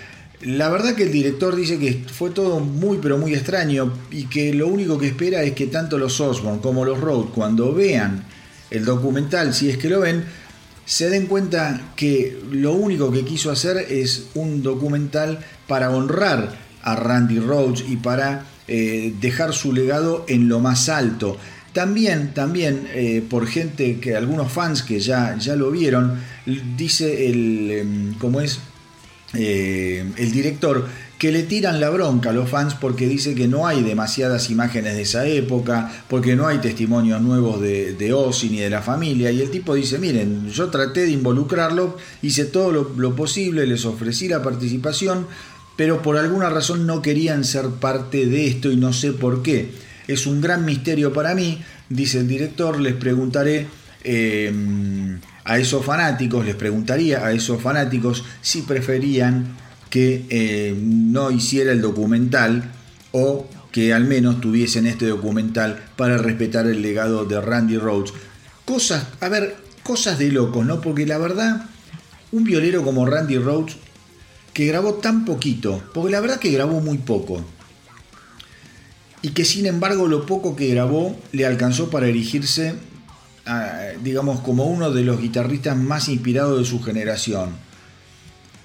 La 0.43 0.69
verdad 0.69 0.95
que 0.95 1.05
el 1.05 1.13
director 1.13 1.57
dice 1.57 1.79
que 1.79 2.05
fue 2.13 2.31
todo 2.31 2.61
muy 2.61 2.99
pero 2.99 3.17
muy 3.19 3.35
extraño 3.35 3.93
y 4.11 4.25
que 4.25 4.53
lo 4.53 4.69
único 4.69 4.99
que 4.99 5.07
espera 5.07 5.43
es 5.43 5.53
que 5.53 5.67
tanto 5.67 5.97
los 5.97 6.21
Osborne 6.21 6.61
como 6.61 6.85
los 6.85 7.01
Rhodes 7.01 7.31
cuando 7.35 7.73
vean 7.73 8.25
el 8.71 8.85
documental, 8.85 9.55
si 9.55 9.71
es 9.71 9.79
que 9.79 9.89
lo 9.89 10.01
ven, 10.01 10.25
se 10.85 11.09
den 11.09 11.27
cuenta 11.27 11.93
que 11.97 12.39
lo 12.51 12.73
único 12.73 13.11
que 13.11 13.25
quiso 13.25 13.51
hacer 13.51 13.79
es 13.89 14.27
un 14.35 14.63
documental 14.63 15.39
para 15.67 15.91
honrar 15.91 16.57
a 16.83 16.97
Randy 16.97 17.39
Rhodes 17.39 17.85
y 17.89 17.97
para 17.97 18.45
eh, 18.69 19.15
dejar 19.21 19.55
su 19.55 19.73
legado 19.73 20.25
en 20.29 20.49
lo 20.49 20.61
más 20.61 20.89
alto. 20.89 21.39
También, 21.73 22.35
también 22.35 22.87
eh, 22.95 23.23
por 23.29 23.47
gente 23.47 23.99
que 23.99 24.15
algunos 24.15 24.53
fans 24.53 24.83
que 24.83 25.01
ya, 25.01 25.37
ya 25.39 25.57
lo 25.57 25.71
vieron, 25.71 26.21
dice 26.77 27.29
el, 27.29 27.71
em, 27.71 28.15
como 28.15 28.41
es 28.41 28.61
eh, 29.35 30.05
el 30.17 30.33
director, 30.33 30.87
que 31.19 31.33
le 31.33 31.45
tiran 31.45 31.81
la 31.81 31.91
bronca 31.91 32.31
a 32.31 32.33
los 32.33 32.51
fans 32.51 32.75
porque 32.75 33.09
dice 33.09 33.35
que 33.35 33.49
no 33.49 33.67
hay 33.67 33.83
demasiadas 33.83 34.51
imágenes 34.51 34.95
de 34.95 35.03
esa 35.03 35.27
época, 35.27 35.91
porque 36.09 36.37
no 36.37 36.49
hay 36.49 36.59
testimonios 36.59 37.21
nuevos 37.23 37.61
de, 37.61 37.95
de 37.95 38.13
Ozzy 38.13 38.51
ni 38.51 38.59
de 38.59 38.69
la 38.69 38.83
familia. 38.83 39.31
Y 39.31 39.41
el 39.41 39.51
tipo 39.51 39.75
dice, 39.75 39.99
miren, 39.99 40.51
yo 40.51 40.69
traté 40.69 41.07
de 41.07 41.13
involucrarlo, 41.13 41.97
hice 42.21 42.45
todo 42.45 42.73
lo, 42.73 43.17
posible, 43.17 43.67
les 43.67 43.85
ofrecí 43.85 44.29
la 44.29 44.43
participación, 44.43 45.27
pero 45.77 46.03
por 46.03 46.19
alguna 46.19 46.51
razón 46.51 46.87
no 46.87 47.01
querían 47.01 47.45
ser 47.45 47.69
parte 47.69 48.27
de 48.27 48.47
esto 48.47 48.71
y 48.71 48.77
no 48.77 48.93
sé 48.93 49.13
por 49.13 49.43
qué. 49.43 49.71
Es 50.07 50.27
un 50.27 50.41
gran 50.41 50.65
misterio 50.65 51.13
para 51.13 51.35
mí, 51.35 51.63
dice 51.89 52.19
el 52.19 52.29
director, 52.29 52.79
les 52.79 52.95
preguntaré 52.95 53.67
em, 54.03 55.19
a 55.45 55.59
esos 55.59 55.85
fanáticos, 55.85 56.45
les 56.45 56.55
preguntaría 56.55 57.25
a 57.25 57.33
esos 57.33 57.61
fanáticos 57.61 58.25
si 58.41 58.63
preferían 58.63 59.57
que 59.91 60.25
em, 60.31 61.13
no 61.13 61.31
hiciera 61.31 61.71
el 61.73 61.81
documental 61.81 62.73
o 63.13 63.47
que 63.71 63.93
al 63.93 64.05
menos 64.05 64.41
tuviesen 64.41 64.87
este 64.87 65.07
documental 65.07 65.85
para 65.97 66.17
respetar 66.17 66.67
el 66.67 66.81
legado 66.81 67.25
de 67.25 67.41
Randy 67.41 67.77
Rhodes. 67.77 68.13
Cosas, 68.65 69.07
a 69.21 69.29
ver, 69.29 69.57
cosas 69.83 70.19
de 70.19 70.33
locos, 70.33 70.65
¿no? 70.65 70.81
Porque 70.81 71.07
la 71.07 71.19
verdad, 71.19 71.67
un 72.33 72.45
violero 72.45 72.83
como 72.83 73.05
Randy 73.05 73.39
Rhodes, 73.39 73.77
que 74.53 74.67
grabó 74.67 74.95
tan 74.95 75.25
poquito, 75.25 75.83
porque 75.93 76.13
la 76.13 76.21
verdad 76.21 76.39
que 76.39 76.51
grabó 76.51 76.81
muy 76.81 76.99
poco, 76.99 77.45
y 79.21 79.31
que 79.31 79.45
sin 79.45 79.67
embargo 79.67 80.07
lo 80.07 80.27
poco 80.27 80.55
que 80.55 80.69
grabó 80.69 81.17
le 81.33 81.45
alcanzó 81.45 81.91
para 81.91 82.07
erigirse, 82.07 82.75
digamos, 84.03 84.41
como 84.41 84.65
uno 84.65 84.91
de 84.91 85.03
los 85.03 85.21
guitarristas 85.21 85.77
más 85.77 86.09
inspirados 86.09 86.59
de 86.59 86.65
su 86.65 86.83
generación. 86.83 87.51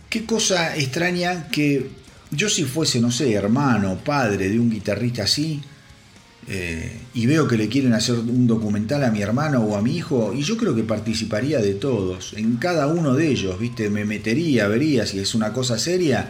Qué 0.09 0.25
cosa 0.25 0.75
extraña 0.77 1.47
que 1.49 1.89
yo 2.31 2.49
si 2.49 2.63
fuese, 2.63 3.01
no 3.01 3.11
sé, 3.11 3.33
hermano, 3.33 3.97
padre 4.03 4.49
de 4.49 4.59
un 4.59 4.69
guitarrista 4.69 5.23
así, 5.23 5.61
eh, 6.47 7.01
y 7.13 7.25
veo 7.25 7.47
que 7.47 7.57
le 7.57 7.67
quieren 7.67 7.93
hacer 7.93 8.15
un 8.15 8.47
documental 8.47 9.03
a 9.03 9.11
mi 9.11 9.21
hermano 9.21 9.61
o 9.61 9.75
a 9.75 9.81
mi 9.81 9.97
hijo, 9.97 10.33
y 10.33 10.41
yo 10.41 10.57
creo 10.57 10.75
que 10.75 10.83
participaría 10.83 11.59
de 11.59 11.75
todos, 11.75 12.33
en 12.33 12.57
cada 12.57 12.87
uno 12.87 13.13
de 13.13 13.27
ellos, 13.27 13.59
¿viste? 13.59 13.89
Me 13.89 14.05
metería, 14.05 14.67
vería 14.67 15.05
si 15.05 15.19
es 15.19 15.35
una 15.35 15.53
cosa 15.53 15.77
seria. 15.77 16.29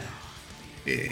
Eh, 0.85 1.09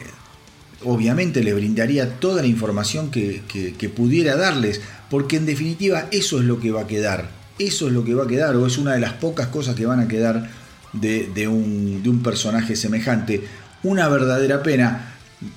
obviamente 0.83 1.43
le 1.43 1.53
brindaría 1.53 2.19
toda 2.19 2.41
la 2.41 2.47
información 2.47 3.09
que, 3.11 3.91
pudiera 3.95 4.35
darles, 4.35 4.81
porque 5.09 5.37
en 5.37 5.45
definitiva 5.45 6.07
eso 6.11 6.39
es 6.39 6.45
lo 6.45 6.59
que 6.59 6.71
va 6.71 6.81
a 6.81 6.87
quedar, 6.87 7.29
eso 7.59 7.87
es 7.87 7.93
lo 7.93 8.03
que 8.03 8.13
va 8.13 8.25
a 8.25 8.27
quedar, 8.27 8.55
o 8.55 8.67
es 8.67 8.77
una 8.77 8.93
de 8.93 8.99
las 8.99 9.13
pocas 9.13 9.47
cosas 9.47 9.75
que 9.75 9.85
van 9.85 9.99
a 9.99 10.07
quedar 10.07 10.49
de, 10.93 11.47
un, 11.47 12.01
de 12.03 12.09
un, 12.09 12.21
personaje 12.21 12.75
semejante. 12.75 13.43
Una 13.83 14.07
verdadera 14.07 14.63
pena, 14.63 15.15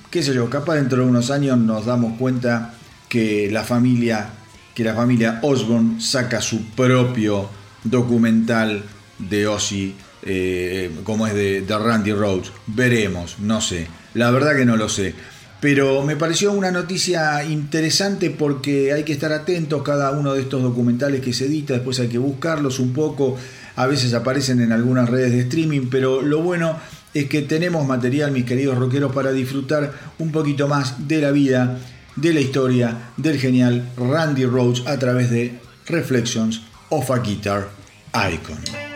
qué 0.09 0.23
sé 0.23 0.33
yo, 0.33 0.49
capaz 0.49 0.75
dentro 0.75 1.03
de 1.03 1.09
unos 1.09 1.31
años 1.31 1.57
nos 1.57 1.85
damos 1.85 2.17
cuenta 2.17 2.73
que 3.09 3.49
la 3.51 3.63
familia, 3.63 4.29
que 4.73 4.83
la 4.83 4.95
familia 4.95 5.39
Osborne 5.41 6.01
saca 6.01 6.41
su 6.41 6.65
propio 6.69 7.49
documental 7.83 8.83
de 9.17 9.47
Ozzy, 9.47 9.95
eh, 10.23 10.91
como 11.03 11.27
es 11.27 11.33
de, 11.33 11.61
de 11.61 11.77
Randy 11.77 12.13
Rhodes. 12.13 12.51
Veremos, 12.67 13.37
no 13.39 13.59
sé. 13.59 13.87
La 14.13 14.31
verdad 14.31 14.55
que 14.55 14.65
no 14.65 14.77
lo 14.77 14.89
sé. 14.89 15.13
Pero 15.61 16.03
me 16.03 16.15
pareció 16.15 16.51
una 16.51 16.71
noticia 16.71 17.43
interesante 17.43 18.31
porque 18.31 18.93
hay 18.93 19.03
que 19.03 19.13
estar 19.13 19.31
atentos 19.31 19.83
cada 19.83 20.11
uno 20.11 20.33
de 20.33 20.41
estos 20.41 20.63
documentales 20.63 21.21
que 21.21 21.33
se 21.33 21.45
edita, 21.45 21.75
después 21.75 21.99
hay 21.99 22.07
que 22.07 22.17
buscarlos 22.17 22.79
un 22.79 22.93
poco, 22.93 23.37
a 23.75 23.85
veces 23.85 24.15
aparecen 24.15 24.59
en 24.59 24.71
algunas 24.71 25.07
redes 25.07 25.31
de 25.31 25.41
streaming, 25.41 25.89
pero 25.91 26.23
lo 26.23 26.41
bueno 26.41 26.77
es 27.13 27.25
que 27.25 27.43
tenemos 27.43 27.85
material, 27.85 28.31
mis 28.31 28.45
queridos 28.45 28.77
rockeros, 28.77 29.13
para 29.13 29.31
disfrutar 29.31 29.93
un 30.17 30.31
poquito 30.31 30.67
más 30.67 31.07
de 31.07 31.21
la 31.21 31.29
vida, 31.29 31.77
de 32.15 32.33
la 32.33 32.39
historia 32.39 33.11
del 33.17 33.39
genial 33.39 33.87
Randy 33.97 34.45
Rhodes 34.45 34.87
a 34.87 34.97
través 34.97 35.29
de 35.29 35.59
Reflections 35.85 36.63
of 36.89 37.11
a 37.11 37.19
Guitar 37.19 37.69
Icon. 38.13 38.90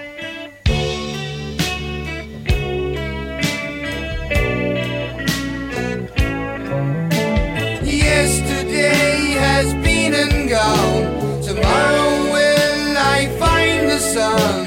Tomorrow 11.76 12.32
will 12.32 12.98
I 12.98 13.28
find 13.38 13.90
the 13.90 14.00
sun. 14.00 14.65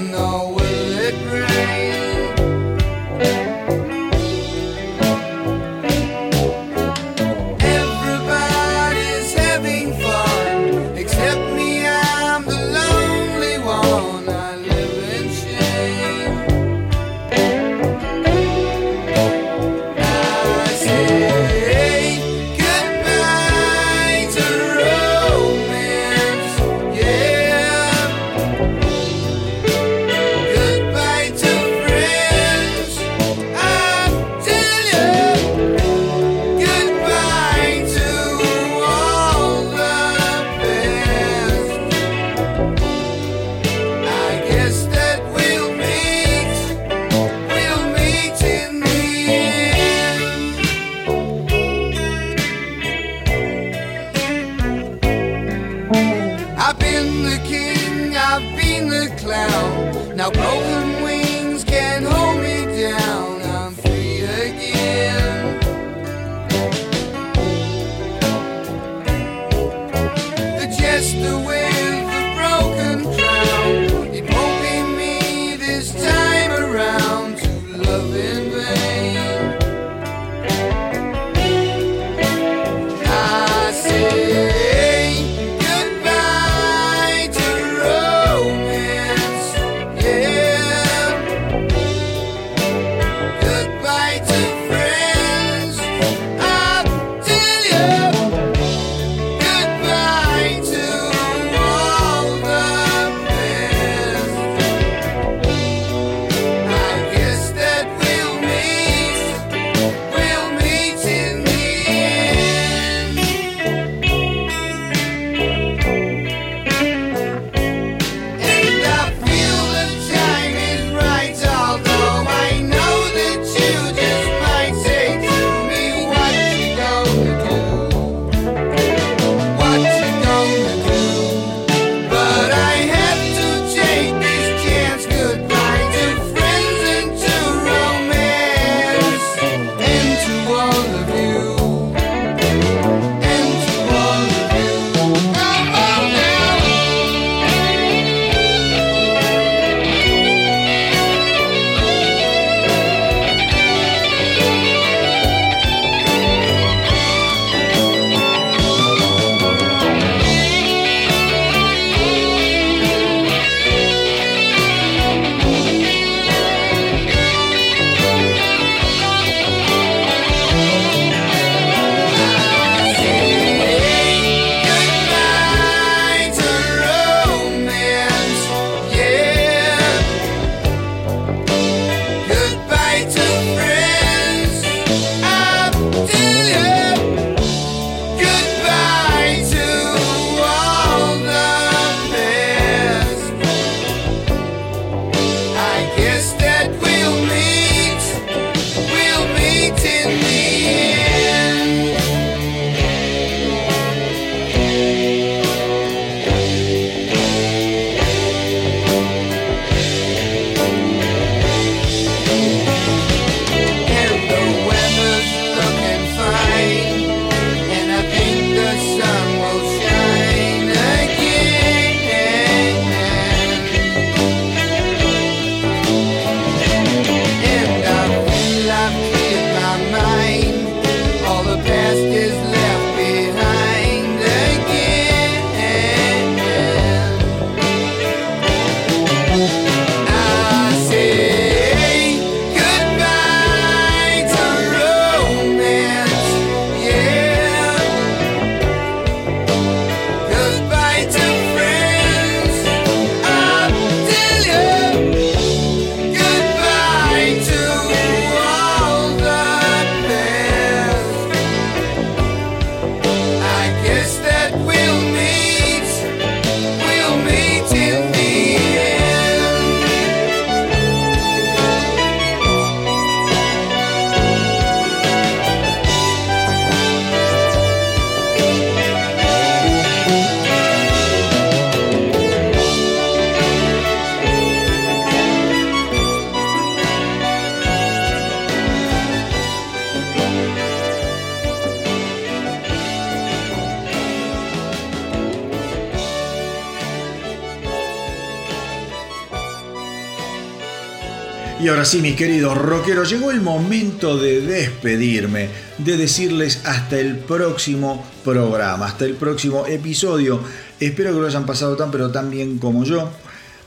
Ahora 301.78 301.88
sí, 301.88 302.02
mis 302.02 302.16
queridos 302.16 302.58
rockeros, 302.58 303.08
llegó 303.08 303.30
el 303.30 303.40
momento 303.40 304.18
de 304.18 304.40
despedirme, 304.40 305.48
de 305.78 305.96
decirles 305.96 306.62
hasta 306.64 306.98
el 306.98 307.18
próximo 307.18 308.04
programa, 308.24 308.86
hasta 308.86 309.04
el 309.04 309.14
próximo 309.14 309.64
episodio. 309.64 310.40
Espero 310.80 311.14
que 311.14 311.20
lo 311.20 311.28
hayan 311.28 311.46
pasado 311.46 311.76
tan 311.76 311.92
pero 311.92 312.10
tan 312.10 312.32
bien 312.32 312.58
como 312.58 312.82
yo. 312.82 313.08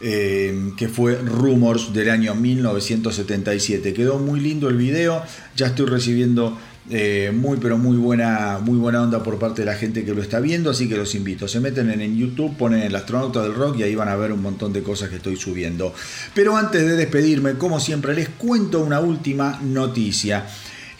eh, 0.00 0.72
que 0.76 0.88
fue 0.88 1.16
Rumors 1.16 1.92
del 1.92 2.10
año 2.10 2.34
1977. 2.34 3.94
Quedó 3.94 4.18
muy 4.18 4.40
lindo 4.40 4.68
el 4.68 4.76
video, 4.76 5.22
ya 5.56 5.66
estoy 5.66 5.86
recibiendo 5.86 6.56
eh, 6.88 7.32
muy 7.34 7.58
pero 7.58 7.78
muy 7.78 7.96
buena, 7.96 8.60
muy 8.62 8.78
buena 8.78 9.02
onda 9.02 9.20
por 9.22 9.40
parte 9.40 9.62
de 9.62 9.66
la 9.66 9.74
gente 9.74 10.04
que 10.04 10.14
lo 10.14 10.22
está 10.22 10.38
viendo, 10.38 10.70
así 10.70 10.88
que 10.88 10.96
los 10.96 11.14
invito. 11.14 11.48
Se 11.48 11.60
meten 11.60 11.90
en, 11.90 12.16
YouTube, 12.16 12.56
ponen 12.56 12.82
el 12.82 12.94
astronauta 12.94 13.42
del 13.42 13.54
rock 13.54 13.78
y 13.78 13.82
ahí 13.82 13.94
van 13.94 14.08
a 14.08 14.16
ver 14.16 14.32
un 14.32 14.42
montón 14.42 14.72
de 14.72 14.82
cosas 14.82 15.08
que 15.08 15.16
estoy 15.16 15.36
subiendo. 15.36 15.92
Pero 16.34 16.56
antes 16.56 16.82
de 16.82 16.96
despedirme, 16.96 17.54
como 17.54 17.80
siempre, 17.80 18.14
les 18.14 18.28
cuento 18.28 18.80
una 18.80 19.00
última 19.00 19.60
noticia. 19.62 20.46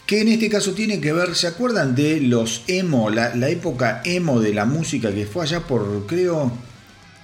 Que 0.05 0.21
en 0.21 0.29
este 0.29 0.49
caso 0.49 0.73
tiene 0.73 1.01
que 1.01 1.11
ver, 1.11 1.35
¿se 1.35 1.47
acuerdan 1.47 1.93
de 1.93 2.21
los 2.21 2.63
emo, 2.67 3.09
la, 3.09 3.35
la 3.35 3.49
época 3.49 4.01
emo 4.05 4.39
de 4.39 4.53
la 4.53 4.65
música 4.65 5.13
que 5.13 5.25
fue 5.25 5.43
allá 5.43 5.61
por, 5.61 6.05
creo, 6.07 6.51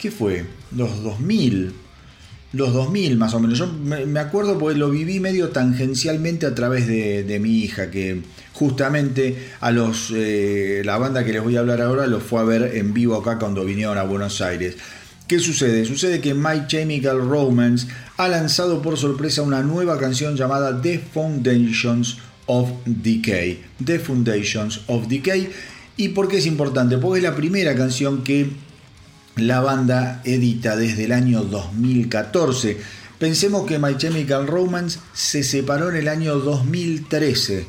¿qué 0.04 0.12
fue? 0.12 0.44
Los 0.76 1.02
2000, 1.02 1.72
los 2.52 2.74
2000 2.74 3.16
más 3.16 3.34
o 3.36 3.40
menos. 3.40 3.58
Yo 3.58 3.68
me 3.68 4.20
acuerdo 4.20 4.58
porque 4.60 4.78
lo 4.78 4.90
viví 4.90 5.22
medio 5.22 5.52
tangencialmente 5.52 6.46
a 6.46 6.54
través 6.54 6.88
de, 6.88 7.40
mi 7.40 7.60
hija, 7.60 7.90
que 7.90 8.22
justamente 8.52 9.52
a 9.62 9.72
los 9.72 10.12
eh, 10.14 10.82
la 10.84 10.98
banda 10.98 11.24
que 11.24 11.32
les 11.32 11.42
voy 11.42 11.56
a 11.56 11.62
hablar 11.62 11.82
ahora 11.82 12.06
lo 12.08 12.20
fue 12.20 12.42
a 12.42 12.44
ver 12.44 12.76
en 12.76 12.94
vivo 12.94 13.16
acá 13.16 13.40
cuando 13.40 13.64
vinieron 13.64 13.98
a 13.98 14.04
Buenos 14.04 14.42
Aires. 14.42 14.76
¿Qué 15.26 15.40
sucede? 15.40 15.86
Sucede 15.86 16.20
que 16.20 16.34
My 16.34 16.68
Chemical 16.68 17.20
Romance 17.20 17.88
ha 18.18 18.28
lanzado 18.28 18.82
por 18.82 18.98
sorpresa 18.98 19.42
una 19.42 19.64
nueva 19.64 19.98
canción 19.98 20.36
llamada 20.36 20.82
The 20.82 21.00
Foundations 21.00 22.18
of 22.48 22.70
Decay. 22.86 23.64
The 23.86 24.00
Foundations 24.00 24.82
of 24.88 25.08
Decay. 25.08 25.48
¿Y 25.96 26.10
por 26.10 26.28
qué 26.28 26.40
es 26.40 26.46
importante? 26.46 26.98
Porque 26.98 27.20
es 27.20 27.24
la 27.24 27.38
primera 27.38 27.74
canción 27.74 28.26
que 28.26 28.50
la 29.35 29.61
banda 29.61 30.22
edita 30.23 30.76
desde 30.76 31.05
el 31.05 31.11
año 31.11 31.43
2014. 31.43 32.77
Pensemos 33.19 33.65
que 33.65 33.80
My 33.80 33.97
Chemical 33.97 34.47
Romance 34.47 34.99
se 35.14 35.43
separó 35.43 35.89
en 35.89 35.95
el 35.95 36.07
año 36.07 36.38
2013, 36.39 37.65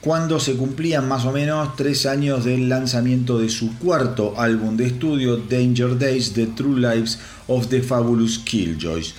cuando 0.00 0.40
se 0.40 0.56
cumplían 0.56 1.08
más 1.08 1.24
o 1.24 1.32
menos 1.32 1.76
tres 1.76 2.04
años 2.04 2.44
del 2.44 2.68
lanzamiento 2.68 3.38
de 3.38 3.48
su 3.48 3.78
cuarto 3.78 4.34
álbum 4.38 4.76
de 4.76 4.86
estudio, 4.86 5.36
Danger 5.36 5.98
Days, 5.98 6.32
The 6.32 6.48
True 6.48 6.80
Lives 6.80 7.18
of 7.46 7.68
the 7.68 7.80
Fabulous 7.80 8.38
Killjoys. 8.38 9.14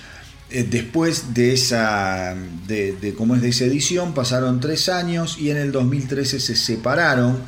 Eh, 0.48 0.64
después 0.70 1.34
de 1.34 1.54
esa, 1.54 2.36
de, 2.68 2.90
es 2.90 3.42
de 3.42 3.48
esa 3.48 3.64
edición, 3.64 4.14
pasaron 4.14 4.60
tres 4.60 4.88
años 4.88 5.38
y 5.40 5.50
en 5.50 5.56
el 5.56 5.72
2013 5.72 6.38
se 6.38 6.54
separaron 6.54 7.38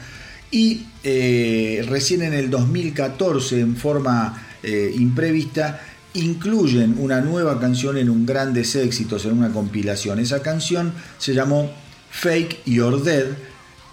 y 0.51 0.87
eh, 1.05 1.85
recién 1.89 2.23
en 2.23 2.35
el 2.35 2.51
2014, 2.51 3.61
en 3.61 3.77
forma 3.77 4.47
eh, 4.63 4.95
imprevista, 4.97 5.81
incluyen 6.15 6.97
una 6.99 7.21
nueva 7.21 7.61
canción 7.61 7.99
en 7.99 8.09
un 8.11 8.25
grandes 8.25 8.75
éxitos, 8.75 9.25
en 9.25 9.39
una 9.39 9.51
compilación. 9.51 10.19
Esa 10.19 10.43
canción 10.43 10.93
se 11.19 11.35
llamó 11.35 11.71
Fake 12.11 12.65
Your 12.65 13.03
Dead 13.03 13.27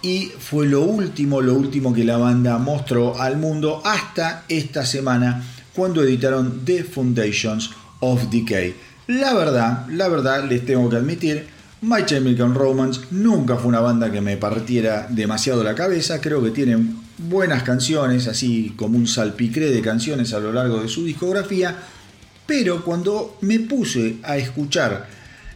y 0.02 0.32
fue 0.38 0.66
lo 0.66 0.82
último, 0.82 1.40
lo 1.40 1.54
último 1.54 1.92
que 1.92 2.04
la 2.04 2.16
banda 2.16 2.58
mostró 2.58 3.20
al 3.20 3.36
mundo 3.36 3.82
hasta 3.84 4.44
esta 4.48 4.84
semana 4.84 5.42
cuando 5.74 6.02
editaron 6.02 6.64
The 6.64 6.84
Foundations 6.84 7.70
of 8.00 8.30
Decay. 8.30 8.74
La 9.08 9.34
verdad, 9.34 9.86
la 9.88 10.08
verdad 10.08 10.48
les 10.48 10.64
tengo 10.64 10.88
que 10.88 10.96
admitir 10.96 11.55
My 11.82 12.06
Chemical 12.06 12.54
Romance 12.54 13.02
nunca 13.10 13.56
fue 13.56 13.68
una 13.68 13.80
banda 13.80 14.10
que 14.10 14.22
me 14.22 14.38
partiera 14.38 15.06
demasiado 15.10 15.62
la 15.62 15.74
cabeza, 15.74 16.22
creo 16.22 16.42
que 16.42 16.50
tienen 16.50 16.98
buenas 17.18 17.64
canciones, 17.64 18.26
así 18.28 18.72
como 18.76 18.96
un 18.96 19.06
salpicré 19.06 19.70
de 19.70 19.82
canciones 19.82 20.32
a 20.32 20.40
lo 20.40 20.52
largo 20.52 20.80
de 20.80 20.88
su 20.88 21.04
discografía, 21.04 21.76
pero 22.46 22.82
cuando 22.82 23.36
me 23.42 23.60
puse 23.60 24.16
a 24.22 24.38
escuchar 24.38 25.06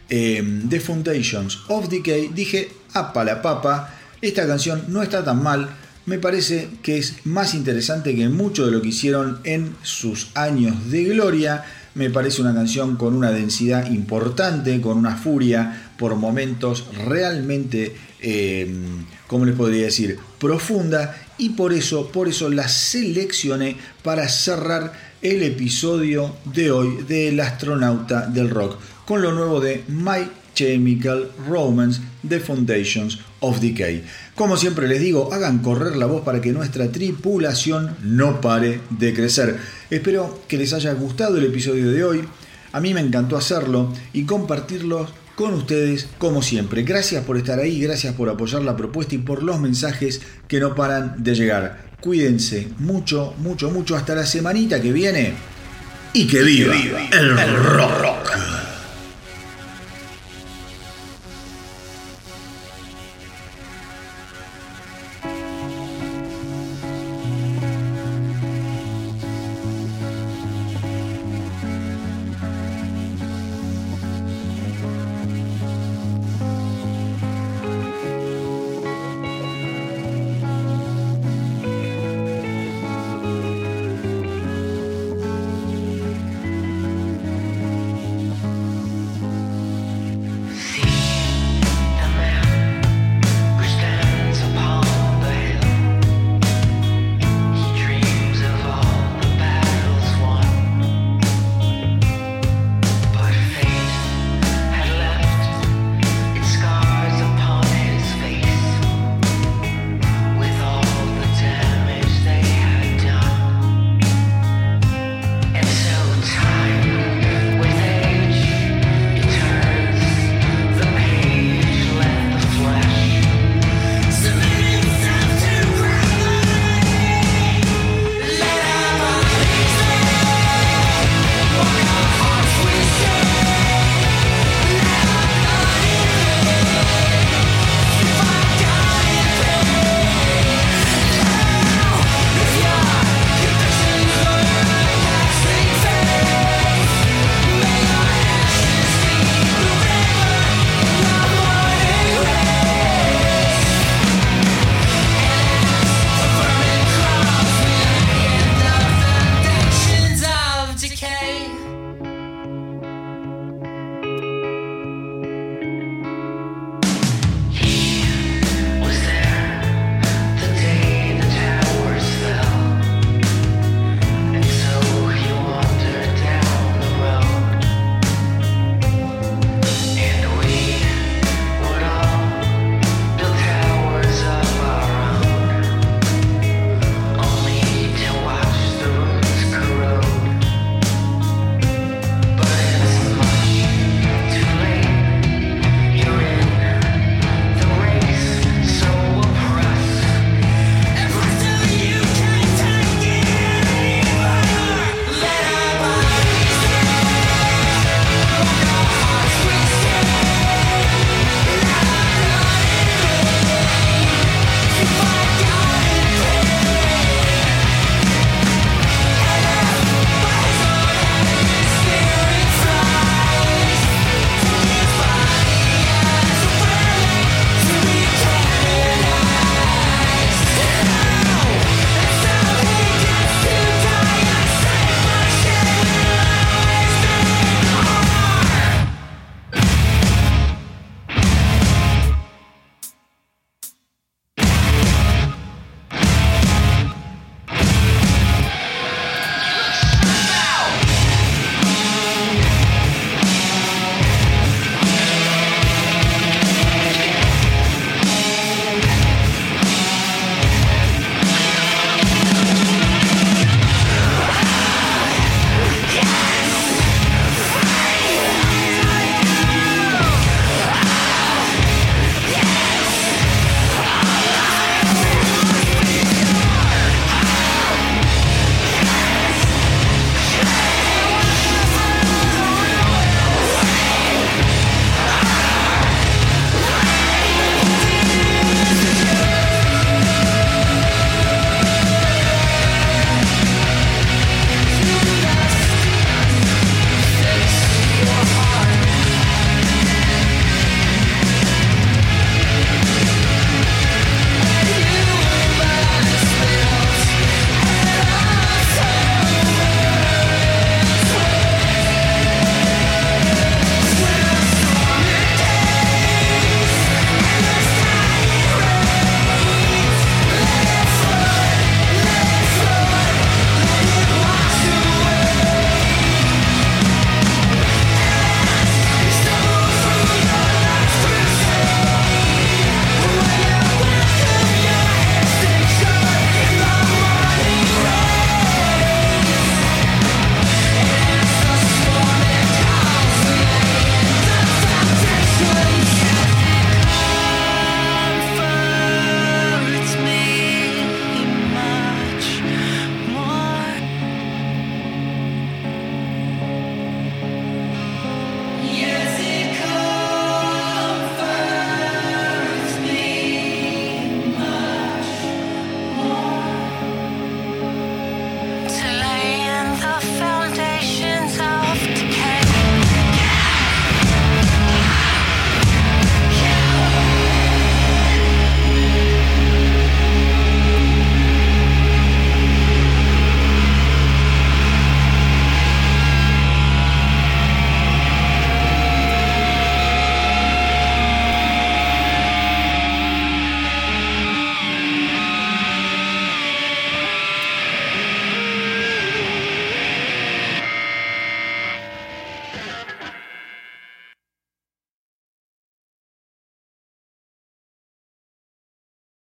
em, 0.09 0.69
The 0.69 0.79
Foundations 0.79 1.59
of 1.69 1.89
Decay, 1.89 2.27
dije, 2.27 2.71
apa 2.93 3.23
la 3.23 3.41
papa, 3.41 3.89
esta 4.21 4.45
canción 4.45 4.83
no 4.89 5.01
está 5.01 5.23
tan 5.23 5.41
mal, 5.41 5.69
me 6.05 6.19
parece 6.19 6.69
que 6.83 6.99
es 6.99 7.25
más 7.25 7.55
interesante 7.55 8.15
que 8.15 8.29
mucho 8.29 8.67
de 8.67 8.71
lo 8.71 8.81
que 8.83 8.89
hicieron 8.89 9.39
en 9.43 9.75
sus 9.81 10.29
años 10.35 10.91
de 10.91 11.03
gloria, 11.05 11.63
me 11.93 12.09
parece 12.09 12.41
una 12.41 12.53
canción 12.53 12.95
con 12.95 13.15
una 13.15 13.31
densidad 13.31 13.89
importante, 13.91 14.79
con 14.81 14.97
una 14.97 15.17
furia 15.17 15.90
por 16.01 16.15
momentos 16.15 16.85
realmente, 17.05 17.95
eh, 18.19 18.67
¿cómo 19.27 19.45
les 19.45 19.55
podría 19.55 19.85
decir?, 19.85 20.17
profunda 20.39 21.15
y 21.37 21.49
por 21.49 21.73
eso, 21.73 22.11
por 22.11 22.27
eso 22.27 22.49
la 22.49 22.67
seleccioné 22.67 23.75
para 24.01 24.27
cerrar 24.27 24.93
el 25.21 25.43
episodio 25.43 26.35
de 26.43 26.71
hoy 26.71 27.03
del 27.07 27.39
astronauta 27.39 28.25
del 28.25 28.49
rock 28.49 28.79
con 29.05 29.21
lo 29.21 29.31
nuevo 29.31 29.61
de 29.61 29.83
My 29.89 30.27
Chemical 30.55 31.29
Romance, 31.47 32.01
The 32.27 32.39
Foundations 32.39 33.19
of 33.41 33.59
Decay. 33.59 34.03
Como 34.33 34.57
siempre 34.57 34.87
les 34.87 35.01
digo, 35.01 35.31
hagan 35.31 35.59
correr 35.59 35.97
la 35.97 36.07
voz 36.07 36.23
para 36.23 36.41
que 36.41 36.51
nuestra 36.51 36.91
tripulación 36.91 37.95
no 38.01 38.41
pare 38.41 38.81
de 38.89 39.13
crecer. 39.13 39.59
Espero 39.91 40.41
que 40.47 40.57
les 40.57 40.73
haya 40.73 40.93
gustado 40.93 41.37
el 41.37 41.45
episodio 41.45 41.91
de 41.91 42.03
hoy. 42.03 42.23
A 42.71 42.79
mí 42.79 42.91
me 42.95 43.01
encantó 43.01 43.37
hacerlo 43.37 43.93
y 44.13 44.23
compartirlo 44.23 45.20
con 45.35 45.53
ustedes 45.53 46.07
como 46.17 46.41
siempre. 46.41 46.83
Gracias 46.83 47.23
por 47.23 47.37
estar 47.37 47.59
ahí, 47.59 47.81
gracias 47.81 48.13
por 48.15 48.29
apoyar 48.29 48.61
la 48.61 48.75
propuesta 48.77 49.15
y 49.15 49.19
por 49.19 49.43
los 49.43 49.59
mensajes 49.59 50.21
que 50.47 50.59
no 50.59 50.75
paran 50.75 51.23
de 51.23 51.35
llegar. 51.35 51.91
Cuídense 52.01 52.67
mucho, 52.79 53.33
mucho, 53.37 53.69
mucho 53.69 53.95
hasta 53.95 54.15
la 54.15 54.25
semanita 54.25 54.81
que 54.81 54.91
viene 54.91 55.33
y 56.13 56.27
que 56.27 56.41
viva, 56.43 56.75
el 57.11 57.55
rock. 57.63 58.70